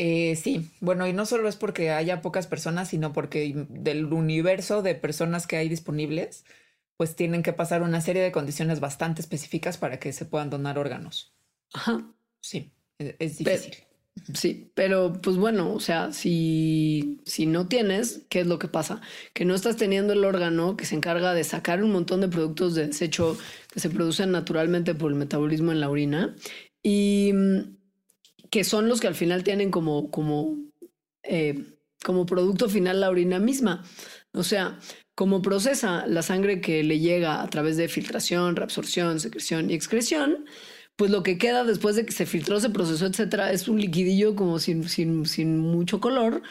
Eh, 0.00 0.36
sí, 0.36 0.70
bueno, 0.80 1.08
y 1.08 1.12
no 1.12 1.26
solo 1.26 1.48
es 1.48 1.56
porque 1.56 1.90
haya 1.90 2.22
pocas 2.22 2.46
personas, 2.46 2.88
sino 2.88 3.12
porque 3.12 3.66
del 3.68 4.12
universo 4.12 4.80
de 4.80 4.94
personas 4.94 5.48
que 5.48 5.56
hay 5.56 5.68
disponibles, 5.68 6.44
pues 6.96 7.16
tienen 7.16 7.42
que 7.42 7.52
pasar 7.52 7.82
una 7.82 8.00
serie 8.00 8.22
de 8.22 8.30
condiciones 8.30 8.78
bastante 8.78 9.20
específicas 9.20 9.76
para 9.76 9.98
que 9.98 10.12
se 10.12 10.24
puedan 10.24 10.50
donar 10.50 10.78
órganos. 10.78 11.34
Ajá. 11.72 12.14
Sí, 12.40 12.72
e-, 13.00 13.16
es, 13.18 13.38
difícil. 13.38 13.74
sí, 14.34 14.70
pero 14.74 15.14
pues 15.20 15.36
bueno, 15.36 15.74
o 15.74 15.80
sea, 15.80 16.12
si, 16.12 17.20
si 17.24 17.46
no 17.46 17.66
tienes, 17.66 18.22
¿qué 18.28 18.40
es 18.40 18.46
lo 18.46 18.60
que 18.60 18.68
pasa? 18.68 19.00
Que 19.34 19.44
no 19.44 19.56
estás 19.56 19.76
teniendo 19.76 20.12
el 20.12 20.24
órgano 20.24 20.76
que 20.76 20.86
se 20.86 20.94
encarga 20.94 21.34
de 21.34 21.42
sacar 21.42 21.82
un 21.82 21.90
montón 21.90 22.20
de 22.20 22.28
productos 22.28 22.76
de 22.76 22.86
desecho 22.86 23.36
que 23.72 23.80
se 23.80 23.90
producen 23.90 24.30
naturalmente 24.30 24.94
por 24.94 25.10
el 25.10 25.18
metabolismo 25.18 25.72
en 25.72 25.80
la 25.80 25.90
orina. 25.90 26.36
Y 26.84 27.32
que 28.50 28.64
son 28.64 28.88
los 28.88 29.00
que 29.00 29.08
al 29.08 29.14
final 29.14 29.44
tienen 29.44 29.70
como, 29.70 30.10
como, 30.10 30.56
eh, 31.22 31.64
como 32.04 32.26
producto 32.26 32.68
final 32.68 33.00
la 33.00 33.10
orina 33.10 33.38
misma. 33.38 33.84
O 34.32 34.42
sea, 34.42 34.78
como 35.14 35.42
procesa 35.42 36.06
la 36.06 36.22
sangre 36.22 36.60
que 36.60 36.82
le 36.84 37.00
llega 37.00 37.42
a 37.42 37.50
través 37.50 37.76
de 37.76 37.88
filtración, 37.88 38.56
reabsorción, 38.56 39.20
secreción 39.20 39.70
y 39.70 39.74
excreción, 39.74 40.46
pues 40.96 41.10
lo 41.10 41.22
que 41.22 41.38
queda 41.38 41.64
después 41.64 41.96
de 41.96 42.04
que 42.04 42.12
se 42.12 42.26
filtró, 42.26 42.60
se 42.60 42.70
procesó, 42.70 43.06
etcétera, 43.06 43.52
es 43.52 43.68
un 43.68 43.80
liquidillo 43.80 44.34
como 44.34 44.58
sin, 44.58 44.88
sin, 44.88 45.26
sin 45.26 45.58
mucho 45.58 46.00
color 46.00 46.42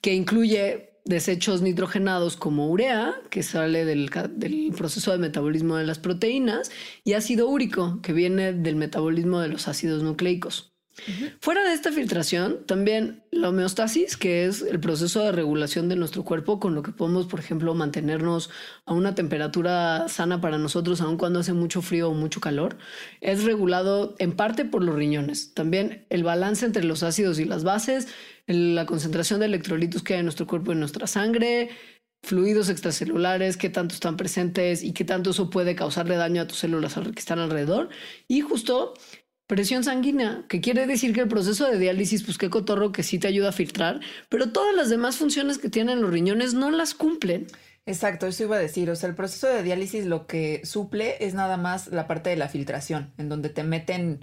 que 0.00 0.14
incluye 0.14 0.88
desechos 1.04 1.62
nitrogenados 1.62 2.36
como 2.36 2.70
urea, 2.70 3.20
que 3.30 3.42
sale 3.42 3.84
del, 3.84 4.10
del, 4.36 4.72
proceso 4.76 5.10
de 5.10 5.18
metabolismo 5.18 5.76
de 5.76 5.86
las 5.86 5.98
proteínas, 5.98 6.70
y 7.02 7.14
ácido 7.14 7.48
úrico, 7.48 8.00
que 8.02 8.12
viene 8.12 8.52
del 8.52 8.76
metabolismo 8.76 9.40
de 9.40 9.48
los 9.48 9.68
ácidos 9.68 10.02
nucleicos. 10.02 10.74
Fuera 11.40 11.62
de 11.62 11.74
esta 11.74 11.92
filtración, 11.92 12.64
también 12.66 13.22
la 13.30 13.48
homeostasis, 13.48 14.16
que 14.16 14.46
es 14.46 14.62
el 14.62 14.80
proceso 14.80 15.22
de 15.22 15.32
regulación 15.32 15.88
de 15.88 15.96
nuestro 15.96 16.24
cuerpo, 16.24 16.60
con 16.60 16.74
lo 16.74 16.82
que 16.82 16.92
podemos, 16.92 17.26
por 17.26 17.40
ejemplo, 17.40 17.74
mantenernos 17.74 18.50
a 18.84 18.94
una 18.94 19.14
temperatura 19.14 20.08
sana 20.08 20.40
para 20.40 20.58
nosotros, 20.58 21.00
aun 21.00 21.16
cuando 21.16 21.40
hace 21.40 21.52
mucho 21.52 21.82
frío 21.82 22.10
o 22.10 22.14
mucho 22.14 22.40
calor, 22.40 22.76
es 23.20 23.44
regulado 23.44 24.16
en 24.18 24.32
parte 24.32 24.64
por 24.64 24.82
los 24.82 24.94
riñones. 24.94 25.54
También 25.54 26.06
el 26.10 26.24
balance 26.24 26.66
entre 26.66 26.84
los 26.84 27.02
ácidos 27.02 27.38
y 27.38 27.44
las 27.44 27.64
bases, 27.64 28.08
la 28.46 28.86
concentración 28.86 29.40
de 29.40 29.46
electrolitos 29.46 30.02
que 30.02 30.14
hay 30.14 30.20
en 30.20 30.26
nuestro 30.26 30.46
cuerpo 30.46 30.70
y 30.70 30.74
en 30.74 30.80
nuestra 30.80 31.06
sangre, 31.06 31.70
fluidos 32.22 32.68
extracelulares, 32.68 33.56
qué 33.56 33.70
tanto 33.70 33.94
están 33.94 34.16
presentes 34.16 34.82
y 34.82 34.92
qué 34.92 35.04
tanto 35.04 35.30
eso 35.30 35.50
puede 35.50 35.74
causarle 35.74 36.16
daño 36.16 36.42
a 36.42 36.46
tus 36.46 36.58
células 36.58 36.94
que 36.94 37.18
están 37.18 37.38
alrededor. 37.38 37.88
Y 38.26 38.40
justo 38.40 38.94
presión 39.48 39.82
sanguínea, 39.82 40.44
que 40.46 40.60
quiere 40.60 40.86
decir 40.86 41.12
que 41.14 41.22
el 41.22 41.28
proceso 41.28 41.68
de 41.68 41.78
diálisis, 41.78 42.22
pues 42.22 42.38
qué 42.38 42.50
cotorro 42.50 42.92
que 42.92 43.02
sí 43.02 43.18
te 43.18 43.28
ayuda 43.28 43.48
a 43.48 43.52
filtrar, 43.52 43.98
pero 44.28 44.52
todas 44.52 44.76
las 44.76 44.90
demás 44.90 45.16
funciones 45.16 45.58
que 45.58 45.70
tienen 45.70 46.02
los 46.02 46.12
riñones 46.12 46.54
no 46.54 46.70
las 46.70 46.94
cumplen. 46.94 47.46
Exacto, 47.86 48.26
eso 48.26 48.44
iba 48.44 48.56
a 48.56 48.60
decir. 48.60 48.90
O 48.90 48.94
sea, 48.94 49.08
el 49.08 49.14
proceso 49.14 49.48
de 49.48 49.62
diálisis 49.62 50.04
lo 50.04 50.26
que 50.26 50.60
suple 50.64 51.16
es 51.24 51.32
nada 51.32 51.56
más 51.56 51.88
la 51.88 52.06
parte 52.06 52.28
de 52.28 52.36
la 52.36 52.50
filtración, 52.50 53.14
en 53.16 53.30
donde 53.30 53.48
te 53.48 53.64
meten, 53.64 54.22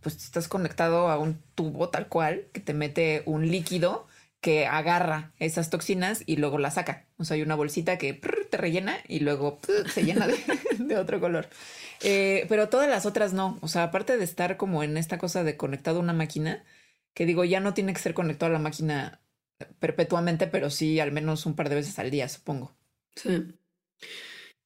pues 0.00 0.16
estás 0.16 0.48
conectado 0.48 1.08
a 1.08 1.18
un 1.18 1.40
tubo 1.54 1.88
tal 1.88 2.08
cual, 2.08 2.48
que 2.52 2.60
te 2.60 2.74
mete 2.74 3.22
un 3.24 3.48
líquido 3.48 4.06
que 4.42 4.66
agarra 4.66 5.32
esas 5.38 5.70
toxinas 5.70 6.22
y 6.26 6.36
luego 6.36 6.58
la 6.58 6.70
saca. 6.70 7.06
O 7.16 7.24
sea, 7.24 7.36
hay 7.36 7.42
una 7.42 7.54
bolsita 7.54 7.96
que 7.96 8.12
te 8.12 8.56
rellena 8.58 8.98
y 9.08 9.20
luego 9.20 9.58
se 9.94 10.04
llena 10.04 10.28
de 10.78 10.96
otro 10.98 11.20
color. 11.20 11.48
Eh, 12.02 12.46
pero 12.48 12.68
todas 12.68 12.88
las 12.88 13.06
otras 13.06 13.32
no. 13.32 13.58
O 13.62 13.68
sea, 13.68 13.84
aparte 13.84 14.16
de 14.16 14.24
estar 14.24 14.56
como 14.56 14.82
en 14.82 14.96
esta 14.96 15.18
cosa 15.18 15.44
de 15.44 15.56
conectado 15.56 15.98
a 15.98 16.02
una 16.02 16.12
máquina, 16.12 16.64
que 17.14 17.26
digo, 17.26 17.44
ya 17.44 17.60
no 17.60 17.74
tiene 17.74 17.92
que 17.92 18.00
ser 18.00 18.14
conectado 18.14 18.50
a 18.50 18.52
la 18.52 18.58
máquina 18.58 19.20
perpetuamente, 19.78 20.46
pero 20.46 20.70
sí 20.70 21.00
al 21.00 21.12
menos 21.12 21.46
un 21.46 21.54
par 21.54 21.68
de 21.68 21.76
veces 21.76 21.98
al 21.98 22.10
día, 22.10 22.28
supongo. 22.28 22.76
Sí. 23.14 23.46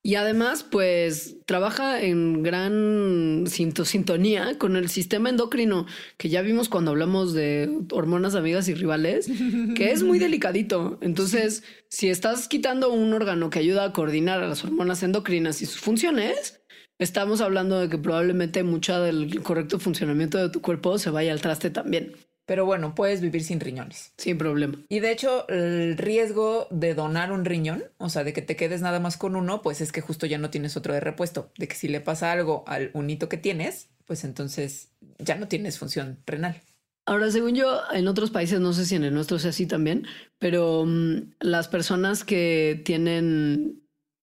Y 0.03 0.15
además, 0.15 0.63
pues 0.63 1.37
trabaja 1.45 2.01
en 2.01 2.43
gran 2.43 3.45
sintonía 3.47 4.57
con 4.57 4.77
el 4.77 4.89
sistema 4.89 5.29
endocrino, 5.29 5.87
que 6.17 6.31
ya 6.31 6.41
vimos 6.41 6.71
cuando 6.71 6.93
hablamos 6.93 7.35
de 7.35 7.71
hormonas 7.93 8.35
amigas 8.35 8.67
y 8.69 8.75
rivales, 8.75 9.29
que 9.77 9.91
es 9.91 10.03
muy 10.03 10.19
delicadito. 10.19 10.99
Entonces, 11.03 11.65
si 11.89 12.09
estás 12.09 12.49
quitando 12.49 12.91
un 12.91 13.13
órgano 13.13 13.51
que 13.51 13.59
ayuda 13.59 13.85
a 13.85 13.93
coordinar 13.93 14.43
a 14.43 14.49
las 14.49 14.65
hormonas 14.65 15.03
endocrinas 15.03 15.61
y 15.61 15.67
sus 15.67 15.81
funciones, 15.81 16.60
estamos 17.01 17.41
hablando 17.41 17.81
de 17.81 17.89
que 17.89 17.99
probablemente 17.99 18.63
mucha 18.63 19.01
del 19.01 19.43
correcto 19.43 19.81
funcionamiento 19.81 20.39
de 20.39 20.51
tu 20.51 20.61
cuerpo 20.61 20.99
se 20.99 21.11
vaya 21.11 21.33
al 21.33 21.41
traste 21.41 21.71
también. 21.71 22.13
Pero 22.47 22.65
bueno, 22.65 22.95
puedes 22.95 23.21
vivir 23.21 23.45
sin 23.45 23.61
riñones. 23.61 24.13
Sin 24.17 24.37
problema. 24.37 24.75
Y 24.89 24.99
de 25.01 25.13
hecho, 25.13 25.49
el 25.49 25.97
riesgo 25.97 26.67
de 26.71 26.95
donar 26.95 27.33
un 27.33 27.45
riñón, 27.45 27.85
o 27.99 28.09
sea, 28.09 28.25
de 28.25 28.33
que 28.33 28.43
te 28.43 28.57
quedes 28.57 28.83
nada 28.83 28.99
más 28.99 29.17
con 29.17 29.37
uno, 29.37 29.63
pues 29.63 29.81
es 29.81 29.93
que 29.93 30.01
justo 30.01 30.27
ya 30.27 30.37
no 30.37 30.51
tienes 30.51 30.77
otro 30.77 30.93
de 30.93 31.01
repuesto. 31.01 31.53
De 31.57 31.69
que 31.69 31.77
si 31.77 31.87
le 31.89 32.01
pasa 32.01 32.33
algo 32.33 32.65
al 32.67 32.91
unito 32.93 33.29
que 33.29 33.37
tienes, 33.37 33.89
pues 34.05 34.25
entonces 34.25 34.89
ya 35.19 35.37
no 35.37 35.47
tienes 35.47 35.79
función 35.79 36.19
renal. 36.27 36.61
Ahora, 37.07 37.31
según 37.31 37.55
yo, 37.55 37.81
en 37.93 38.09
otros 38.09 38.31
países, 38.31 38.61
no 38.61 38.73
sé 38.73 38.85
si 38.85 38.97
en 38.97 39.05
el 39.05 39.15
nuestro 39.15 39.39
sea 39.39 39.51
así 39.51 39.67
también, 39.67 40.07
pero 40.41 40.85
mm, 40.85 41.35
las 41.39 41.69
personas 41.69 42.25
que 42.25 42.83
tienen 42.85 43.81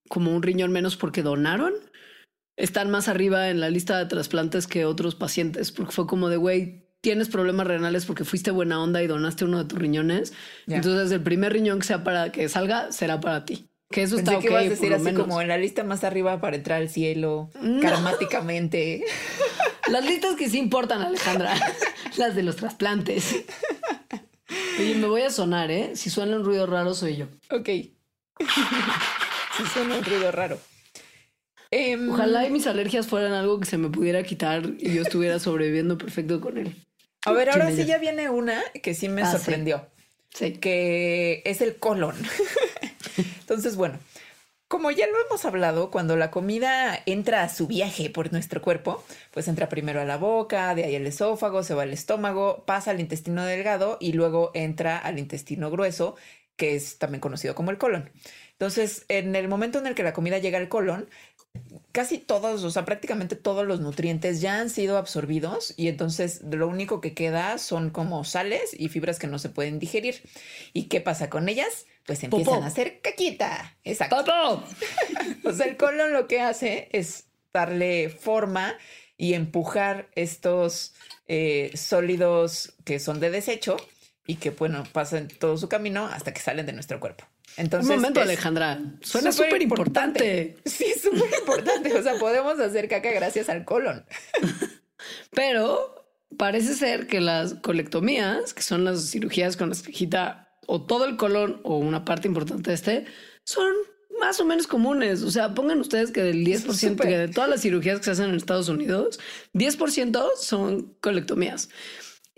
como 0.10 0.36
un 0.36 0.44
riñón 0.44 0.72
menos 0.72 0.96
porque 0.98 1.24
donaron, 1.24 1.74
están 2.58 2.91
más 2.91 3.08
arriba 3.08 3.49
en 3.49 3.60
la 3.60 3.70
lista 3.70 3.97
de 3.97 4.05
trasplantes 4.08 4.68
que 4.68 4.86
otros 4.86 5.16
pacientes, 5.16 5.72
porque 5.72 5.93
fue 5.93 6.08
como 6.08 6.28
de, 6.28 6.38
güey, 6.38 6.88
tienes 7.01 7.30
problemas 7.30 7.68
renales 7.68 8.05
porque 8.05 8.26
fuiste 8.26 8.51
buena 8.51 8.82
onda 8.82 9.01
y 9.01 9.08
donaste 9.08 9.45
uno 9.45 9.60
de 9.60 9.66
tus 9.66 9.80
riñones. 9.80 10.34
Entonces, 10.68 11.12
el 11.12 11.22
primer 11.22 11.53
riñón 11.53 11.80
que 11.80 11.86
sea 11.88 12.03
para 12.03 12.32
que 12.32 12.49
salga 12.49 12.91
será 12.91 13.22
para 13.22 13.45
ti. 13.45 13.70
Que 13.89 14.01
eso 14.01 14.18
está 14.18 14.39
que 14.39 14.53
a 14.53 14.60
decir 14.60 14.93
así 14.93 15.14
como 15.14 15.41
en 15.41 15.47
la 15.47 15.58
lista 15.58 15.84
más 15.86 16.03
arriba 16.03 16.41
para 16.41 16.58
entrar 16.58 16.82
al 16.82 16.89
cielo, 16.89 17.49
karmáticamente. 17.82 19.05
Las 19.89 20.03
listas 20.03 20.36
que 20.36 20.49
sí 20.49 20.58
importan, 20.58 21.01
Alejandra. 21.01 21.55
Las 22.18 22.36
de 22.36 22.43
los 22.43 22.58
trasplantes. 22.58 23.45
Oye, 24.78 24.95
me 24.95 25.08
voy 25.08 25.22
a 25.22 25.30
sonar, 25.30 25.72
¿eh? 25.72 25.91
Si 25.95 26.10
suena 26.10 26.36
un 26.36 26.43
ruido 26.43 26.66
raro, 26.66 26.93
soy 26.93 27.16
yo. 27.16 27.28
Ok. 27.49 27.70
si 29.58 29.66
suena 29.74 29.97
un 29.97 30.03
ruido 30.03 30.32
raro. 30.32 30.60
Em, 31.72 32.09
Ojalá 32.09 32.45
y 32.45 32.49
mis 32.49 32.68
alergias 32.68 33.07
fueran 33.07 33.34
algo 33.34 33.59
que 33.59 33.65
se 33.65 33.78
me 33.78 33.89
pudiera 33.89 34.24
quitar 34.24 34.63
y 34.80 34.93
yo 34.93 35.01
estuviera 35.01 35.39
sobreviviendo 35.39 35.97
perfecto 35.97 36.39
con 36.39 36.57
él. 36.57 36.76
A 37.26 37.32
ver, 37.32 37.49
ahora 37.49 37.72
sí 37.72 37.86
ya 37.86 37.97
viene 37.97 38.30
una 38.30 38.63
que 38.82 38.93
sí 38.93 39.09
me 39.09 39.22
ah, 39.22 39.32
sorprendió. 39.32 39.86
Sí. 40.34 40.53
Que 40.53 41.41
es 41.45 41.61
el 41.61 41.78
colon. 41.78 42.15
Entonces, 43.41 43.76
bueno, 43.76 43.99
Como 44.68 44.91
ya 44.91 45.07
lo 45.07 45.13
hemos 45.26 45.45
hablado, 45.45 45.91
cuando 45.91 46.18
la 46.18 46.30
comida 46.30 47.01
entra 47.05 47.43
a 47.43 47.49
su 47.49 47.68
viaje 47.68 48.09
por 48.09 48.32
nuestro 48.34 48.61
cuerpo, 48.61 49.01
pues 49.32 49.47
entra 49.47 49.70
primero 49.70 50.01
a 50.01 50.05
la 50.05 50.18
boca, 50.18 50.76
de 50.76 50.84
ahí 50.84 50.95
al 50.95 51.07
esófago, 51.07 51.63
se 51.63 51.74
va 51.74 51.84
al 51.84 51.93
estómago, 51.93 52.65
pasa 52.65 52.91
al 52.91 52.99
intestino 52.99 53.45
delgado 53.45 53.97
y 54.01 54.11
luego 54.11 54.51
entra 54.53 54.97
al 54.97 55.20
intestino 55.20 55.72
grueso, 55.72 56.18
que 56.57 56.76
es 56.76 56.97
también 56.97 57.22
conocido 57.22 57.55
como 57.55 57.72
el 57.72 57.78
colon. 57.78 58.09
Entonces, 58.51 59.05
en 59.07 59.36
el 59.38 59.47
momento 59.47 59.80
en 59.80 59.88
el 59.88 59.95
que 59.95 60.03
la 60.03 60.13
comida 60.13 60.38
llega 60.39 60.57
al 60.57 60.68
colon, 60.68 61.07
casi 61.91 62.20
todos, 62.20 62.64
o 62.64 62.70
sea, 62.70 62.86
prácticamente 62.86 63.36
todos 63.36 63.66
los 63.66 63.80
nutrientes 63.80 64.39
ya 64.39 64.60
han 64.60 64.70
sido 64.70 64.98
absorbidos 64.98 65.74
y 65.78 65.88
entonces 65.88 66.41
lo 66.43 66.68
único 66.68 67.02
que 67.02 67.14
queda 67.14 67.58
son 67.58 67.89
como 67.89 68.24
sales 68.24 68.76
y 68.78 68.89
fibras 68.89 69.20
que 69.20 69.28
no 69.28 69.39
se 69.39 69.50
pueden 69.50 69.80
digerir. 69.80 70.22
¿Y 70.74 70.84
qué 70.89 71.02
pasa 71.02 71.30
con 71.30 71.50
ellas? 71.50 71.88
Pues 72.06 72.24
empiezan 72.24 72.64
a 72.64 72.68
hacer 72.68 73.02
caquita. 73.02 73.78
Exacto. 73.84 74.64
o 75.43 75.54
sea, 75.54 75.66
el 75.66 75.78
colon 75.78 76.14
lo 76.14 76.28
que 76.28 76.39
hace 76.39 76.89
es 76.91 77.30
darle 77.52 78.10
forma 78.10 78.78
y 79.18 79.34
empujar 79.34 80.10
estos 80.14 80.93
eh, 81.28 81.72
sólidos 81.74 82.76
que 82.86 83.00
son 83.00 83.20
de 83.20 83.32
desecho 83.32 83.78
y 84.28 84.36
que, 84.36 84.52
bueno, 84.52 84.84
pasan 84.93 85.28
todo 85.28 85.58
su 85.58 85.68
camino 85.68 86.06
hasta 86.06 86.34
que 86.34 86.41
salen 86.41 86.66
de 86.66 86.74
nuestro 86.74 87.00
cuerpo. 87.00 87.26
Entonces, 87.58 87.89
Un 87.89 87.95
momento, 87.97 88.22
Alejandra. 88.22 88.80
Suena 89.01 89.32
súper 89.32 89.62
importante. 89.62 90.58
Sí, 90.66 90.93
súper 91.01 91.39
importante. 91.39 91.93
O 91.93 92.03
sea, 92.03 92.18
podemos 92.20 92.60
hacer 92.60 92.88
caca 92.88 93.12
gracias 93.12 93.49
al 93.49 93.66
colon. 93.66 94.05
Pero 95.32 96.05
parece 96.38 96.76
ser 96.76 97.08
que 97.08 97.20
las 97.20 97.55
colectomías, 97.55 98.53
que 98.53 98.62
son 98.62 98.86
las 98.86 99.10
cirugías 99.10 99.58
con 99.58 99.70
la 99.70 99.76
quita 99.76 100.55
o 100.68 100.84
todo 100.84 101.05
el 101.05 101.18
colon 101.18 101.60
o 101.64 101.78
una 101.78 102.05
parte 102.05 102.28
importante 102.28 102.70
de 102.70 102.76
este, 102.76 103.05
son 103.43 103.74
más 104.20 104.39
o 104.39 104.45
menos 104.45 104.68
comunes. 104.68 105.24
O 105.24 105.32
sea, 105.32 105.53
pongan 105.53 105.80
ustedes 105.80 106.12
que 106.12 106.22
del 106.22 106.45
10% 106.45 106.95
de 106.95 107.28
todas 107.30 107.49
las 107.49 107.62
cirugías 107.62 107.97
que 107.99 108.05
se 108.05 108.12
hacen 108.12 108.30
en 108.30 108.36
Estados 108.36 108.70
Unidos, 108.70 109.20
10% 109.53 110.30
son 110.38 110.93
colectomías. 111.01 111.70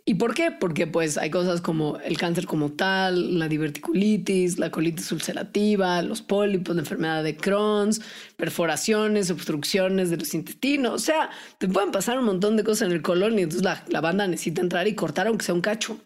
¿Y 0.10 0.16
por 0.16 0.34
qué? 0.34 0.50
Porque 0.50 0.88
pues 0.88 1.20
hay 1.20 1.30
cosas 1.30 1.62
como 1.62 2.00
el 2.00 2.18
cáncer 2.18 2.48
como 2.48 2.72
tal, 2.72 3.38
la 3.38 3.48
diverticulitis, 3.48 4.58
la 4.58 4.72
colitis 4.72 5.12
ulcerativa, 5.12 6.02
los 6.02 6.24
pólipos, 6.24 6.76
la 6.76 6.82
enfermedad 6.82 7.24
de 7.24 7.38
Crohn's, 7.38 8.02
perforaciones, 8.36 9.30
obstrucciones 9.30 10.10
de 10.10 10.18
los 10.18 10.34
intestinos. 10.34 10.94
O 10.94 10.98
sea, 10.98 11.30
te 11.60 11.68
pueden 11.68 11.92
pasar 11.92 12.18
un 12.18 12.26
montón 12.26 12.58
de 12.58 12.64
cosas 12.64 12.88
en 12.88 12.94
el 12.94 13.04
colon 13.04 13.38
y 13.38 13.44
entonces 13.44 13.62
la, 13.62 14.02
banda 14.02 14.26
necesita 14.26 14.62
entrar 14.62 14.88
y 14.88 14.96
cortar 14.96 15.28
aunque 15.28 15.46
sea 15.46 15.54
un 15.54 15.62
cacho. 15.62 16.00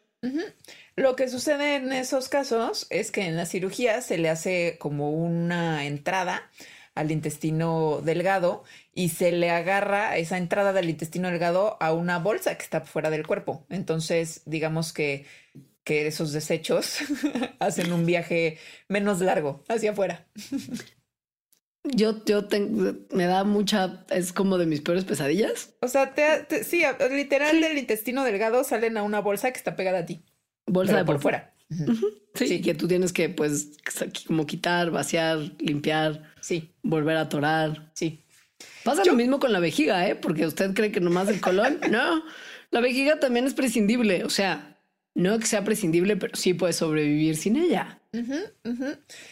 Lo 0.97 1.16
que 1.16 1.30
sucede 1.30 1.76
en 1.78 1.93
esos 1.93 2.28
casos 2.28 2.88
es 2.89 3.10
que 3.10 3.22
en 3.22 3.38
la 3.38 3.45
cirugía 3.45 4.01
se 4.01 4.18
le 4.18 4.30
hace 4.30 4.76
como 4.82 5.12
una 5.12 5.86
entrada 5.86 6.49
al 6.96 7.12
intestino 7.12 8.02
delgado 8.04 8.64
y 8.94 9.10
se 9.10 9.32
le 9.32 9.50
agarra 9.50 10.18
esa 10.18 10.38
entrada 10.38 10.74
del 10.74 10.89
intestino 10.89 11.30
delgado 11.30 11.78
a 11.82 11.94
una 11.94 12.20
bolsa 12.20 12.56
que 12.56 12.64
está 12.64 12.82
fuera 12.82 13.10
del 13.10 13.26
cuerpo. 13.26 13.66
Entonces, 13.70 14.41
digamos 14.46 14.94
que, 14.94 15.26
que 15.84 16.08
esos 16.08 16.32
desechos 16.32 17.00
hacen 17.60 17.91
un 17.91 18.06
viaje 18.06 18.60
menos 18.88 19.22
largo 19.22 19.64
hacia 19.68 19.91
afuera. 19.91 20.28
Yo, 21.84 22.24
yo 22.24 22.46
tengo, 22.46 22.94
me 23.12 23.26
da 23.26 23.44
mucha, 23.44 24.06
es 24.10 24.32
como 24.32 24.58
de 24.58 24.66
mis 24.66 24.80
peores 24.80 25.04
pesadillas. 25.04 25.76
O 25.82 25.89
sea, 25.89 26.14
te, 26.14 26.64
sí, 26.64 26.82
literal 27.12 27.60
del 27.60 27.78
intestino 27.78 28.24
delgado 28.24 28.64
salen 28.64 28.96
a 28.98 29.04
una 29.04 29.20
bolsa 29.20 29.52
que 29.52 29.58
está 29.58 29.76
pegada 29.76 30.00
a 30.00 30.06
ti. 30.06 30.24
Bolsa 30.66 30.96
de 30.96 31.04
por 31.04 31.20
fuera. 31.20 31.54
sí, 32.36 32.62
que 32.62 32.74
tú 32.74 32.88
tienes 32.88 33.12
que, 33.12 33.28
pues, 33.28 33.72
como 34.26 34.46
quitar, 34.46 34.91
vaciar, 34.91 35.39
limpiar. 35.60 36.33
Sí. 36.44 36.74
Volver 36.84 37.16
a 37.16 37.22
atorar. 37.22 37.89
Sí. 37.94 38.22
Pasa 38.84 39.06
lo 39.06 39.14
mismo 39.14 39.39
con 39.39 39.54
la 39.54 39.60
vejiga, 39.62 40.08
¿eh? 40.08 40.16
Porque 40.16 40.46
usted 40.46 40.74
cree 40.74 40.91
que 40.91 41.00
nomás 41.00 41.30
el 41.30 41.39
colon. 41.39 41.80
no, 41.89 42.24
la 42.70 42.82
vejiga 42.82 43.18
también 43.18 43.48
es 43.48 43.54
prescindible. 43.54 44.26
O 44.26 44.30
sea, 44.30 44.78
no 45.16 45.39
que 45.39 45.46
sea 45.46 45.64
prescindible, 45.64 46.18
pero 46.18 46.36
sí 46.36 46.54
puede 46.54 46.74
sobrevivir 46.74 47.38
sin 47.38 47.56
ella. 47.56 48.02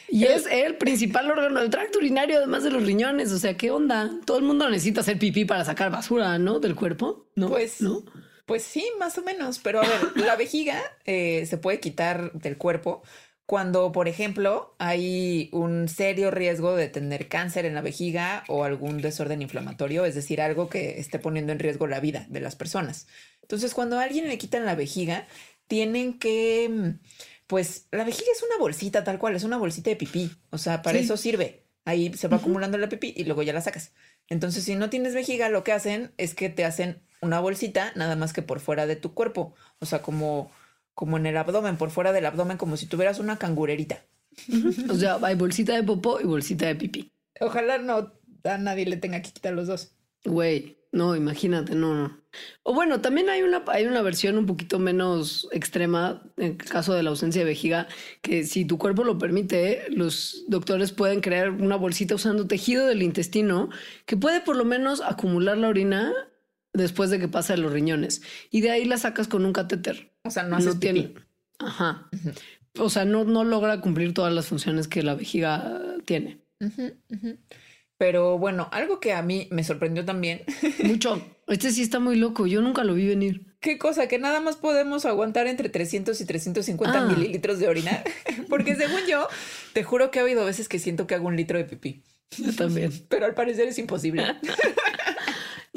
Y 0.07 0.24
es 0.24 0.47
el 0.49 0.78
principal 0.78 1.30
órgano 1.30 1.59
del 1.59 1.70
tracto 1.70 1.99
urinario, 1.99 2.38
además 2.38 2.64
de 2.64 2.72
los 2.72 2.84
riñones. 2.84 3.34
O 3.34 3.39
sea, 3.39 3.57
¿qué 3.57 3.72
onda? 3.72 4.09
Todo 4.26 4.38
el 4.38 4.43
mundo 4.43 4.70
necesita 4.70 5.01
hacer 5.01 5.20
pipí 5.20 5.43
para 5.43 5.66
sacar 5.66 5.91
basura, 5.91 6.39
¿no? 6.39 6.59
Del 6.62 6.76
cuerpo. 6.76 7.28
No, 7.36 7.49
pues, 7.49 7.82
¿no? 7.82 8.05
Pues 8.45 8.64
sí, 8.64 8.86
más 8.99 9.18
o 9.18 9.22
menos. 9.22 9.59
Pero 9.59 9.82
a 9.82 9.88
ver, 9.88 10.26
la 10.26 10.38
vejiga 10.38 10.82
eh, 11.05 11.45
se 11.45 11.57
puede 11.57 11.82
quitar 11.82 12.32
del 12.32 12.57
cuerpo 12.57 13.03
cuando, 13.52 13.91
por 13.91 14.08
ejemplo, 14.08 14.74
hay 14.80 15.49
un 15.52 15.89
serio 15.89 16.32
riesgo 16.32 16.74
de 16.78 16.88
tener 16.88 17.28
cáncer 17.28 17.66
en 17.66 17.76
la 17.76 17.82
vejiga 17.82 18.45
o 18.47 18.64
algún 18.64 19.02
desorden 19.02 19.41
inflamatorio, 19.41 20.06
es 20.06 20.16
decir, 20.16 20.39
algo 20.39 20.70
que 20.70 21.02
esté 21.02 21.20
poniendo 21.20 21.52
en 21.52 21.60
riesgo 21.60 21.86
la 21.86 21.99
vida 21.99 22.26
de 22.30 22.39
las 22.39 22.56
personas. 22.56 23.08
Entonces, 23.41 23.74
cuando 23.74 23.99
a 23.99 24.04
alguien 24.04 24.30
le 24.30 24.38
quitan 24.38 24.64
la 24.64 24.76
vejiga, 24.76 25.28
tienen 25.68 26.18
que, 26.18 26.95
pues, 27.45 27.88
la 27.91 28.06
vejiga 28.06 28.30
es 28.34 28.41
una 28.41 28.58
bolsita 28.58 29.04
tal 29.04 29.20
cual, 29.20 29.36
es 29.36 29.43
una 29.43 29.58
bolsita 29.58 29.89
de 29.89 29.97
pipí, 29.97 30.32
o 30.52 30.58
sea, 30.58 30.82
para 30.82 30.99
eso 30.99 31.18
sirve. 31.18 31.66
Ahí 31.84 32.14
se 32.14 32.30
va 32.30 32.38
acumulando 32.38 32.78
la 32.78 32.88
pipí 32.88 33.14
y 33.18 33.26
luego 33.26 33.43
ya 33.43 33.52
la 33.52 33.60
sacas. 33.60 33.91
Entonces, 34.30 34.64
si 34.64 34.76
no 34.76 34.89
tienes 34.89 35.14
vejiga, 35.14 35.49
lo 35.49 35.66
que 35.66 35.74
hacen 35.74 36.14
es 36.16 36.36
que 36.36 36.47
te 36.47 36.64
hacen 36.64 37.04
una 37.22 37.41
bolsita 37.41 37.91
nada 37.97 38.16
más 38.16 38.32
que 38.32 38.43
por 38.43 38.62
fuera 38.62 38.86
de 38.86 38.95
tu 38.95 39.14
cuerpo, 39.14 39.56
o 39.80 39.86
sea, 39.86 40.02
como 40.02 40.49
como 41.02 41.18
en 41.18 41.26
el 41.26 41.36
abdomen, 41.36 41.78
por 41.78 41.89
fuera 41.89 42.14
del 42.14 42.28
abdomen, 42.28 42.58
como 42.58 42.78
si 42.78 42.86
tuvieras 42.86 43.18
una 43.18 43.39
cangurerita. 43.39 44.06
o 44.88 44.93
sea, 44.93 45.18
hay 45.24 45.34
bolsita 45.34 45.76
de 45.76 45.82
popó 45.82 46.22
y 46.22 46.26
bolsita 46.26 46.68
de 46.68 46.76
pipí. 46.76 47.12
Ojalá 47.39 47.80
no 47.80 48.14
a 48.43 48.58
nadie 48.60 48.86
le 48.86 48.97
tenga 48.97 49.20
que 49.24 49.32
quitar 49.32 49.54
los 49.54 49.66
dos. 49.66 49.95
Güey, 50.26 50.78
no, 50.91 51.16
imagínate, 51.16 51.74
no, 51.74 51.95
no. 51.95 52.22
O 52.62 52.76
bueno, 52.76 53.02
también 53.02 53.30
hay 53.30 53.41
una, 53.41 53.64
hay 53.66 53.88
una 53.88 54.04
versión 54.04 54.38
un 54.38 54.45
poquito 54.45 54.78
menos 54.78 55.49
extrema 55.52 56.22
en 56.38 56.52
el 56.52 56.58
caso 56.58 56.93
de 56.93 57.02
la 57.02 57.10
ausencia 57.10 57.41
de 57.41 57.45
vejiga, 57.45 57.88
que 58.22 58.43
si 58.43 58.66
tu 58.66 58.78
cuerpo 58.78 59.04
lo 59.04 59.18
permite, 59.18 59.86
los 59.89 60.45
doctores 60.49 60.91
pueden 60.91 61.22
crear 61.22 61.49
una 61.49 61.78
bolsita 61.78 62.14
usando 62.14 62.45
tejido 62.45 62.86
del 62.86 63.02
intestino 63.02 63.70
que 64.06 64.18
puede 64.18 64.39
por 64.41 64.56
lo 64.56 64.66
menos 64.66 65.02
acumular 65.02 65.58
la 65.58 65.70
orina 65.70 66.14
después 66.74 67.09
de 67.09 67.19
que 67.19 67.28
pasa 67.28 67.55
de 67.55 67.61
los 67.61 67.72
riñones. 67.72 68.22
Y 68.49 68.61
de 68.61 68.72
ahí 68.72 68.86
la 68.86 68.97
sacas 68.97 69.28
con 69.28 69.45
un 69.45 69.53
catéter. 69.53 70.11
O 70.24 70.32
sea, 70.32 70.43
no 70.43 70.55
haces 70.55 70.80
tiene. 70.80 71.13
Ajá. 71.59 72.09
O 72.80 72.89
sea, 72.89 73.05
no, 73.05 73.24
no 73.24 73.43
logra 73.43 73.82
cumplir 73.82 74.13
todas 74.13 74.34
las 74.34 74.47
funciones 74.47 74.88
que 74.88 75.03
la 75.03 75.15
vejiga 75.15 75.82
tiene. 76.05 76.41
Pero 77.97 78.38
bueno, 78.39 78.67
algo 78.72 78.99
que 78.99 79.13
a 79.13 79.22
mí 79.22 79.47
me 79.51 79.63
sorprendió 79.63 80.05
también. 80.05 80.41
Mucho. 80.84 81.22
Este 81.47 81.72
sí 81.72 81.82
está 81.82 81.99
muy 81.99 82.15
loco. 82.15 82.47
Yo 82.47 82.61
nunca 82.61 82.84
lo 82.84 82.93
vi 82.93 83.05
venir. 83.05 83.51
¿Qué 83.59 83.78
cosa? 83.78 84.07
Que 84.07 84.17
nada 84.17 84.39
más 84.39 84.55
podemos 84.55 85.05
aguantar 85.05 85.45
entre 85.45 85.69
300 85.69 86.19
y 86.19 86.26
350 86.26 86.97
ah. 86.97 87.05
mililitros 87.05 87.59
de 87.59 87.67
orina. 87.67 88.03
Porque 88.49 88.76
según 88.76 89.01
yo, 89.07 89.28
te 89.74 89.84
juro 89.84 90.09
que 90.09 90.17
ha 90.17 90.24
habido 90.24 90.45
veces 90.45 90.67
que 90.67 90.80
siento 90.80 91.05
que 91.05 91.13
hago 91.13 91.28
un 91.28 91.36
litro 91.36 91.59
de 91.59 91.65
pipí. 91.65 92.01
Yo 92.38 92.55
también. 92.55 92.91
Pero 93.09 93.26
al 93.26 93.36
parecer 93.36 93.67
es 93.67 93.78
imposible. 93.78 94.24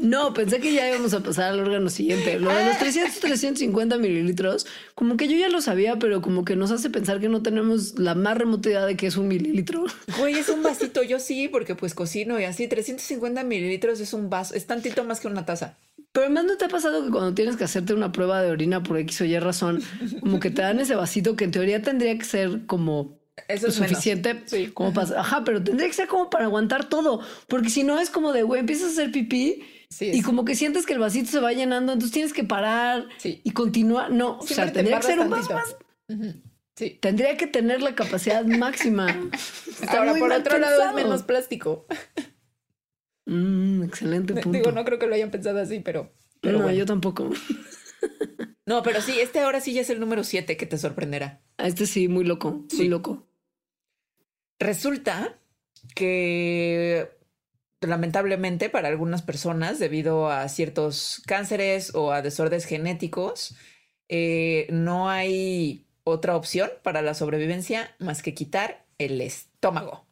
No, 0.05 0.35
pensé 0.35 0.61
que 0.61 0.75
ya 0.75 0.89
íbamos 0.89 1.15
a 1.15 1.21
pasar 1.21 1.53
al 1.53 1.61
órgano 1.61 1.89
siguiente. 1.89 2.39
Lo 2.39 2.55
de 2.55 2.67
los 2.67 2.79
300, 2.79 3.21
350 3.21 3.97
mililitros, 3.97 4.67
como 4.95 5.17
que 5.17 5.29
yo 5.29 5.37
ya 5.37 5.49
lo 5.49 5.63
sabía, 5.63 5.99
pero 5.99 6.21
como 6.21 6.45
que 6.45 6.57
nos 6.57 6.71
hace 6.71 6.91
pensar 6.91 7.21
que 7.21 7.31
no 7.31 7.43
tenemos 7.43 7.99
la 7.99 8.15
más 8.15 8.37
remota 8.37 8.69
idea 8.69 8.85
de 8.85 8.97
que 8.97 9.07
es 9.07 9.17
un 9.17 9.29
mililitro. 9.29 9.87
Güey, 10.19 10.35
es 10.35 10.51
un 10.51 10.63
vasito. 10.63 11.03
Yo 11.03 11.19
sí, 11.19 11.49
porque 11.49 11.75
pues 11.75 11.95
cocino 11.95 12.39
y 12.39 12.45
así. 12.45 12.69
350 12.69 13.45
mililitros 13.45 13.99
es 14.01 14.13
un 14.13 14.29
vaso, 14.29 14.55
es 14.55 14.67
tantito 14.67 15.05
más 15.05 15.21
que 15.21 15.29
una 15.29 15.47
taza. 15.47 15.79
Pero 16.13 16.27
además 16.27 16.45
no 16.45 16.57
te 16.59 16.67
ha 16.67 16.69
pasado 16.69 17.03
que 17.03 17.11
cuando 17.11 17.35
tienes 17.35 17.57
que 17.57 17.65
hacerte 17.65 17.95
una 17.95 18.13
prueba 18.13 18.43
de 18.43 18.51
orina 18.51 18.83
por 18.83 18.99
X 18.99 19.23
o 19.23 19.25
Y 19.25 19.39
razón, 19.39 19.83
como 20.21 20.39
que 20.39 20.51
te 20.51 20.61
dan 20.61 20.81
ese 20.81 20.95
vasito 20.95 21.35
que 21.35 21.45
en 21.45 21.51
teoría 21.51 21.83
tendría 21.83 22.17
que 22.19 22.25
ser 22.25 22.67
como 22.67 23.19
eso 23.49 23.67
es 23.67 23.75
suficiente 23.75 24.43
sí. 24.47 24.69
como 24.69 24.93
para, 24.93 25.21
ajá, 25.21 25.43
pero 25.45 25.63
tendría 25.63 25.89
que 25.89 25.95
ser 25.95 26.07
como 26.07 26.31
para 26.31 26.45
aguantar 26.45 26.89
todo, 26.89 27.21
porque 27.49 27.69
si 27.69 27.83
no 27.83 27.99
es 27.99 28.11
como 28.11 28.33
de, 28.33 28.45
güey, 28.45 28.61
empiezas 28.61 28.91
a 28.91 28.93
hacer 28.93 29.11
pipí 29.11 29.65
y 30.01 30.23
como 30.23 30.45
que 30.45 30.55
sientes 30.55 30.87
que 30.87 30.93
el 30.93 30.99
vasito 30.99 31.31
se 31.31 31.41
va 31.41 31.53
llenando, 31.53 31.93
entonces 31.93 32.13
tienes 32.13 32.33
que 32.33 32.45
parar 32.45 33.09
y 33.23 33.51
continuar. 33.53 34.11
No, 34.11 34.39
o 34.39 34.47
sea, 34.47 34.73
tendría 34.73 35.01
que 35.01 35.07
ser 35.07 35.21
un 35.21 35.29
más. 35.29 35.49
Sí. 36.77 36.99
Tendría 37.01 37.37
que 37.37 37.47
tener 37.47 37.83
la 37.83 37.95
capacidad 37.95 38.45
máxima. 38.47 39.07
Ahora, 39.89 40.15
por 40.15 40.33
otro 40.33 40.59
lado, 40.59 40.83
es 40.89 40.95
menos 40.95 41.23
plástico. 41.23 41.87
Mm, 43.27 43.85
excelente 43.85 44.35
punto. 44.35 44.59
Digo, 44.59 44.73
no 44.73 44.85
creo 44.85 44.99
que 44.99 45.07
lo 45.07 45.15
hayan 45.15 45.31
pensado 45.31 45.61
así, 45.61 45.81
pero. 45.81 46.13
no, 46.43 46.71
yo 46.73 46.85
tampoco. 46.85 47.31
no, 48.67 48.83
pero 48.83 49.01
sí, 49.01 49.19
este 49.21 49.41
ahora 49.41 49.61
sí 49.61 49.73
ya 49.73 49.83
es 49.83 49.91
el 49.91 50.01
número 50.01 50.25
7 50.25 50.57
que 50.57 50.67
te 50.67 50.79
sorprenderá. 50.79 51.41
Este 51.59 51.87
sí, 51.87 52.09
muy 52.09 52.25
loco, 52.25 52.67
muy 52.77 52.89
loco. 52.89 53.27
Resulta 54.59 55.39
que 55.95 57.11
lamentablemente 57.87 58.71
para 58.71 58.89
algunas 58.89 59.23
personas, 59.23 59.79
debido 59.79 60.31
a 60.31 60.49
ciertos 60.49 61.23
cánceres 61.27 61.95
o 61.95 62.13
a 62.13 62.23
desórdenes 62.23 62.65
genéticos, 62.65 63.57
eh, 64.09 64.67
no 64.71 65.09
hay 65.09 65.87
otra 66.05 66.37
opción 66.37 66.71
para 66.83 67.03
la 67.03 67.15
sobrevivencia 67.15 67.95
más 67.99 68.23
que 68.23 68.35
quitar 68.35 68.87
el 68.99 69.21
estómago. 69.21 70.07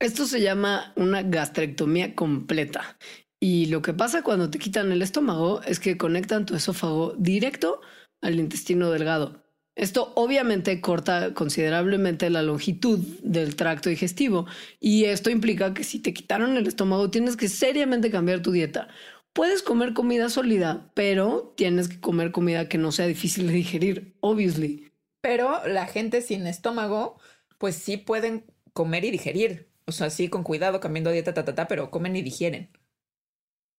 Esto 0.00 0.26
se 0.26 0.40
llama 0.40 0.92
una 0.96 1.22
gastrectomía 1.22 2.14
completa. 2.14 2.98
Y 3.40 3.66
lo 3.66 3.82
que 3.82 3.92
pasa 3.92 4.22
cuando 4.22 4.50
te 4.50 4.58
quitan 4.58 4.92
el 4.92 5.02
estómago 5.02 5.62
es 5.62 5.80
que 5.80 5.96
conectan 5.96 6.46
tu 6.46 6.54
esófago 6.54 7.14
directo 7.18 7.80
al 8.20 8.38
intestino 8.38 8.90
delgado. 8.90 9.41
Esto 9.74 10.12
obviamente 10.16 10.80
corta 10.82 11.32
considerablemente 11.32 12.28
la 12.28 12.42
longitud 12.42 12.98
del 13.22 13.56
tracto 13.56 13.88
digestivo 13.88 14.46
y 14.80 15.04
esto 15.04 15.30
implica 15.30 15.72
que 15.72 15.82
si 15.82 15.98
te 15.98 16.12
quitaron 16.12 16.56
el 16.58 16.66
estómago 16.66 17.10
tienes 17.10 17.36
que 17.36 17.48
seriamente 17.48 18.10
cambiar 18.10 18.42
tu 18.42 18.52
dieta. 18.52 18.88
Puedes 19.32 19.62
comer 19.62 19.94
comida 19.94 20.28
sólida, 20.28 20.90
pero 20.92 21.54
tienes 21.56 21.88
que 21.88 22.00
comer 22.00 22.32
comida 22.32 22.68
que 22.68 22.76
no 22.76 22.92
sea 22.92 23.06
difícil 23.06 23.46
de 23.46 23.54
digerir, 23.54 24.14
obviously. 24.20 24.92
Pero 25.22 25.66
la 25.66 25.86
gente 25.86 26.20
sin 26.20 26.46
estómago, 26.46 27.18
pues 27.56 27.76
sí 27.76 27.96
pueden 27.96 28.44
comer 28.74 29.06
y 29.06 29.10
digerir. 29.10 29.70
O 29.86 29.92
sea, 29.92 30.10
sí, 30.10 30.28
con 30.28 30.42
cuidado, 30.42 30.80
cambiando 30.80 31.10
dieta, 31.10 31.32
ta, 31.32 31.44
ta, 31.44 31.54
ta, 31.54 31.66
pero 31.66 31.90
comen 31.90 32.14
y 32.16 32.22
digieren. 32.22 32.70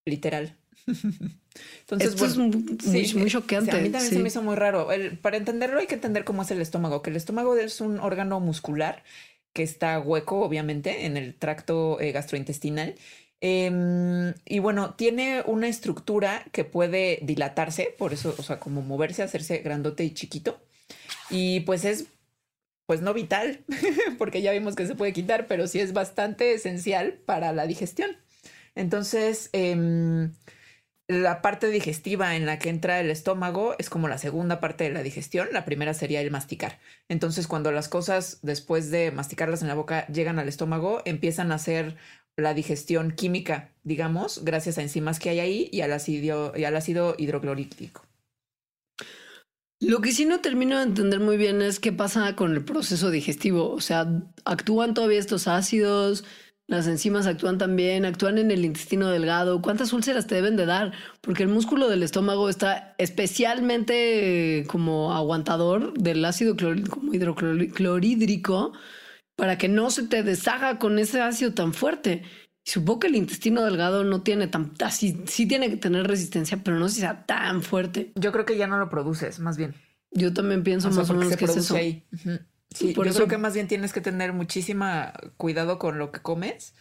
Literal. 0.05 0.57
Entonces, 1.81 2.09
Esto 2.09 2.25
es 2.25 2.37
muy, 2.37 3.13
muy 3.15 3.29
choqueante. 3.29 3.71
a 3.71 3.79
mí 3.79 3.89
también 3.89 4.13
se 4.13 4.19
me 4.19 4.27
hizo 4.27 4.41
muy 4.41 4.55
raro. 4.55 4.87
para 5.21 5.37
entenderlo 5.37 5.79
hay 5.79 5.87
que 5.87 5.95
entender 5.95 6.23
cómo 6.23 6.41
es 6.41 6.51
el 6.51 6.61
estómago, 6.61 7.01
que 7.01 7.09
el 7.09 7.15
estómago 7.15 7.55
es 7.55 7.79
un 7.81 7.99
órgano 7.99 8.39
muscular 8.39 9.03
que 9.53 9.61
está 9.61 9.99
hueco, 9.99 10.41
obviamente, 10.41 11.05
en 11.05 11.15
el 11.15 11.35
tracto 11.35 11.99
eh, 12.01 12.11
gastrointestinal 12.11 12.95
Em, 13.45 14.33
y 14.45 14.59
bueno, 14.59 14.93
tiene 14.93 15.43
una 15.45 15.67
estructura 15.67 16.45
que 16.53 16.63
puede 16.63 17.19
dilatarse, 17.23 17.93
por 17.97 18.13
eso, 18.13 18.33
o 18.37 18.41
sea, 18.41 18.57
como 18.57 18.81
moverse, 18.81 19.21
hacerse 19.21 19.57
grandote 19.57 20.05
y 20.05 20.13
chiquito. 20.13 20.61
Y 21.29 21.59
pues 21.61 21.83
es, 21.83 22.05
pues 22.85 23.01
no 23.01 23.13
vital, 23.13 23.59
porque 24.17 24.41
ya 24.41 24.53
vimos 24.53 24.75
que 24.77 24.87
se 24.87 24.95
puede 24.95 25.11
quitar, 25.11 25.47
pero 25.47 25.67
sí 25.67 25.81
es 25.81 25.91
bastante 25.91 26.53
esencial 26.53 27.15
para 27.25 27.51
la 27.51 27.67
digestión. 27.67 28.15
Entonces, 28.75 29.49
em, 29.51 30.31
la 31.07 31.41
parte 31.41 31.67
digestiva 31.67 32.35
en 32.35 32.45
la 32.45 32.59
que 32.59 32.69
entra 32.69 32.99
el 32.99 33.09
estómago 33.09 33.75
es 33.77 33.89
como 33.89 34.07
la 34.07 34.17
segunda 34.17 34.59
parte 34.59 34.85
de 34.85 34.91
la 34.91 35.03
digestión. 35.03 35.49
La 35.51 35.65
primera 35.65 35.93
sería 35.93 36.21
el 36.21 36.31
masticar. 36.31 36.79
Entonces, 37.09 37.47
cuando 37.47 37.71
las 37.71 37.89
cosas, 37.89 38.39
después 38.41 38.89
de 38.89 39.11
masticarlas 39.11 39.61
en 39.61 39.67
la 39.67 39.75
boca, 39.75 40.07
llegan 40.07 40.39
al 40.39 40.47
estómago, 40.47 41.01
empiezan 41.05 41.51
a 41.51 41.59
ser 41.59 41.97
la 42.37 42.53
digestión 42.53 43.11
química, 43.11 43.71
digamos, 43.83 44.43
gracias 44.43 44.77
a 44.77 44.81
enzimas 44.81 45.19
que 45.19 45.29
hay 45.29 45.39
ahí 45.39 45.69
y 45.71 45.81
al 45.81 45.91
ácido, 45.91 46.53
y 46.55 46.63
al 46.63 46.75
ácido. 46.75 47.15
Lo 49.79 49.99
que 49.99 50.13
sí 50.13 50.25
no 50.25 50.39
termino 50.39 50.77
de 50.77 50.83
entender 50.83 51.19
muy 51.19 51.35
bien 51.35 51.61
es 51.61 51.79
qué 51.79 51.91
pasa 51.91 52.35
con 52.37 52.53
el 52.53 52.63
proceso 52.63 53.11
digestivo. 53.11 53.69
O 53.71 53.81
sea, 53.81 54.07
¿actúan 54.45 54.93
todavía 54.93 55.19
estos 55.19 55.47
ácidos? 55.47 56.23
¿Las 56.67 56.87
enzimas 56.87 57.27
actúan 57.27 57.57
también? 57.57 58.05
¿Actúan 58.05 58.37
en 58.37 58.49
el 58.49 58.63
intestino 58.63 59.09
delgado? 59.09 59.61
¿Cuántas 59.61 59.91
úlceras 59.91 60.27
te 60.27 60.35
deben 60.35 60.55
de 60.55 60.65
dar? 60.65 60.93
Porque 61.19 61.43
el 61.43 61.49
músculo 61.49 61.89
del 61.89 62.03
estómago 62.03 62.49
está 62.49 62.95
especialmente 62.97 64.65
como 64.67 65.13
aguantador 65.13 65.93
del 65.93 66.23
ácido 66.23 66.55
hidroclorhídrico 67.11 68.71
para 69.35 69.57
que 69.57 69.67
no 69.67 69.91
se 69.91 70.03
te 70.03 70.23
deshaga 70.23 70.79
con 70.79 70.99
ese 70.99 71.21
ácido 71.21 71.53
tan 71.53 71.73
fuerte. 71.73 72.23
Supongo 72.65 73.01
que 73.01 73.07
el 73.07 73.15
intestino 73.17 73.65
delgado 73.65 74.05
no 74.05 74.21
tiene 74.21 74.47
tan, 74.47 74.71
así, 74.85 75.21
sí 75.25 75.45
tiene 75.45 75.69
que 75.69 75.75
tener 75.75 76.07
resistencia, 76.07 76.61
pero 76.63 76.79
no 76.79 76.87
si 76.87 77.01
sea 77.01 77.25
tan 77.25 77.61
fuerte. 77.61 78.13
Yo 78.15 78.31
creo 78.31 78.45
que 78.45 78.55
ya 78.55 78.67
no 78.67 78.77
lo 78.77 78.89
produces, 78.89 79.39
más 79.39 79.57
bien. 79.57 79.75
Yo 80.11 80.33
también 80.33 80.63
pienso 80.63 80.89
más 80.91 81.09
o 81.09 81.13
menos 81.13 81.35
que 81.35 81.43
es 81.45 81.57
eso. 81.57 81.75
Ahí. 81.75 82.05
Sí, 82.69 82.93
por 82.93 83.05
yo 83.05 83.11
eso... 83.11 83.19
creo 83.19 83.29
que 83.29 83.37
más 83.37 83.53
bien 83.53 83.67
tienes 83.67 83.93
que 83.93 84.01
tener 84.01 84.33
muchísima 84.33 85.13
cuidado 85.37 85.77
con 85.77 85.99
lo 85.99 86.11
que 86.11 86.21
comes 86.21 86.73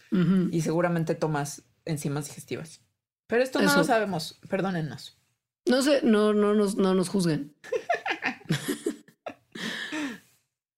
y 0.51 0.61
seguramente 0.61 1.15
tomas 1.15 1.63
enzimas 1.85 2.27
digestivas. 2.27 2.81
Pero 3.27 3.43
esto 3.43 3.61
no 3.61 3.75
lo 3.75 3.83
sabemos, 3.83 4.39
perdónennos. 4.49 5.17
No 5.65 5.81
sé, 5.81 6.01
no, 6.03 6.33
no, 6.33 6.53
nos, 6.53 6.75
no 6.75 6.93
nos 6.93 7.09
juzguen. 7.09 7.55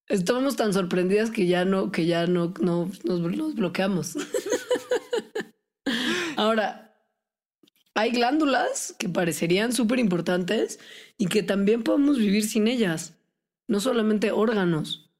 Estábamos 0.07 0.55
tan 0.55 0.71
sorprendidas 0.71 1.31
que 1.31 1.47
ya 1.47 1.65
no, 1.65 1.91
que 1.91 2.05
ya 2.05 2.27
no, 2.27 2.53
no 2.61 2.91
nos, 3.03 3.55
bloqueamos. 3.55 4.15
Ahora, 6.37 6.95
hay 7.95 8.11
glándulas 8.11 8.95
que 8.99 9.09
parecerían 9.09 9.73
súper 9.73 9.97
importantes 9.99 10.79
y 11.17 11.27
que 11.27 11.41
también 11.41 11.81
podemos 11.81 12.19
vivir 12.19 12.47
sin 12.47 12.67
ellas, 12.67 13.14
no 13.67 13.79
solamente 13.79 14.31
órganos. 14.31 15.11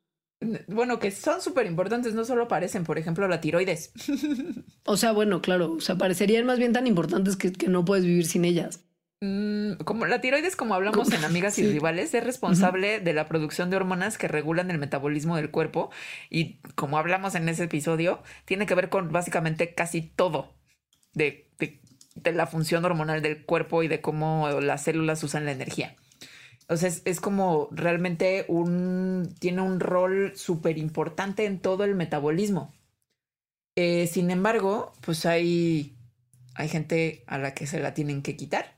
Bueno, 0.68 1.00
que 1.00 1.12
son 1.12 1.42
súper 1.42 1.66
importantes, 1.66 2.14
no 2.14 2.26
solo 2.26 2.48
parecen, 2.48 2.84
por 2.84 2.98
ejemplo, 2.98 3.28
la 3.28 3.42
tiroides. 3.42 3.92
O 4.88 4.98
sea, 4.98 5.14
bueno, 5.14 5.42
claro, 5.42 5.72
o 5.72 5.80
sea, 5.80 5.98
parecerían 5.98 6.46
más 6.46 6.60
bien 6.60 6.72
tan 6.72 6.86
importantes 6.86 7.36
que, 7.38 7.52
que 7.52 7.70
no 7.70 7.84
puedes 7.84 8.06
vivir 8.06 8.28
sin 8.28 8.46
ellas. 8.46 8.86
Mm, 9.22 9.84
como 9.86 10.06
la 10.06 10.22
tiroides, 10.22 10.56
como 10.56 10.76
hablamos 10.76 11.12
en 11.12 11.24
Amigas 11.24 11.58
y 11.58 11.64
Rivales, 11.72 12.14
es 12.14 12.24
responsable 12.24 13.00
de 13.00 13.14
la 13.14 13.28
producción 13.28 13.70
de 13.70 13.78
hormonas 13.78 14.18
que 14.18 14.28
regulan 14.28 14.70
el 14.72 14.78
metabolismo 14.78 15.38
del 15.38 15.52
cuerpo 15.52 15.90
y 16.30 16.60
como 16.76 16.98
hablamos 16.98 17.34
en 17.36 17.48
ese 17.50 17.64
episodio, 17.64 18.22
tiene 18.46 18.66
que 18.66 18.76
ver 18.76 18.90
con 18.90 19.12
básicamente 19.12 19.74
casi 19.74 20.02
todo 20.02 20.54
de, 21.14 21.50
la 22.24 22.46
función 22.46 22.84
hormonal 22.86 23.22
del 23.22 23.46
cuerpo 23.46 23.84
y 23.84 23.88
de 23.88 24.02
cómo 24.02 24.50
las 24.62 24.84
células 24.84 25.24
usan 25.24 25.46
la 25.46 25.52
energía. 25.52 25.96
O 26.68 26.78
sea, 26.78 26.90
es, 27.06 27.20
como 27.20 27.68
realmente 27.72 28.46
un, 28.48 29.36
tiene 29.40 29.62
un 29.62 29.80
rol 29.80 30.34
súper 30.36 30.78
importante 30.78 31.46
en 31.46 31.60
todo 31.60 31.84
el 31.84 31.96
metabolismo. 31.96 32.74
Eh, 33.76 34.08
sin 34.08 34.32
embargo, 34.32 34.94
pues 35.02 35.26
hay, 35.26 35.96
hay 36.56 36.70
gente 36.70 37.24
a 37.28 37.38
la 37.38 37.54
que 37.54 37.68
se 37.68 37.80
la 37.80 37.94
tienen 37.94 38.22
que 38.22 38.36
quitar 38.36 38.76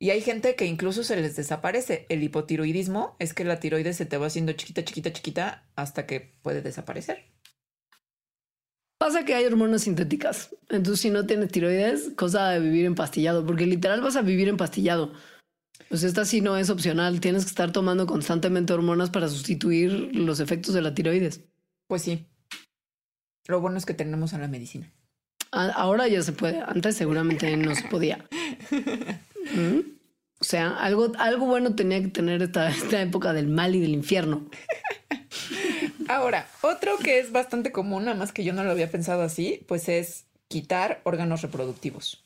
y 0.00 0.10
hay 0.10 0.20
gente 0.20 0.54
que 0.54 0.64
incluso 0.66 1.02
se 1.02 1.16
les 1.16 1.36
desaparece. 1.36 2.06
El 2.08 2.22
hipotiroidismo 2.22 3.16
es 3.18 3.34
que 3.34 3.44
la 3.44 3.58
tiroides 3.60 3.96
se 3.96 4.06
te 4.06 4.16
va 4.16 4.26
haciendo 4.26 4.52
chiquita, 4.52 4.84
chiquita, 4.84 5.12
chiquita 5.12 5.64
hasta 5.74 6.06
que 6.06 6.20
puede 6.42 6.62
desaparecer. 6.62 7.24
Pasa 8.98 9.24
que 9.24 9.34
hay 9.34 9.44
hormonas 9.44 9.82
sintéticas. 9.82 10.54
Entonces, 10.68 11.00
si 11.00 11.10
no 11.10 11.26
tienes 11.26 11.50
tiroides, 11.50 12.10
cosa 12.16 12.50
de 12.50 12.60
vivir 12.60 12.84
empastillado, 12.84 13.44
porque 13.46 13.66
literal 13.66 14.00
vas 14.00 14.16
a 14.16 14.22
vivir 14.22 14.48
empastillado. 14.48 15.12
Pues 15.88 16.02
esta 16.02 16.24
sí 16.24 16.40
no 16.40 16.56
es 16.56 16.70
opcional. 16.70 17.20
Tienes 17.20 17.44
que 17.44 17.50
estar 17.50 17.72
tomando 17.72 18.06
constantemente 18.06 18.72
hormonas 18.72 19.10
para 19.10 19.28
sustituir 19.28 20.14
los 20.14 20.40
efectos 20.40 20.74
de 20.74 20.82
la 20.82 20.94
tiroides. 20.94 21.40
Pues 21.86 22.02
sí. 22.02 22.26
Lo 23.46 23.60
bueno 23.60 23.78
es 23.78 23.86
que 23.86 23.94
tenemos 23.94 24.34
a 24.34 24.38
la 24.38 24.48
medicina. 24.48 24.92
Ahora 25.50 26.06
ya 26.08 26.22
se 26.22 26.32
puede. 26.32 26.60
Antes 26.60 26.96
seguramente 26.96 27.56
no 27.56 27.74
se 27.74 27.88
podía. 27.88 28.26
O 30.40 30.44
sea, 30.44 30.76
algo, 30.76 31.12
algo 31.18 31.46
bueno 31.46 31.74
tenía 31.74 32.00
que 32.00 32.08
tener 32.08 32.42
esta, 32.42 32.70
esta 32.70 33.02
época 33.02 33.32
del 33.32 33.48
mal 33.48 33.74
y 33.74 33.80
del 33.80 33.92
infierno. 33.92 34.48
Ahora, 36.08 36.48
otro 36.62 36.96
que 36.98 37.18
es 37.18 37.32
bastante 37.32 37.72
común, 37.72 38.04
nada 38.04 38.16
más 38.16 38.32
que 38.32 38.44
yo 38.44 38.52
no 38.52 38.62
lo 38.62 38.70
había 38.70 38.90
pensado 38.90 39.22
así, 39.22 39.64
pues 39.66 39.88
es 39.88 40.26
quitar 40.46 41.00
órganos 41.04 41.42
reproductivos. 41.42 42.24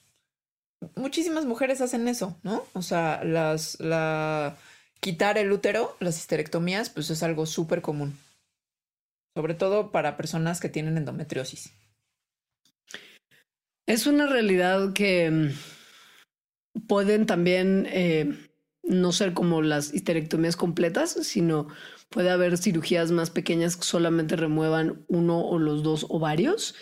Muchísimas 0.96 1.44
mujeres 1.44 1.80
hacen 1.80 2.08
eso, 2.08 2.38
¿no? 2.42 2.64
O 2.72 2.82
sea, 2.82 3.22
las, 3.24 3.78
la, 3.80 4.56
quitar 5.00 5.38
el 5.38 5.52
útero, 5.52 5.96
las 6.00 6.18
histerectomías, 6.18 6.90
pues 6.90 7.10
es 7.10 7.22
algo 7.22 7.46
súper 7.46 7.82
común. 7.82 8.16
Sobre 9.36 9.54
todo 9.54 9.92
para 9.92 10.16
personas 10.16 10.60
que 10.60 10.68
tienen 10.68 10.96
endometriosis. 10.96 11.72
Es 13.86 14.06
una 14.06 14.26
realidad 14.26 14.92
que 14.92 15.50
pueden 16.86 17.26
también 17.26 17.86
eh, 17.90 18.32
no 18.82 19.12
ser 19.12 19.32
como 19.34 19.62
las 19.62 19.92
histerectomías 19.92 20.56
completas, 20.56 21.10
sino 21.10 21.68
puede 22.08 22.30
haber 22.30 22.58
cirugías 22.58 23.10
más 23.10 23.30
pequeñas 23.30 23.76
que 23.76 23.84
solamente 23.84 24.36
remuevan 24.36 25.04
uno 25.08 25.40
o 25.40 25.58
los 25.58 25.82
dos 25.82 26.06
ovarios. 26.08 26.74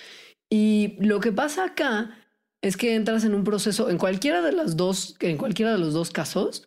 Y 0.51 0.97
lo 0.99 1.21
que 1.21 1.33
pasa 1.33 1.65
acá 1.65 2.17
es 2.63 2.77
que 2.77 2.95
entras 2.95 3.25
en 3.25 3.35
un 3.35 3.45
proceso, 3.45 3.91
en 3.91 3.99
cualquiera 3.99 4.43
de 4.43 4.53
las 4.53 4.77
dos, 4.77 5.17
en 5.21 5.37
cualquiera 5.37 5.73
de 5.73 5.79
los 5.79 5.95
dos 5.95 6.11
casos, 6.11 6.65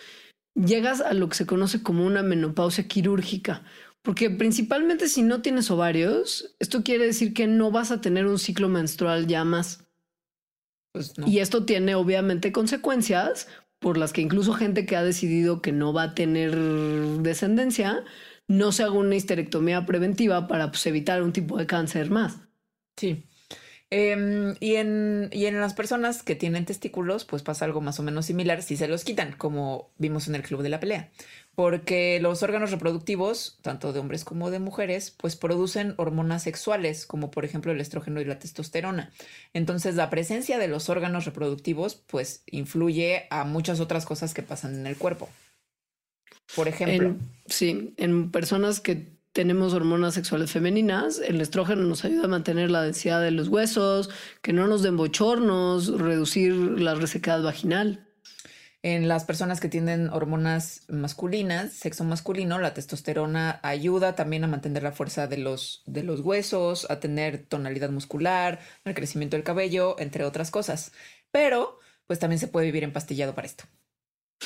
llegas 0.55 1.01
a 1.01 1.13
lo 1.13 1.29
que 1.29 1.35
se 1.35 1.45
conoce 1.45 1.83
como 1.83 2.05
una 2.05 2.23
menopausia 2.23 2.87
quirúrgica. 2.87 3.63
Porque 4.01 4.29
principalmente 4.29 5.07
si 5.07 5.21
no 5.21 5.41
tienes 5.41 5.71
ovarios, 5.71 6.55
esto 6.59 6.83
quiere 6.83 7.05
decir 7.05 7.33
que 7.33 7.47
no 7.47 7.71
vas 7.71 7.91
a 7.91 8.01
tener 8.01 8.27
un 8.27 8.37
ciclo 8.37 8.67
menstrual 8.67 9.27
ya 9.27 9.45
más. 9.45 9.85
Pues, 10.93 11.13
y 11.25 11.39
esto 11.39 11.65
tiene 11.65 11.95
obviamente 11.95 12.51
consecuencias 12.51 13.47
por 13.79 13.97
las 13.97 14.13
que 14.13 14.21
incluso 14.21 14.53
gente 14.53 14.85
que 14.85 14.95
ha 14.95 15.03
decidido 15.03 15.61
que 15.61 15.71
no 15.71 15.93
va 15.93 16.03
a 16.03 16.15
tener 16.15 16.55
descendencia, 17.21 18.03
no 18.47 18.71
se 18.71 18.83
haga 18.83 18.93
una 18.93 19.15
histerectomía 19.15 19.85
preventiva 19.85 20.47
para 20.47 20.69
pues, 20.69 20.85
evitar 20.85 21.23
un 21.23 21.33
tipo 21.33 21.57
de 21.57 21.65
cáncer 21.65 22.09
más. 22.09 22.39
Sí. 22.97 23.25
Em, 23.95 24.55
y, 24.59 24.77
en, 24.77 25.29
y 25.31 25.45
en 25.45 25.59
las 25.59 25.75
personas 25.75 26.23
que 26.23 26.33
tienen 26.33 26.65
testículos, 26.65 27.25
pues 27.25 27.43
pasa 27.43 27.65
algo 27.65 27.79
más 27.79 27.99
o 27.99 28.03
menos 28.03 28.25
similar 28.25 28.63
si 28.63 28.75
se 28.75 28.87
los 28.87 29.03
quitan, 29.03 29.33
como 29.37 29.91
vimos 29.99 30.27
en 30.27 30.33
el 30.33 30.41
club 30.41 30.63
de 30.63 30.69
la 30.69 30.79
pelea. 30.79 31.11
porque 31.53 32.19
los 32.19 32.41
órganos 32.41 32.71
reproductivos, 32.71 33.59
tanto 33.61 33.93
de 33.93 33.99
hombres 33.99 34.25
como 34.25 34.49
de 34.49 34.57
mujeres, 34.57 35.11
pues 35.11 35.35
producen 35.35 35.93
hormonas 35.97 36.41
sexuales, 36.41 37.05
como 37.05 37.29
por 37.29 37.45
ejemplo 37.45 37.71
el 37.71 37.79
estrógeno 37.79 38.19
y 38.19 38.25
la 38.25 38.39
testosterona. 38.39 39.11
Entonces, 39.53 39.93
la 39.93 40.09
presencia 40.09 40.57
de 40.57 40.67
los 40.67 40.89
órganos 40.89 41.25
reproductivos, 41.25 41.93
pues 41.93 42.41
influye 42.47 43.27
a 43.29 43.43
muchas 43.43 43.79
otras 43.79 44.07
cosas 44.07 44.33
que 44.33 44.41
pasan 44.41 44.73
en 44.73 44.87
el 44.87 44.97
cuerpo. 44.97 45.29
Por 46.55 46.67
ejemplo. 46.67 47.15
sí, 47.45 47.93
en 47.97 48.31
personas 48.31 48.79
que 48.79 49.13
tenemos 49.33 49.73
hormonas 49.73 50.13
sexuales 50.13 50.51
femeninas, 50.51 51.19
el 51.19 51.41
estrógeno 51.41 51.81
nos 51.83 52.05
ayuda 52.05 52.25
a 52.25 52.29
mantener 52.29 52.69
la 52.69 52.83
densidad 52.83 53.21
de 53.21 53.31
los 53.31 53.47
huesos, 53.47 54.09
que 54.41 54.53
no 54.53 54.67
nos 54.67 54.83
den 54.83 54.95
bochornos, 54.95 55.99
reducir 55.99 56.53
la 56.53 56.93
resequedad 56.95 57.41
vaginal. 57.41 58.07
En 58.83 59.07
las 59.07 59.23
personas 59.23 59.59
que 59.59 59.69
tienen 59.69 60.09
hormonas 60.09 60.83
masculinas, 60.87 61.73
sexo 61.73 62.03
masculino, 62.03 62.59
la 62.59 62.73
testosterona 62.73 63.59
ayuda 63.63 64.13
también 64.13 64.43
a 64.43 64.47
mantener 64.47 64.83
la 64.83 64.91
fuerza 64.91 65.25
de 65.25 65.37
los, 65.37 65.83
de 65.85 66.03
los 66.03 66.19
huesos, 66.19 66.85
a 66.91 66.99
tener 66.99 67.45
tonalidad 67.47 67.89
muscular, 67.89 68.59
el 68.83 68.93
crecimiento 68.93 69.35
del 69.35 69.45
cabello, 69.45 69.95
entre 69.99 70.25
otras 70.25 70.51
cosas. 70.51 70.91
Pero, 71.31 71.79
pues 72.07 72.19
también 72.19 72.39
se 72.39 72.49
puede 72.49 72.67
vivir 72.67 72.83
empastillado 72.83 73.33
para 73.33 73.47
esto. 73.47 73.63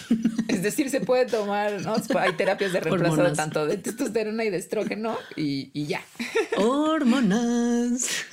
es 0.48 0.64
decir, 0.64 0.89
se 0.89 1.02
puede 1.02 1.26
tomar, 1.26 1.82
¿no? 1.82 1.95
Hay 2.20 2.34
terapias 2.34 2.74
de 2.74 2.80
reemplazo 2.80 3.34
tanto 3.34 3.66
de 3.66 3.78
testosterona 3.78 4.43
y 4.45 4.50
de 4.50 4.58
estrógeno 4.58 5.18
y, 5.36 5.72
y 5.74 5.88
ya. 5.88 6.02
Hormonas. 6.58 8.26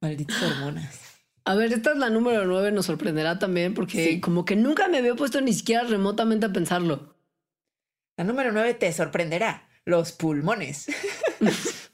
Malditas 0.00 0.42
hormonas. 0.42 1.00
A 1.44 1.54
ver, 1.54 1.72
esta 1.72 1.92
es 1.92 1.98
la 1.98 2.10
número 2.10 2.46
nueve, 2.46 2.70
nos 2.70 2.86
sorprenderá 2.86 3.38
también 3.38 3.74
porque 3.74 4.20
como 4.20 4.44
que 4.44 4.56
nunca 4.56 4.88
me 4.88 4.98
había 4.98 5.14
puesto 5.14 5.40
ni 5.40 5.52
siquiera 5.52 5.84
remotamente 5.84 6.46
a 6.46 6.52
pensarlo. 6.52 7.16
La 8.16 8.24
número 8.24 8.52
nueve 8.52 8.74
te 8.74 8.92
sorprenderá, 8.92 9.68
los 9.84 10.12
pulmones. 10.12 10.86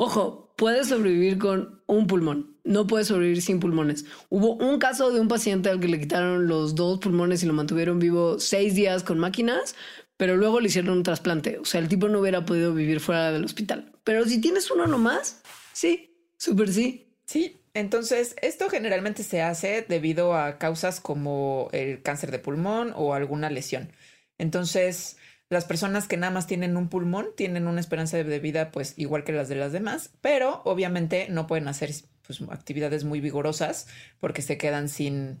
Ojo, 0.00 0.54
puedes 0.56 0.86
sobrevivir 0.86 1.38
con 1.38 1.82
un 1.86 2.06
pulmón, 2.06 2.56
no 2.62 2.86
puedes 2.86 3.08
sobrevivir 3.08 3.42
sin 3.42 3.58
pulmones. 3.58 4.04
Hubo 4.28 4.54
un 4.54 4.78
caso 4.78 5.10
de 5.10 5.18
un 5.18 5.26
paciente 5.26 5.70
al 5.70 5.80
que 5.80 5.88
le 5.88 5.98
quitaron 5.98 6.46
los 6.46 6.76
dos 6.76 7.00
pulmones 7.00 7.42
y 7.42 7.46
lo 7.46 7.52
mantuvieron 7.52 7.98
vivo 7.98 8.38
seis 8.38 8.76
días 8.76 9.02
con 9.02 9.18
máquinas, 9.18 9.74
pero 10.16 10.36
luego 10.36 10.60
le 10.60 10.68
hicieron 10.68 10.92
un 10.92 11.02
trasplante. 11.02 11.58
O 11.58 11.64
sea, 11.64 11.80
el 11.80 11.88
tipo 11.88 12.08
no 12.08 12.20
hubiera 12.20 12.44
podido 12.44 12.72
vivir 12.74 13.00
fuera 13.00 13.32
del 13.32 13.44
hospital. 13.44 13.90
Pero 14.04 14.24
si 14.24 14.40
tienes 14.40 14.70
uno 14.70 14.86
nomás, 14.86 15.42
sí, 15.72 16.16
súper 16.36 16.72
sí. 16.72 17.12
Sí, 17.26 17.56
entonces, 17.74 18.36
esto 18.40 18.70
generalmente 18.70 19.24
se 19.24 19.42
hace 19.42 19.84
debido 19.88 20.36
a 20.36 20.58
causas 20.58 21.00
como 21.00 21.70
el 21.72 22.02
cáncer 22.02 22.30
de 22.30 22.38
pulmón 22.38 22.92
o 22.94 23.14
alguna 23.14 23.50
lesión. 23.50 23.90
Entonces, 24.38 25.16
las 25.50 25.64
personas 25.64 26.08
que 26.08 26.16
nada 26.16 26.32
más 26.32 26.46
tienen 26.46 26.76
un 26.76 26.88
pulmón 26.88 27.28
tienen 27.36 27.66
una 27.66 27.80
esperanza 27.80 28.16
de 28.22 28.38
vida 28.38 28.70
pues 28.70 28.94
igual 28.96 29.24
que 29.24 29.32
las 29.32 29.48
de 29.48 29.54
las 29.54 29.72
demás, 29.72 30.10
pero 30.20 30.62
obviamente 30.64 31.26
no 31.30 31.46
pueden 31.46 31.68
hacer 31.68 31.90
pues, 32.26 32.42
actividades 32.50 33.04
muy 33.04 33.20
vigorosas 33.20 33.86
porque 34.20 34.42
se 34.42 34.58
quedan 34.58 34.88
sin, 34.88 35.40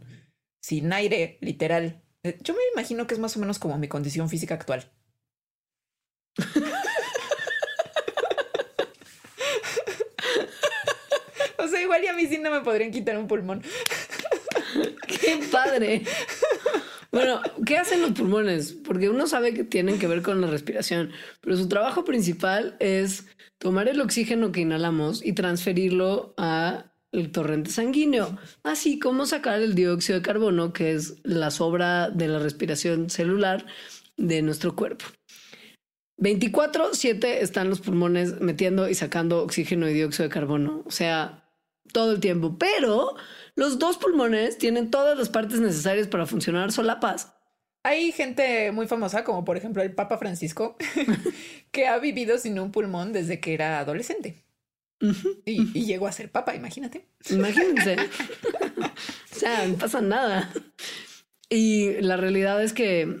sin 0.60 0.92
aire, 0.92 1.38
literal. 1.40 2.02
Eh, 2.22 2.38
yo 2.42 2.54
me 2.54 2.60
imagino 2.72 3.06
que 3.06 3.14
es 3.14 3.20
más 3.20 3.36
o 3.36 3.40
menos 3.40 3.58
como 3.58 3.78
mi 3.78 3.88
condición 3.88 4.28
física 4.28 4.54
actual. 4.54 4.90
O 11.60 11.66
sea, 11.66 11.82
igual 11.82 12.02
y 12.02 12.06
a 12.06 12.12
mí 12.14 12.26
sí 12.26 12.38
no 12.38 12.50
me 12.50 12.60
podrían 12.60 12.90
quitar 12.90 13.18
un 13.18 13.26
pulmón. 13.26 13.62
Qué 15.06 15.40
padre. 15.50 16.02
Bueno, 17.10 17.40
¿qué 17.64 17.78
hacen 17.78 18.02
los 18.02 18.12
pulmones? 18.12 18.72
Porque 18.72 19.08
uno 19.08 19.26
sabe 19.26 19.54
que 19.54 19.64
tienen 19.64 19.98
que 19.98 20.06
ver 20.06 20.22
con 20.22 20.40
la 20.40 20.46
respiración, 20.46 21.10
pero 21.40 21.56
su 21.56 21.68
trabajo 21.68 22.04
principal 22.04 22.76
es 22.80 23.26
tomar 23.58 23.88
el 23.88 24.00
oxígeno 24.00 24.52
que 24.52 24.60
inhalamos 24.60 25.24
y 25.24 25.32
transferirlo 25.32 26.34
a 26.36 26.92
el 27.12 27.32
torrente 27.32 27.70
sanguíneo, 27.70 28.38
así 28.62 28.98
como 28.98 29.24
sacar 29.24 29.60
el 29.60 29.74
dióxido 29.74 30.18
de 30.18 30.24
carbono, 30.24 30.74
que 30.74 30.92
es 30.92 31.16
la 31.24 31.50
sobra 31.50 32.10
de 32.10 32.28
la 32.28 32.38
respiración 32.38 33.08
celular 33.08 33.64
de 34.18 34.42
nuestro 34.42 34.76
cuerpo. 34.76 35.06
24/7 36.18 37.40
están 37.40 37.70
los 37.70 37.80
pulmones 37.80 38.40
metiendo 38.40 38.88
y 38.88 38.94
sacando 38.94 39.42
oxígeno 39.42 39.88
y 39.88 39.94
dióxido 39.94 40.24
de 40.24 40.34
carbono. 40.34 40.82
O 40.84 40.90
sea, 40.90 41.48
todo 41.92 42.12
el 42.12 42.20
tiempo, 42.20 42.58
pero 42.58 43.14
los 43.58 43.80
dos 43.80 43.98
pulmones 43.98 44.56
tienen 44.56 44.88
todas 44.88 45.18
las 45.18 45.30
partes 45.30 45.58
necesarias 45.58 46.06
para 46.06 46.26
funcionar 46.26 46.70
solapas. 46.70 47.32
Hay 47.82 48.12
gente 48.12 48.70
muy 48.70 48.86
famosa, 48.86 49.24
como 49.24 49.44
por 49.44 49.56
ejemplo 49.56 49.82
el 49.82 49.92
Papa 49.92 50.16
Francisco, 50.16 50.76
que 51.72 51.88
ha 51.88 51.98
vivido 51.98 52.38
sin 52.38 52.60
un 52.60 52.70
pulmón 52.70 53.12
desde 53.12 53.40
que 53.40 53.54
era 53.54 53.80
adolescente. 53.80 54.44
y, 55.44 55.84
llegó 55.84 56.06
a 56.06 56.12
ser 56.12 56.30
papa, 56.30 56.54
imagínate. 56.54 57.08
Imagínense. 57.30 57.96
o 59.32 59.34
sea, 59.34 59.66
no 59.66 59.74
pasa 59.74 60.00
nada. 60.02 60.52
Y 61.50 62.00
la 62.00 62.16
realidad 62.16 62.62
es 62.62 62.72
que 62.72 63.18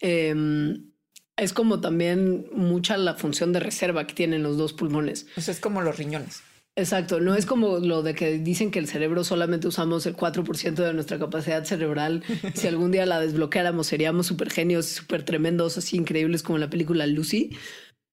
em, 0.00 0.90
es 1.36 1.52
como 1.52 1.82
también 1.82 2.46
mucha 2.54 2.96
la 2.96 3.14
función 3.14 3.52
de 3.52 3.60
reserva 3.60 4.06
que 4.06 4.14
tienen 4.14 4.42
los 4.42 4.56
dos 4.56 4.72
pulmones. 4.72 5.26
Es 5.36 5.60
como 5.60 5.82
los 5.82 5.98
riñones. 5.98 6.44
Exacto, 6.76 7.20
no 7.20 7.34
es 7.34 7.46
como 7.46 7.78
lo 7.78 8.02
de 8.02 8.14
que 8.14 8.38
dicen 8.38 8.70
que 8.70 8.78
el 8.78 8.86
cerebro 8.86 9.24
solamente 9.24 9.66
usamos 9.66 10.06
el 10.06 10.16
4% 10.16 10.74
de 10.74 10.94
nuestra 10.94 11.18
capacidad 11.18 11.64
cerebral. 11.64 12.22
si 12.54 12.68
algún 12.68 12.90
día 12.90 13.06
la 13.06 13.20
desbloqueáramos 13.20 13.86
seríamos 13.86 14.26
súper 14.26 14.50
genios, 14.50 14.86
súper 14.86 15.24
tremendos, 15.24 15.76
así 15.78 15.96
increíbles 15.96 16.42
como 16.42 16.56
en 16.56 16.62
la 16.62 16.70
película 16.70 17.06
Lucy. 17.06 17.50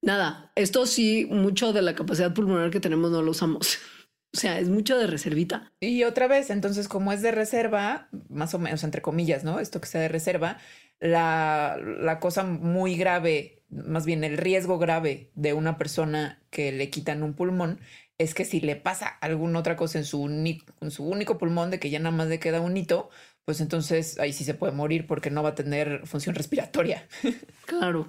Nada, 0.02 0.52
esto 0.54 0.86
sí, 0.86 1.26
mucho 1.30 1.72
de 1.72 1.82
la 1.82 1.94
capacidad 1.94 2.34
pulmonar 2.34 2.70
que 2.70 2.80
tenemos 2.80 3.10
no 3.10 3.22
lo 3.22 3.30
usamos. 3.30 3.78
O 4.30 4.36
sea, 4.36 4.60
es 4.60 4.68
mucho 4.68 4.98
de 4.98 5.06
reservita. 5.06 5.72
Y 5.80 6.04
otra 6.04 6.28
vez, 6.28 6.50
entonces, 6.50 6.86
como 6.86 7.12
es 7.12 7.22
de 7.22 7.30
reserva, 7.32 8.10
más 8.28 8.52
o 8.52 8.58
menos, 8.58 8.84
entre 8.84 9.00
comillas, 9.00 9.42
¿no? 9.42 9.58
Esto 9.58 9.80
que 9.80 9.86
sea 9.86 10.02
de 10.02 10.08
reserva, 10.08 10.58
la, 11.00 11.78
la 11.82 12.20
cosa 12.20 12.44
muy 12.44 12.94
grave, 12.94 13.64
más 13.70 14.04
bien 14.04 14.24
el 14.24 14.36
riesgo 14.36 14.78
grave 14.78 15.32
de 15.34 15.54
una 15.54 15.78
persona 15.78 16.42
que 16.50 16.72
le 16.72 16.90
quitan 16.90 17.22
un 17.22 17.32
pulmón 17.32 17.80
es 18.18 18.34
que 18.34 18.44
si 18.44 18.60
le 18.60 18.76
pasa 18.76 19.06
alguna 19.06 19.60
otra 19.60 19.76
cosa 19.76 19.98
en 19.98 20.04
su, 20.04 20.26
en 20.26 20.90
su 20.90 21.04
único 21.04 21.38
pulmón 21.38 21.70
de 21.70 21.78
que 21.78 21.88
ya 21.88 22.00
nada 22.00 22.14
más 22.14 22.26
le 22.28 22.40
queda 22.40 22.60
un 22.60 22.76
hito, 22.76 23.10
pues 23.44 23.60
entonces 23.60 24.18
ahí 24.18 24.32
sí 24.32 24.44
se 24.44 24.54
puede 24.54 24.72
morir 24.72 25.06
porque 25.06 25.30
no 25.30 25.42
va 25.42 25.50
a 25.50 25.54
tener 25.54 26.06
función 26.06 26.34
respiratoria. 26.34 27.08
Claro. 27.66 28.08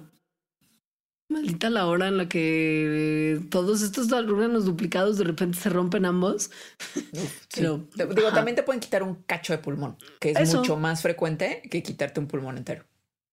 Maldita 1.28 1.70
la 1.70 1.86
hora 1.86 2.08
en 2.08 2.16
la 2.16 2.28
que 2.28 3.40
todos 3.50 3.82
estos 3.82 4.10
órganos 4.10 4.64
duplicados 4.64 5.16
de 5.16 5.24
repente 5.24 5.58
se 5.58 5.68
rompen 5.68 6.04
ambos. 6.04 6.50
Pero, 7.54 7.86
Digo, 7.94 8.32
también 8.32 8.56
te 8.56 8.64
pueden 8.64 8.80
quitar 8.80 9.04
un 9.04 9.14
cacho 9.22 9.52
de 9.52 9.58
pulmón, 9.58 9.96
que 10.18 10.32
es 10.32 10.54
mucho 10.54 10.76
más 10.76 11.02
frecuente 11.02 11.62
que 11.70 11.84
quitarte 11.84 12.18
un 12.18 12.26
pulmón 12.26 12.58
entero. 12.58 12.84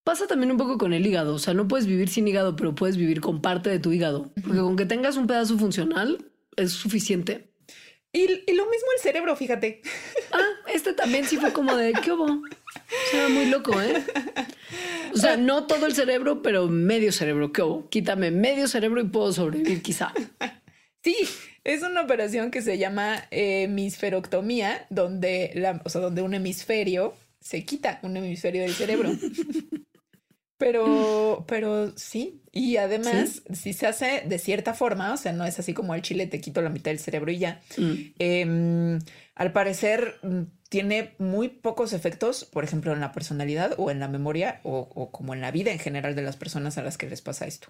Pasa 0.04 0.28
también 0.28 0.52
un 0.52 0.58
poco 0.58 0.78
con 0.78 0.92
el 0.92 1.04
hígado. 1.04 1.34
O 1.34 1.38
sea, 1.38 1.54
no 1.54 1.66
puedes 1.66 1.86
vivir 1.86 2.08
sin 2.08 2.28
hígado, 2.28 2.54
pero 2.54 2.74
puedes 2.74 2.96
vivir 2.96 3.20
con 3.20 3.42
parte 3.42 3.68
de 3.68 3.80
tu 3.80 3.92
hígado. 3.92 4.30
Porque 4.42 4.60
con 4.60 4.76
que 4.76 4.86
tengas 4.86 5.16
un 5.16 5.26
pedazo 5.26 5.58
funcional, 5.58 6.27
es 6.58 6.72
suficiente. 6.72 7.48
Y, 8.12 8.26
lo 8.26 8.64
mismo 8.64 8.88
el 8.96 9.02
cerebro, 9.02 9.36
fíjate. 9.36 9.82
Ah, 10.30 10.42
este 10.74 10.92
también 10.92 11.24
sí 11.24 11.38
fue 11.38 11.54
como 11.54 11.74
de, 11.74 11.94
¿qué 12.04 12.12
hubo? 12.12 12.24
O 12.26 13.10
sea, 13.10 13.30
muy 13.30 13.46
loco, 13.46 13.80
¿eh? 13.80 14.04
O 15.14 15.16
sea, 15.16 15.38
no 15.38 15.66
todo 15.66 15.86
el 15.86 15.94
cerebro, 15.94 16.42
pero 16.42 16.68
medio 16.68 17.12
cerebro. 17.12 17.50
¿Qué 17.50 17.62
hubo? 17.62 17.88
Quítame 17.88 18.30
medio 18.30 18.68
cerebro 18.68 19.00
y 19.00 19.04
puedo 19.04 19.32
sobrevivir 19.32 19.82
quizá. 19.82 20.12
Sí, 21.04 21.16
es 21.62 21.82
una 21.82 22.02
operación 22.02 22.50
que 22.50 22.60
se 22.60 22.76
llama 22.76 23.24
hemisferoctomía, 23.30 24.84
donde, 24.90 25.52
la, 25.54 25.80
o 25.84 25.88
sea, 25.88 26.00
donde 26.00 26.22
un 26.22 26.34
hemisferio 26.34 27.14
se 27.40 27.64
quita 27.64 28.00
un 28.02 28.16
hemisferio 28.16 28.62
del 28.62 28.74
cerebro. 28.74 29.12
Pero, 30.58 31.44
pero 31.46 31.96
sí. 31.96 32.42
Y 32.52 32.76
además, 32.76 33.42
si 33.52 33.72
se 33.72 33.86
hace 33.86 34.24
de 34.26 34.38
cierta 34.38 34.74
forma, 34.74 35.14
o 35.14 35.16
sea, 35.16 35.32
no 35.32 35.44
es 35.44 35.58
así 35.60 35.72
como 35.72 35.94
el 35.94 36.02
chile 36.02 36.26
te 36.26 36.40
quito 36.40 36.60
la 36.60 36.68
mitad 36.68 36.90
del 36.90 36.98
cerebro 36.98 37.30
y 37.30 37.38
ya. 37.38 37.62
Mm. 37.76 37.92
Em, 38.18 38.98
al 39.36 39.52
parecer 39.52 40.16
mm, 40.22 40.42
tiene 40.68 41.14
muy 41.18 41.48
pocos 41.48 41.92
efectos, 41.92 42.44
por 42.44 42.64
ejemplo, 42.64 42.92
en 42.92 43.00
la 43.00 43.12
personalidad 43.12 43.74
o 43.78 43.92
en 43.92 44.00
la 44.00 44.08
memoria 44.08 44.60
o, 44.64 44.88
o 44.92 45.12
como 45.12 45.32
en 45.32 45.40
la 45.40 45.52
vida 45.52 45.70
en 45.70 45.78
general 45.78 46.16
de 46.16 46.22
las 46.22 46.36
personas 46.36 46.76
a 46.76 46.82
las 46.82 46.98
que 46.98 47.08
les 47.08 47.22
pasa 47.22 47.46
esto. 47.46 47.68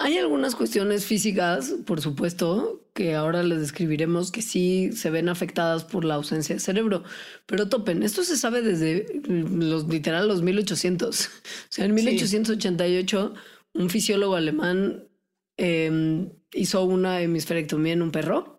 Hay 0.00 0.16
algunas 0.16 0.54
cuestiones 0.54 1.06
físicas, 1.06 1.74
por 1.84 2.00
supuesto, 2.00 2.88
que 2.94 3.16
ahora 3.16 3.42
les 3.42 3.58
describiremos 3.58 4.30
que 4.30 4.42
sí 4.42 4.92
se 4.92 5.10
ven 5.10 5.28
afectadas 5.28 5.84
por 5.84 6.04
la 6.04 6.14
ausencia 6.14 6.54
de 6.54 6.60
cerebro, 6.60 7.02
pero 7.46 7.68
topen, 7.68 8.04
esto 8.04 8.22
se 8.22 8.36
sabe 8.36 8.62
desde 8.62 9.06
los 9.26 9.88
literal 9.88 10.28
los 10.28 10.42
1800. 10.42 11.28
O 11.28 11.70
sea, 11.70 11.84
en 11.84 11.94
1888 11.94 13.34
un 13.74 13.90
fisiólogo 13.90 14.36
alemán 14.36 15.08
em, 15.56 16.30
hizo 16.52 16.84
una 16.84 17.20
hemisferectomía 17.20 17.92
en 17.92 18.02
un 18.02 18.12
perro 18.12 18.58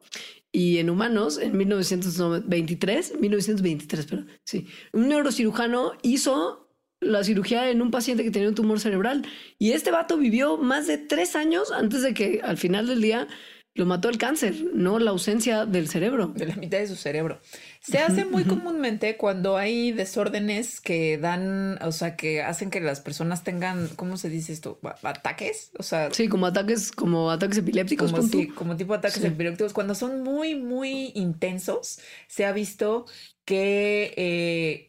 y 0.52 0.78
en 0.78 0.90
humanos 0.90 1.38
en 1.38 1.58
1923, 1.58 3.20
1923, 3.20 4.06
pero 4.06 4.26
sí, 4.44 4.68
un 4.94 5.08
neurocirujano 5.08 5.94
hizo 6.02 6.69
la 7.00 7.24
cirugía 7.24 7.70
en 7.70 7.82
un 7.82 7.92
paciente 7.92 8.24
que 8.24 8.32
tenía 8.32 8.50
un 8.50 8.56
tumor 8.56 8.80
cerebral. 8.80 9.26
Y 9.58 9.72
este 9.72 9.92
vato 9.92 10.18
vivió 10.18 10.58
más 10.58 10.88
de 10.88 10.98
tres 10.98 11.36
años 11.36 11.72
antes 11.72 12.02
de 12.02 12.14
que 12.14 12.42
al 12.44 12.58
final 12.58 12.88
del 12.88 13.02
día 13.02 13.28
lo 13.76 13.86
mató 13.86 14.10
el 14.10 14.18
cáncer, 14.18 14.56
no 14.74 15.00
la 15.00 15.12
ausencia 15.12 15.66
del 15.66 15.88
cerebro. 15.88 16.28
De 16.36 16.48
la 16.48 16.56
mitad 16.56 16.80
de 16.80 16.88
su 16.88 16.96
cerebro. 16.96 17.40
Se 17.80 18.00
hace 18.00 18.26
muy 18.26 18.44
comúnmente 18.44 19.16
cuando 19.16 19.56
hay 19.58 19.94
desórdenes 19.94 20.82
que 20.82 21.18
dan, 21.18 21.80
o 21.82 21.92
sea, 21.94 22.18
que 22.18 22.42
hacen 22.42 22.72
que 22.72 22.82
las 22.82 23.00
personas 23.00 23.44
tengan, 23.44 23.88
¿cómo 23.96 24.18
se 24.18 24.30
dice 24.30 24.52
esto? 24.52 24.80
¿Ataques? 25.04 25.72
O 25.78 25.84
sea... 25.84 26.12
Sí, 26.12 26.28
como 26.28 26.48
ataques, 26.48 26.92
como 26.92 27.32
ataques 27.32 27.60
epilépticos. 27.60 28.12
Como, 28.12 28.28
sí, 28.28 28.48
como 28.48 28.76
tipo 28.76 28.94
ataques 28.94 29.24
epilépticos. 29.24 29.72
Cuando 29.72 29.96
son 29.96 30.24
muy, 30.24 30.56
muy 30.56 31.14
intensos, 31.16 32.00
se 32.28 32.46
ha 32.46 32.52
visto 32.52 33.06
que... 33.46 34.14
Eh, 34.18 34.89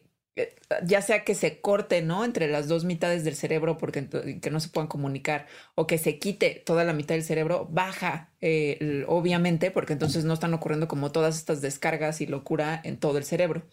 ya 0.83 1.01
sea 1.01 1.23
que 1.23 1.35
se 1.35 1.59
corte, 1.59 2.01
¿no? 2.01 2.23
Entre 2.23 2.47
las 2.47 2.67
dos 2.67 2.85
mitades 2.85 3.23
del 3.23 3.35
cerebro 3.35 3.77
porque 3.77 4.07
que 4.41 4.49
no 4.49 4.59
se 4.59 4.69
puedan 4.69 4.87
comunicar 4.87 5.47
o 5.75 5.87
que 5.87 5.97
se 5.97 6.19
quite 6.19 6.61
toda 6.65 6.83
la 6.83 6.93
mitad 6.93 7.15
del 7.15 7.23
cerebro, 7.23 7.67
baja, 7.69 8.29
eh, 8.39 9.03
obviamente, 9.07 9.71
porque 9.71 9.93
entonces 9.93 10.23
no 10.23 10.33
están 10.33 10.53
ocurriendo 10.53 10.87
como 10.87 11.11
todas 11.11 11.37
estas 11.37 11.61
descargas 11.61 12.21
y 12.21 12.27
locura 12.27 12.79
en 12.83 12.97
todo 12.97 13.17
el 13.17 13.25
cerebro. 13.25 13.63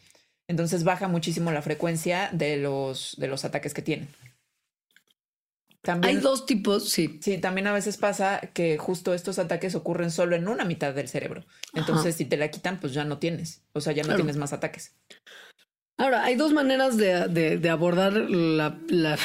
Entonces 0.48 0.82
baja 0.82 1.08
muchísimo 1.08 1.52
la 1.52 1.62
frecuencia 1.62 2.30
de 2.32 2.56
los, 2.56 3.14
de 3.18 3.28
los 3.28 3.44
ataques 3.44 3.74
que 3.74 3.82
tienen. 3.82 4.08
También, 5.82 6.16
Hay 6.16 6.22
dos 6.22 6.44
tipos, 6.44 6.88
sí. 6.88 7.20
Sí, 7.22 7.38
también 7.38 7.66
a 7.68 7.72
veces 7.72 7.96
pasa 7.96 8.40
que 8.52 8.78
justo 8.78 9.14
estos 9.14 9.38
ataques 9.38 9.74
ocurren 9.74 10.10
solo 10.10 10.34
en 10.34 10.48
una 10.48 10.64
mitad 10.64 10.92
del 10.92 11.08
cerebro. 11.08 11.46
Entonces, 11.72 12.16
si 12.16 12.24
te 12.24 12.36
la 12.36 12.50
quitan, 12.50 12.80
pues 12.80 12.92
ya 12.92 13.04
no 13.04 13.18
tienes. 13.18 13.62
O 13.72 13.80
sea, 13.80 13.92
ya 13.92 14.02
no 14.02 14.16
tienes 14.16 14.36
más 14.36 14.52
ataques. 14.52 14.96
Ahora, 15.98 16.24
hay 16.24 16.36
dos 16.36 16.52
maneras 16.52 16.96
de, 16.96 17.68
abordar 17.68 18.12
la, 18.14 18.78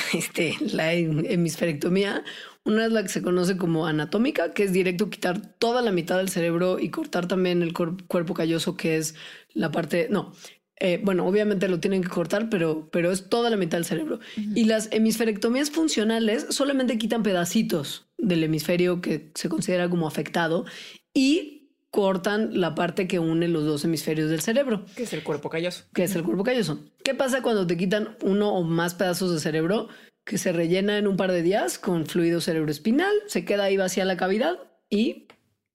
este, 0.14 0.58
la 0.60 0.94
hemisferectomía. 0.94 2.24
Una 2.66 2.86
es 2.86 2.92
la 2.92 3.04
que 3.04 3.10
se 3.10 3.22
conoce 3.22 3.58
como 3.58 3.86
anatómica, 3.86 4.54
que 4.54 4.64
es 4.64 4.74
directo 4.74 5.10
quitar 5.10 5.40
toda 5.40 5.82
la 5.82 5.92
mitad 5.92 6.18
del 6.18 6.30
cerebro 6.30 6.80
y 6.80 6.90
cortar 6.90 7.28
también 7.28 7.62
el 7.62 7.74
cuerpo 7.74 8.34
calloso, 8.34 8.76
que 8.76 8.98
es 8.98 9.16
la 9.54 9.70
parte, 9.72 10.08
no, 10.10 10.34
eh, 10.78 11.00
bueno, 11.04 11.28
obviamente 11.28 11.68
lo 11.68 11.80
tienen 11.80 12.02
que 12.02 12.10
cortar, 12.10 12.50
pero, 12.50 12.90
pero 12.92 13.12
es 13.12 13.30
toda 13.30 13.50
la 13.52 13.58
mitad 13.58 13.78
del 13.78 13.86
cerebro. 13.86 14.20
Y 14.56 14.64
las 14.66 14.90
hemisferectomías 14.92 15.70
funcionales 15.70 16.48
solamente 16.50 16.98
quitan 16.98 17.22
pedacitos 17.22 18.08
del 18.18 18.44
hemisferio 18.44 19.00
que 19.00 19.32
se 19.36 19.48
considera 19.48 19.90
como 19.90 20.08
afectado 20.08 20.66
y 21.14 21.53
cortan 21.94 22.60
la 22.60 22.74
parte 22.74 23.08
que 23.08 23.20
une 23.20 23.48
los 23.48 23.66
dos 23.66 23.86
hemisferios 23.86 24.32
del 24.32 24.42
cerebro. 24.42 24.84
Que 24.96 25.04
es 25.04 25.14
el 25.14 25.22
cuerpo 25.22 25.52
calloso. 25.52 25.84
Que 25.94 26.06
es 26.06 26.16
el 26.16 26.24
cuerpo 26.24 26.44
calloso. 26.44 26.80
¿Qué 27.04 27.14
pasa 27.14 27.44
cuando 27.44 27.68
te 27.68 27.78
quitan 27.78 28.18
uno 28.24 28.52
o 28.52 28.64
más 28.64 28.96
pedazos 28.96 29.32
de 29.32 29.40
cerebro 29.40 29.90
que 30.26 30.40
se 30.40 30.52
rellena 30.52 30.98
en 30.98 31.06
un 31.06 31.18
par 31.18 31.32
de 31.32 31.44
días 31.44 31.78
con 31.78 32.08
fluido 32.08 32.42
cerebroespinal? 32.42 33.14
Se 33.28 33.46
queda 33.46 33.66
ahí 33.66 33.78
vacía 33.78 34.06
la 34.06 34.18
cavidad 34.18 34.58
y 34.90 35.28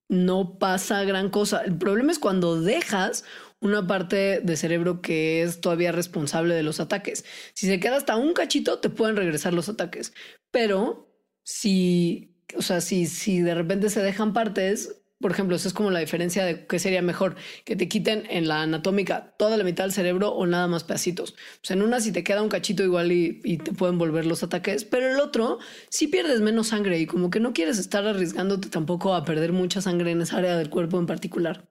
no 0.08 0.58
pasa 0.58 1.04
gran 1.04 1.30
cosa. 1.30 1.60
El 1.60 1.78
problema 1.78 2.10
es 2.10 2.18
cuando 2.18 2.60
dejas 2.60 3.22
una 3.60 3.86
parte 3.86 4.40
de 4.42 4.56
cerebro 4.56 5.00
que 5.00 5.42
es 5.42 5.60
todavía 5.60 5.92
responsable 5.92 6.52
de 6.56 6.64
los 6.64 6.80
ataques. 6.80 7.24
Si 7.54 7.68
se 7.68 7.78
queda 7.78 7.96
hasta 7.96 8.16
un 8.16 8.32
cachito, 8.32 8.80
te 8.80 8.90
pueden 8.90 9.14
regresar 9.14 9.54
los 9.54 9.68
ataques. 9.68 10.12
Pero 10.50 11.14
si, 11.44 12.34
o 12.56 12.62
sea, 12.62 12.80
si, 12.80 13.06
si 13.06 13.40
de 13.40 13.54
repente 13.54 13.88
se 13.88 14.02
dejan 14.02 14.32
partes, 14.32 14.96
por 15.20 15.32
ejemplo, 15.32 15.56
esa 15.56 15.68
es 15.68 15.74
como 15.74 15.90
la 15.90 15.98
diferencia 15.98 16.44
de 16.44 16.66
qué 16.66 16.78
sería 16.78 17.02
mejor, 17.02 17.36
que 17.64 17.74
te 17.74 17.88
quiten 17.88 18.24
en 18.30 18.46
la 18.46 18.62
anatómica 18.62 19.34
toda 19.36 19.56
la 19.56 19.64
mitad 19.64 19.84
del 19.84 19.92
cerebro 19.92 20.30
o 20.30 20.46
nada 20.46 20.68
más 20.68 20.84
pedacitos. 20.84 21.32
O 21.32 21.36
sea, 21.62 21.74
en 21.74 21.82
una 21.82 22.00
si 22.00 22.12
te 22.12 22.22
queda 22.22 22.42
un 22.42 22.48
cachito 22.48 22.84
igual 22.84 23.10
y, 23.10 23.58
te 23.58 23.72
pueden 23.72 23.98
volver 23.98 24.26
los 24.26 24.42
ataques, 24.42 24.84
pero 24.84 25.10
el 25.10 25.20
otro 25.20 25.58
si 25.88 26.06
pierdes 26.06 26.40
menos 26.40 26.68
sangre 26.68 26.98
y 26.98 27.06
como 27.06 27.30
que 27.30 27.40
no 27.40 27.52
quieres 27.52 27.78
estar 27.78 28.06
arriesgándote 28.06 28.68
tampoco 28.68 29.14
a 29.14 29.24
perder 29.24 29.52
mucha 29.52 29.80
sangre 29.80 30.12
en 30.12 30.20
esa 30.20 30.38
área 30.38 30.56
del 30.56 30.70
cuerpo 30.70 30.98
en 30.98 31.06
particular. 31.06 31.68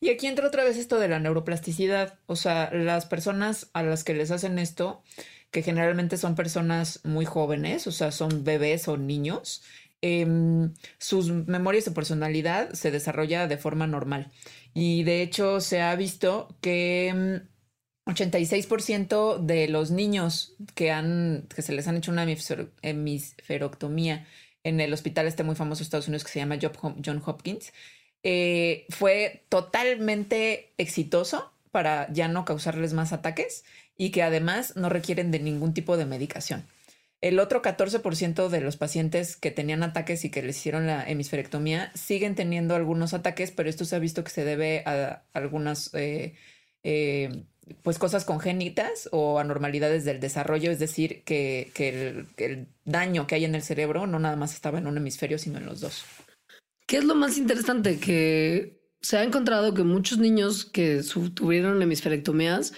Y 0.00 0.10
aquí 0.10 0.26
entra 0.26 0.48
otra 0.48 0.64
vez 0.64 0.76
esto 0.76 0.98
de 0.98 1.08
la 1.08 1.20
neuroplasticidad. 1.20 2.18
O 2.26 2.34
sea, 2.34 2.70
las 2.72 3.06
personas 3.06 3.70
a 3.72 3.84
las 3.84 4.02
que 4.02 4.14
les 4.14 4.32
hacen 4.32 4.58
esto, 4.58 5.02
que 5.52 5.62
generalmente 5.62 6.16
son 6.16 6.34
personas 6.34 7.00
muy 7.04 7.24
jóvenes, 7.24 7.86
o 7.86 7.92
sea, 7.92 8.10
son 8.10 8.42
bebés 8.42 8.88
o 8.88 8.96
niños, 8.96 9.62
Em, 10.04 10.74
sus 10.98 11.30
memorias 11.30 11.84
de 11.84 11.92
personalidad 11.92 12.72
se 12.72 12.90
desarrolla 12.90 13.46
de 13.46 13.56
forma 13.56 13.86
normal. 13.86 14.32
Y 14.74 15.04
de 15.04 15.22
hecho 15.22 15.60
se 15.60 15.80
ha 15.80 15.94
visto 15.94 16.56
que 16.60 17.42
86% 18.06 19.36
em, 19.38 19.46
de 19.46 19.68
los 19.68 19.92
niños 19.92 20.56
que, 20.74 20.90
han, 20.90 21.46
que 21.54 21.62
se 21.62 21.72
les 21.72 21.86
han 21.86 21.96
hecho 21.96 22.10
una 22.10 22.26
hemisferoctomía 22.82 24.26
en 24.64 24.80
el 24.80 24.92
hospital 24.92 25.26
este 25.28 25.44
muy 25.44 25.54
famoso 25.54 25.80
de 25.80 25.84
Estados 25.84 26.08
Unidos 26.08 26.24
que 26.24 26.30
se 26.30 26.40
llama 26.40 26.58
John 26.60 27.22
Hopkins, 27.24 27.72
eh, 28.24 28.86
fue 28.90 29.44
totalmente 29.48 30.72
exitoso 30.78 31.52
para 31.70 32.12
ya 32.12 32.28
no 32.28 32.44
causarles 32.44 32.92
más 32.92 33.12
ataques 33.12 33.64
y 33.96 34.10
que 34.10 34.22
además 34.22 34.76
no 34.76 34.88
requieren 34.88 35.30
de 35.30 35.38
ningún 35.38 35.74
tipo 35.74 35.96
de 35.96 36.06
medicación. 36.06 36.66
El 37.22 37.38
otro 37.38 37.62
14% 37.62 38.48
de 38.48 38.60
los 38.60 38.76
pacientes 38.76 39.36
que 39.36 39.52
tenían 39.52 39.84
ataques 39.84 40.24
y 40.24 40.30
que 40.30 40.42
les 40.42 40.58
hicieron 40.58 40.88
la 40.88 41.08
hemisferectomía 41.08 41.92
siguen 41.94 42.34
teniendo 42.34 42.74
algunos 42.74 43.14
ataques, 43.14 43.52
pero 43.52 43.70
esto 43.70 43.84
se 43.84 43.94
ha 43.94 44.00
visto 44.00 44.24
que 44.24 44.30
se 44.30 44.44
debe 44.44 44.82
a 44.86 45.22
algunas 45.32 45.94
eh, 45.94 46.34
eh, 46.82 47.44
pues 47.82 48.00
cosas 48.00 48.24
congénitas 48.24 49.08
o 49.12 49.38
anormalidades 49.38 50.04
del 50.04 50.18
desarrollo, 50.18 50.72
es 50.72 50.80
decir, 50.80 51.22
que, 51.22 51.70
el, 51.76 52.66
daño 52.84 53.28
que 53.28 53.36
hay 53.36 53.44
en 53.44 53.54
el 53.54 53.62
cerebro 53.62 54.08
no 54.08 54.18
nada 54.18 54.34
más 54.34 54.52
estaba 54.52 54.78
en 54.78 54.88
un 54.88 54.96
hemisferio, 54.96 55.38
sino 55.38 55.58
en 55.58 55.66
los 55.66 55.80
dos. 55.80 56.04
¿Qué 56.88 56.96
es 56.96 57.04
lo 57.04 57.14
más 57.14 57.38
interesante? 57.38 58.00
Que 58.00 58.80
se 59.00 59.16
ha 59.16 59.22
encontrado 59.22 59.74
que 59.74 59.84
muchos 59.84 60.18
niños 60.18 60.64
que 60.64 61.02
tuvieron 61.34 61.80
hemisferectomías 61.80 62.72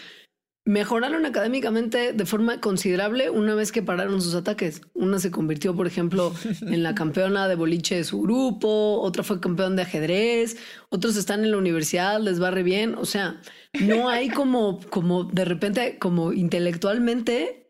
mejoraron 0.67 1.27
académicamente 1.27 2.15
de 2.15 2.27
forma 2.27 2.61
considerable 2.61 3.29
una 3.29 3.55
vez 3.55 3.71
que 3.71 3.83
pararon 3.83 4.23
sus 4.23 4.35
ataques. 4.35 4.81
Una 4.95 5.19
se 5.19 5.31
convirtió, 5.31 5.77
por 5.77 5.87
ejemplo, 5.87 6.35
en 6.63 6.83
la 6.83 6.95
campeona 6.95 7.49
de 7.49 7.55
boliche 7.55 7.97
de 7.97 8.05
su 8.05 8.23
grupo, 8.23 9.01
otra 9.01 9.23
fue 9.23 9.41
campeón 9.41 9.77
de 9.77 9.83
ajedrez, 9.83 10.57
otros 10.89 11.17
están 11.17 11.45
en 11.45 11.51
la 11.51 11.59
universidad, 11.59 12.21
les 12.21 12.43
va 12.43 12.51
re 12.51 12.63
bien. 12.63 12.95
O 12.95 13.05
sea, 13.05 13.41
no 13.81 14.09
hay 14.09 14.31
como, 14.31 14.81
como 14.89 15.25
de 15.25 15.45
repente, 15.45 15.99
como 15.99 16.33
intelectualmente, 16.33 17.69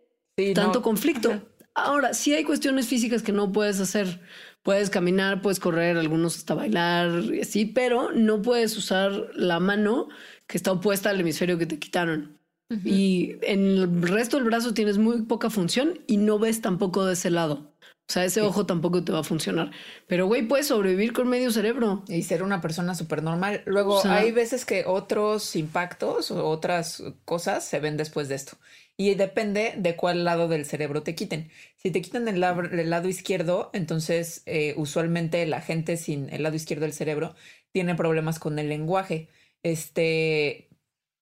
tanto 0.55 0.81
conflicto. 0.83 1.43
Ahora, 1.75 2.15
sí 2.15 2.33
hay 2.33 2.45
cuestiones 2.45 2.87
físicas 2.87 3.23
que 3.23 3.33
no 3.33 3.51
puedes 3.51 3.81
hacer. 3.81 4.21
Puedes 4.63 4.89
caminar, 4.89 5.43
puedes 5.43 5.61
correr, 5.61 5.99
algunos 5.99 6.39
hasta 6.39 6.55
bailar 6.55 7.11
y 7.35 7.41
así, 7.41 7.67
pero 7.67 8.13
no 8.13 8.41
puedes 8.41 8.79
usar 8.79 9.31
la 9.35 9.61
mano 9.61 10.09
que 10.47 10.57
está 10.57 10.73
opuesta 10.73 11.11
al 11.11 11.21
hemisferio 11.21 11.59
que 11.59 11.67
te 11.67 11.79
quitaron. 11.79 12.39
Y 12.71 13.37
en 13.43 13.61
el 13.67 14.03
resto 14.03 14.37
del 14.37 14.47
brazo 14.47 14.75
tienes 14.75 14.99
muy 14.99 15.23
poca 15.23 15.51
función 15.51 16.01
y 16.07 16.17
no 16.17 16.39
ves 16.39 16.61
tampoco 16.61 17.05
de 17.05 17.13
ese 17.13 17.31
lado. 17.31 17.75
O 18.07 18.13
sea, 18.13 18.25
ese 18.25 18.43
ojo 18.43 18.67
tampoco 18.67 19.03
te 19.03 19.13
va 19.13 19.21
a 19.21 19.25
funcionar. 19.25 19.71
Pero, 20.07 20.27
güey, 20.27 20.47
puedes 20.47 20.67
sobrevivir 20.67 21.15
con 21.15 21.27
medio 21.29 21.51
cerebro. 21.51 22.05
Y 22.07 22.23
ser 22.23 22.43
una 22.43 22.61
persona 22.61 22.95
súper 22.95 23.23
normal. 23.23 23.63
Luego, 23.65 24.03
hay 24.05 24.31
veces 24.31 24.67
que 24.67 24.85
otros 24.87 25.57
impactos 25.57 26.31
o 26.31 26.47
otras 26.47 27.03
cosas 27.25 27.65
se 27.65 27.81
ven 27.81 27.97
después 27.97 28.29
de 28.29 28.35
esto. 28.35 28.59
Y 28.99 29.15
depende 29.15 29.75
de 29.79 29.97
cuál 29.97 30.25
lado 30.25 30.49
del 30.49 30.67
cerebro 30.67 31.03
te 31.03 31.15
quiten. 31.15 31.51
Si 31.77 31.91
te 31.91 32.03
quitan 32.03 32.29
el, 32.29 32.41
lado 32.41 33.09
izquierdo, 33.09 33.71
entonces 33.73 34.43
eh, 34.45 34.75
usualmente 34.77 35.47
la 35.47 35.63
gente 35.63 35.97
sin 35.97 36.29
el 36.29 36.43
lado 36.43 36.57
izquierdo 36.57 36.83
del 36.85 36.93
cerebro 36.93 37.35
tiene 37.73 37.95
problemas 37.95 38.39
con 38.39 38.59
el 38.59 38.69
lenguaje. 38.69 39.29
Este, 39.63 40.69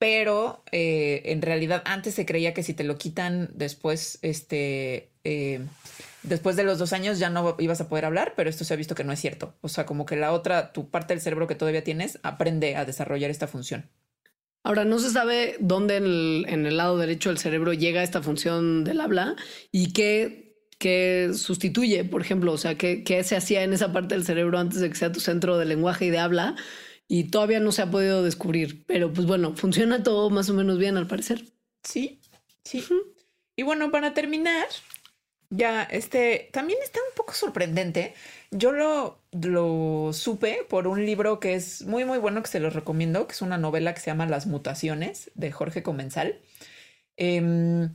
pero 0.02 0.64
eh, 0.72 1.22
en 1.26 1.42
realidad 1.42 1.80
antes 1.86 2.16
se 2.16 2.26
creía 2.26 2.54
que 2.54 2.64
si 2.64 2.74
te 2.74 2.82
lo 2.82 2.98
quitan 2.98 3.50
después, 3.54 4.18
este, 4.22 5.12
eh, 5.22 5.60
después 6.24 6.56
de 6.56 6.64
los 6.64 6.80
dos 6.80 6.92
años 6.92 7.20
ya 7.20 7.30
no 7.30 7.54
ibas 7.60 7.80
a 7.80 7.88
poder 7.88 8.06
hablar, 8.06 8.34
pero 8.36 8.50
esto 8.50 8.64
se 8.64 8.74
ha 8.74 8.76
visto 8.76 8.96
que 8.96 9.04
no 9.04 9.12
es 9.12 9.20
cierto. 9.20 9.54
O 9.60 9.68
sea, 9.68 9.86
como 9.86 10.04
que 10.04 10.16
la 10.16 10.32
otra, 10.32 10.72
tu 10.72 10.90
parte 10.90 11.14
del 11.14 11.20
cerebro 11.20 11.46
que 11.46 11.54
todavía 11.54 11.84
tienes, 11.84 12.18
aprende 12.24 12.74
a 12.74 12.84
desarrollar 12.84 13.30
esta 13.30 13.46
función. 13.46 13.90
Ahora, 14.64 14.84
no 14.84 14.98
se 14.98 15.08
sabe 15.08 15.54
dónde 15.60 15.98
en 15.98 16.66
el, 16.66 16.76
lado 16.76 16.98
derecho 16.98 17.28
del 17.28 17.38
cerebro 17.38 17.72
llega 17.72 18.02
esta 18.02 18.22
función 18.22 18.82
del 18.82 19.00
habla 19.00 19.36
y 19.70 19.92
qué, 19.92 20.66
qué 20.80 21.30
sustituye, 21.32 22.02
por 22.02 22.22
ejemplo, 22.22 22.50
o 22.50 22.58
sea, 22.58 22.76
qué, 22.76 23.04
qué 23.04 23.22
se 23.22 23.36
hacía 23.36 23.62
en 23.62 23.72
esa 23.72 23.92
parte 23.92 24.16
del 24.16 24.24
cerebro 24.24 24.58
antes 24.58 24.80
de 24.80 24.88
que 24.88 24.96
sea 24.96 25.12
tu 25.12 25.20
centro 25.20 25.58
de 25.58 25.64
lenguaje 25.64 26.06
y 26.06 26.10
de 26.10 26.18
habla 26.18 26.56
y 27.08 27.24
todavía 27.24 27.60
no 27.60 27.72
se 27.72 27.82
ha 27.82 27.90
podido 27.90 28.22
descubrir. 28.22 28.84
Pero 28.86 29.12
pues 29.12 29.26
bueno, 29.26 29.54
funciona 29.56 30.02
todo 30.02 30.30
más 30.30 30.48
o 30.50 30.54
menos 30.54 30.78
bien 30.78 30.96
al 30.96 31.06
parecer. 31.06 31.44
Sí, 31.82 32.20
sí. 32.64 32.84
Y 33.56 33.62
bueno, 33.62 33.90
para 33.90 34.14
terminar, 34.14 34.66
ya 35.50 35.82
este 35.82 36.48
también 36.52 36.78
está 36.82 37.00
un 37.00 37.14
poco 37.14 37.34
sorprendente. 37.34 38.14
Yo 38.50 38.72
lo, 38.72 39.18
lo 39.32 40.12
supe 40.12 40.66
por 40.68 40.86
un 40.86 41.04
libro 41.04 41.40
que 41.40 41.54
es 41.54 41.82
muy, 41.82 42.04
muy 42.04 42.18
bueno, 42.18 42.42
que 42.42 42.48
se 42.48 42.60
los 42.60 42.74
recomiendo, 42.74 43.26
que 43.26 43.34
es 43.34 43.42
una 43.42 43.58
novela 43.58 43.94
que 43.94 44.00
se 44.00 44.06
llama 44.06 44.26
Las 44.26 44.46
Mutaciones 44.46 45.30
de 45.34 45.52
Jorge 45.52 45.82
Comensal. 45.82 46.40
Em, 47.16 47.92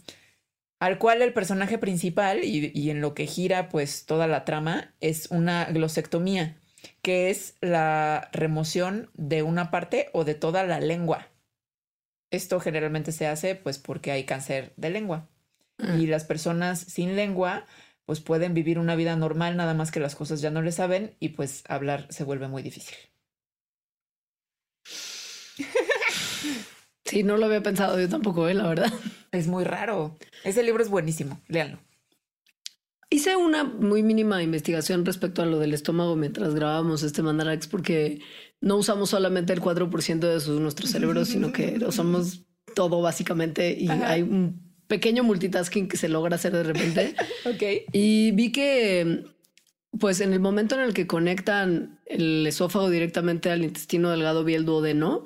al 0.80 1.00
cual 1.00 1.22
el 1.22 1.34
personaje 1.34 1.78
principal 1.80 2.44
y, 2.44 2.72
y, 2.74 2.92
en 2.92 3.02
lo 3.02 3.16
que 3.16 3.26
gira 3.26 3.70
pues 3.70 4.06
toda 4.06 4.28
la 4.28 4.46
trama 4.46 4.94
es 5.00 5.28
una 5.32 5.66
glosectomía, 5.66 6.62
que 7.08 7.30
es 7.30 7.56
la 7.62 8.28
remoción 8.34 9.10
de 9.14 9.42
una 9.42 9.72
parte 9.72 10.10
o 10.12 10.26
de 10.26 10.36
toda 10.36 10.66
la 10.66 10.82
lengua. 10.82 11.30
Esto 12.32 12.60
generalmente 12.60 13.14
se 13.14 13.28
hace 13.28 13.56
pues 13.56 13.78
porque 13.78 14.12
hay 14.12 14.26
cáncer 14.26 14.74
de 14.76 14.90
lengua. 14.90 15.30
Y 15.98 16.08
las 16.08 16.26
personas 16.26 16.80
sin 16.80 17.16
lengua 17.16 17.66
pues 18.04 18.20
pueden 18.20 18.54
vivir 18.54 18.78
una 18.78 18.98
vida 18.98 19.16
normal, 19.16 19.56
nada 19.56 19.74
más 19.74 19.90
que 19.90 20.02
las 20.02 20.18
cosas 20.18 20.42
ya 20.42 20.50
no 20.50 20.62
le 20.62 20.74
saben 20.74 21.16
y 21.22 21.30
pues 21.30 21.64
hablar 21.70 22.08
se 22.10 22.26
vuelve 22.26 22.50
muy 22.50 22.62
difícil. 22.62 22.98
Sí, 27.06 27.24
no 27.24 27.38
lo 27.38 27.46
había 27.46 27.64
pensado 27.64 27.98
yo 28.02 28.10
tampoco, 28.10 28.50
¿eh? 28.50 28.54
la 28.54 28.68
verdad. 28.68 28.92
Es 29.32 29.48
muy 29.48 29.64
raro. 29.64 30.18
Ese 30.44 30.62
libro 30.62 30.84
es 30.84 30.90
buenísimo, 30.90 31.40
léanlo. 31.48 31.80
Hice 33.10 33.38
una 33.38 33.64
muy 33.64 34.04
mínima 34.04 34.44
investigación 34.44 35.06
respecto 35.06 35.42
a 35.42 35.46
lo 35.46 35.60
del 35.60 35.74
estómago 35.74 36.18
mientras 36.18 36.54
grabábamos 36.54 37.04
este 37.04 37.22
Mandarax 37.22 37.68
porque 37.68 38.20
no 38.60 38.76
usamos 38.76 39.12
solamente 39.12 39.54
el 39.54 39.62
4% 39.62 40.20
de 40.20 40.60
nuestro 40.60 40.88
cerebro, 40.88 41.24
sino 41.26 41.54
que 41.54 41.80
usamos 41.88 42.42
todo 42.76 43.02
básicamente 43.02 43.76
y 43.80 43.90
hay 43.90 44.24
un 44.24 44.68
pequeño 44.88 45.24
multitasking 45.24 45.88
que 45.88 45.98
se 45.98 46.10
logra 46.10 46.36
hacer 46.36 46.52
de 46.54 46.64
repente. 46.64 47.16
ok. 47.46 47.90
Y 47.94 48.32
vi 48.32 48.52
que, 48.52 49.24
pues 50.00 50.20
en 50.20 50.34
el 50.34 50.40
momento 50.40 50.76
en 50.76 50.82
el 50.82 50.94
que 50.94 51.08
conectan 51.08 52.00
el 52.06 52.46
esófago 52.46 52.90
directamente 52.90 53.50
al 53.52 53.64
intestino 53.64 54.10
delgado 54.10 54.44
vía 54.44 54.58
el 54.58 54.66
duodeno, 54.66 55.24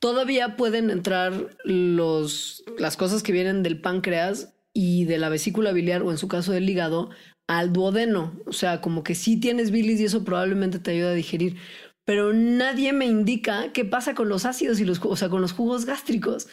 todavía 0.00 0.56
pueden 0.56 0.90
entrar 0.90 1.56
los, 1.64 2.64
las 2.78 2.96
cosas 2.96 3.22
que 3.22 3.32
vienen 3.32 3.62
del 3.62 3.80
páncreas 3.80 4.54
y 4.74 5.04
de 5.04 5.18
la 5.18 5.28
vesícula 5.28 5.72
biliar 5.72 6.02
o 6.02 6.10
en 6.10 6.18
su 6.18 6.28
caso 6.28 6.52
del 6.52 6.68
hígado 6.68 7.10
al 7.48 7.72
duodeno. 7.72 8.38
O 8.46 8.52
sea, 8.52 8.80
como 8.80 9.02
que 9.04 9.14
sí 9.14 9.38
tienes 9.38 9.70
bilis 9.70 10.00
y 10.00 10.04
eso 10.04 10.24
probablemente 10.24 10.78
te 10.78 10.92
ayuda 10.92 11.10
a 11.10 11.14
digerir. 11.14 11.56
Pero 12.04 12.32
nadie 12.32 12.92
me 12.92 13.06
indica 13.06 13.72
qué 13.72 13.84
pasa 13.84 14.14
con 14.14 14.28
los 14.28 14.44
ácidos 14.44 14.80
y 14.80 14.84
los, 14.84 15.00
o 15.04 15.16
sea, 15.16 15.28
con 15.28 15.40
los 15.40 15.52
jugos 15.52 15.84
gástricos. 15.84 16.48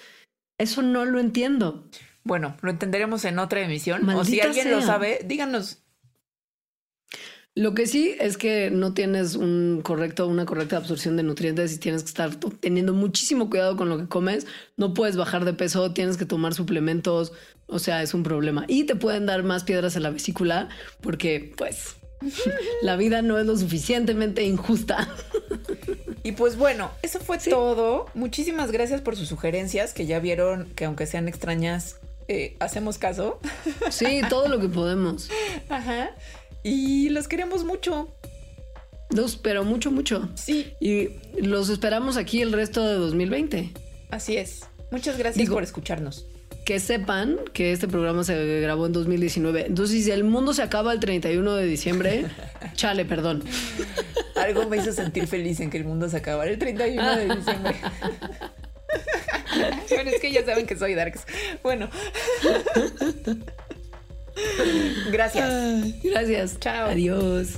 Eso 0.57 0.81
no 0.81 1.05
lo 1.05 1.19
entiendo. 1.19 1.89
Bueno, 2.23 2.55
lo 2.61 2.69
entenderemos 2.69 3.25
en 3.25 3.39
otra 3.39 3.61
emisión. 3.61 4.07
o 4.09 4.23
si 4.23 4.39
alguien 4.41 4.69
lo 4.71 4.81
sabe, 4.81 5.19
díganos. 5.25 5.83
Lo 7.55 7.73
que 7.73 7.87
sí 7.87 8.15
es 8.19 8.37
que 8.37 8.69
no 8.69 8.93
tienes 8.93 9.35
un 9.35 9.81
correcto, 9.83 10.27
una 10.27 10.45
correcta 10.45 10.77
absorción 10.77 11.17
de 11.17 11.23
nutrientes 11.23 11.73
y 11.73 11.79
tienes 11.79 12.03
que 12.03 12.09
estar 12.09 12.35
teniendo 12.59 12.93
muchísimo 12.93 13.49
cuidado 13.49 13.75
con 13.75 13.89
lo 13.89 13.97
que 13.97 14.07
comes. 14.07 14.47
No 14.77 14.93
puedes 14.93 15.17
bajar 15.17 15.43
de 15.45 15.53
peso, 15.53 15.91
tienes 15.91 16.15
que 16.15 16.25
tomar 16.25 16.53
suplementos. 16.53 17.33
O 17.69 17.79
sea, 17.79 18.01
es 18.01 18.13
un 18.13 18.23
problema. 18.23 18.65
Y 18.67 18.85
te 18.85 18.95
pueden 18.95 19.25
dar 19.25 19.43
más 19.43 19.63
piedras 19.63 19.95
en 19.95 20.03
la 20.03 20.09
vesícula 20.09 20.69
porque, 21.01 21.53
pues, 21.55 21.95
la 22.81 22.95
vida 22.95 23.21
no 23.21 23.37
es 23.39 23.45
lo 23.45 23.57
suficientemente 23.57 24.43
injusta. 24.43 25.09
Y 26.21 26.33
pues 26.33 26.57
bueno, 26.57 26.91
eso 27.01 27.19
fue 27.19 27.37
todo. 27.37 28.07
Muchísimas 28.13 28.71
gracias 28.71 28.99
por 28.99 29.15
sus 29.15 29.29
sugerencias, 29.29 29.93
que 29.93 30.05
ya 30.05 30.19
vieron 30.19 30.65
que 30.75 30.85
aunque 30.85 31.05
sean 31.05 31.29
extrañas, 31.29 31.95
eh, 32.27 32.55
hacemos 32.59 32.97
caso. 32.97 33.39
Sí, 33.89 34.21
todo 34.29 34.47
lo 34.47 34.59
que 34.59 34.67
podemos. 34.67 35.29
Ajá. 35.69 36.11
Y 36.61 37.09
los 37.09 37.27
queremos 37.27 37.63
mucho. 37.63 38.13
Los, 39.09 39.37
pero 39.37 39.63
mucho, 39.63 39.91
mucho. 39.91 40.29
Sí. 40.35 40.73
Y 40.79 41.09
los 41.41 41.69
esperamos 41.69 42.17
aquí 42.17 42.41
el 42.41 42.51
resto 42.51 42.85
de 42.85 42.95
2020. 42.95 43.71
Así 44.11 44.37
es. 44.37 44.65
Muchas 44.91 45.17
gracias 45.17 45.49
por 45.49 45.63
escucharnos. 45.63 46.27
Que 46.69 46.79
sepan 46.79 47.39
que 47.51 47.71
este 47.71 47.87
programa 47.87 48.23
se 48.23 48.61
grabó 48.61 48.85
en 48.85 48.93
2019. 48.93 49.65
Entonces, 49.65 50.05
si 50.05 50.11
el 50.11 50.23
mundo 50.23 50.53
se 50.53 50.61
acaba 50.61 50.93
el 50.93 50.99
31 50.99 51.55
de 51.55 51.65
diciembre, 51.65 52.25
chale, 52.75 53.05
perdón. 53.05 53.43
Algo 54.35 54.69
me 54.69 54.77
hizo 54.77 54.91
sentir 54.91 55.25
feliz 55.25 55.59
en 55.61 55.71
que 55.71 55.77
el 55.77 55.85
mundo 55.85 56.07
se 56.09 56.17
acabara 56.17 56.51
el 56.51 56.59
31 56.59 57.15
de 57.15 57.35
diciembre. 57.37 57.75
bueno, 59.89 60.11
es 60.11 60.21
que 60.21 60.31
ya 60.31 60.45
saben 60.45 60.67
que 60.67 60.77
soy 60.77 60.93
Darks. 60.93 61.25
Bueno. 61.63 61.89
Gracias. 65.11 66.03
Gracias. 66.03 66.59
Chao. 66.59 66.89
Adiós. 66.89 67.53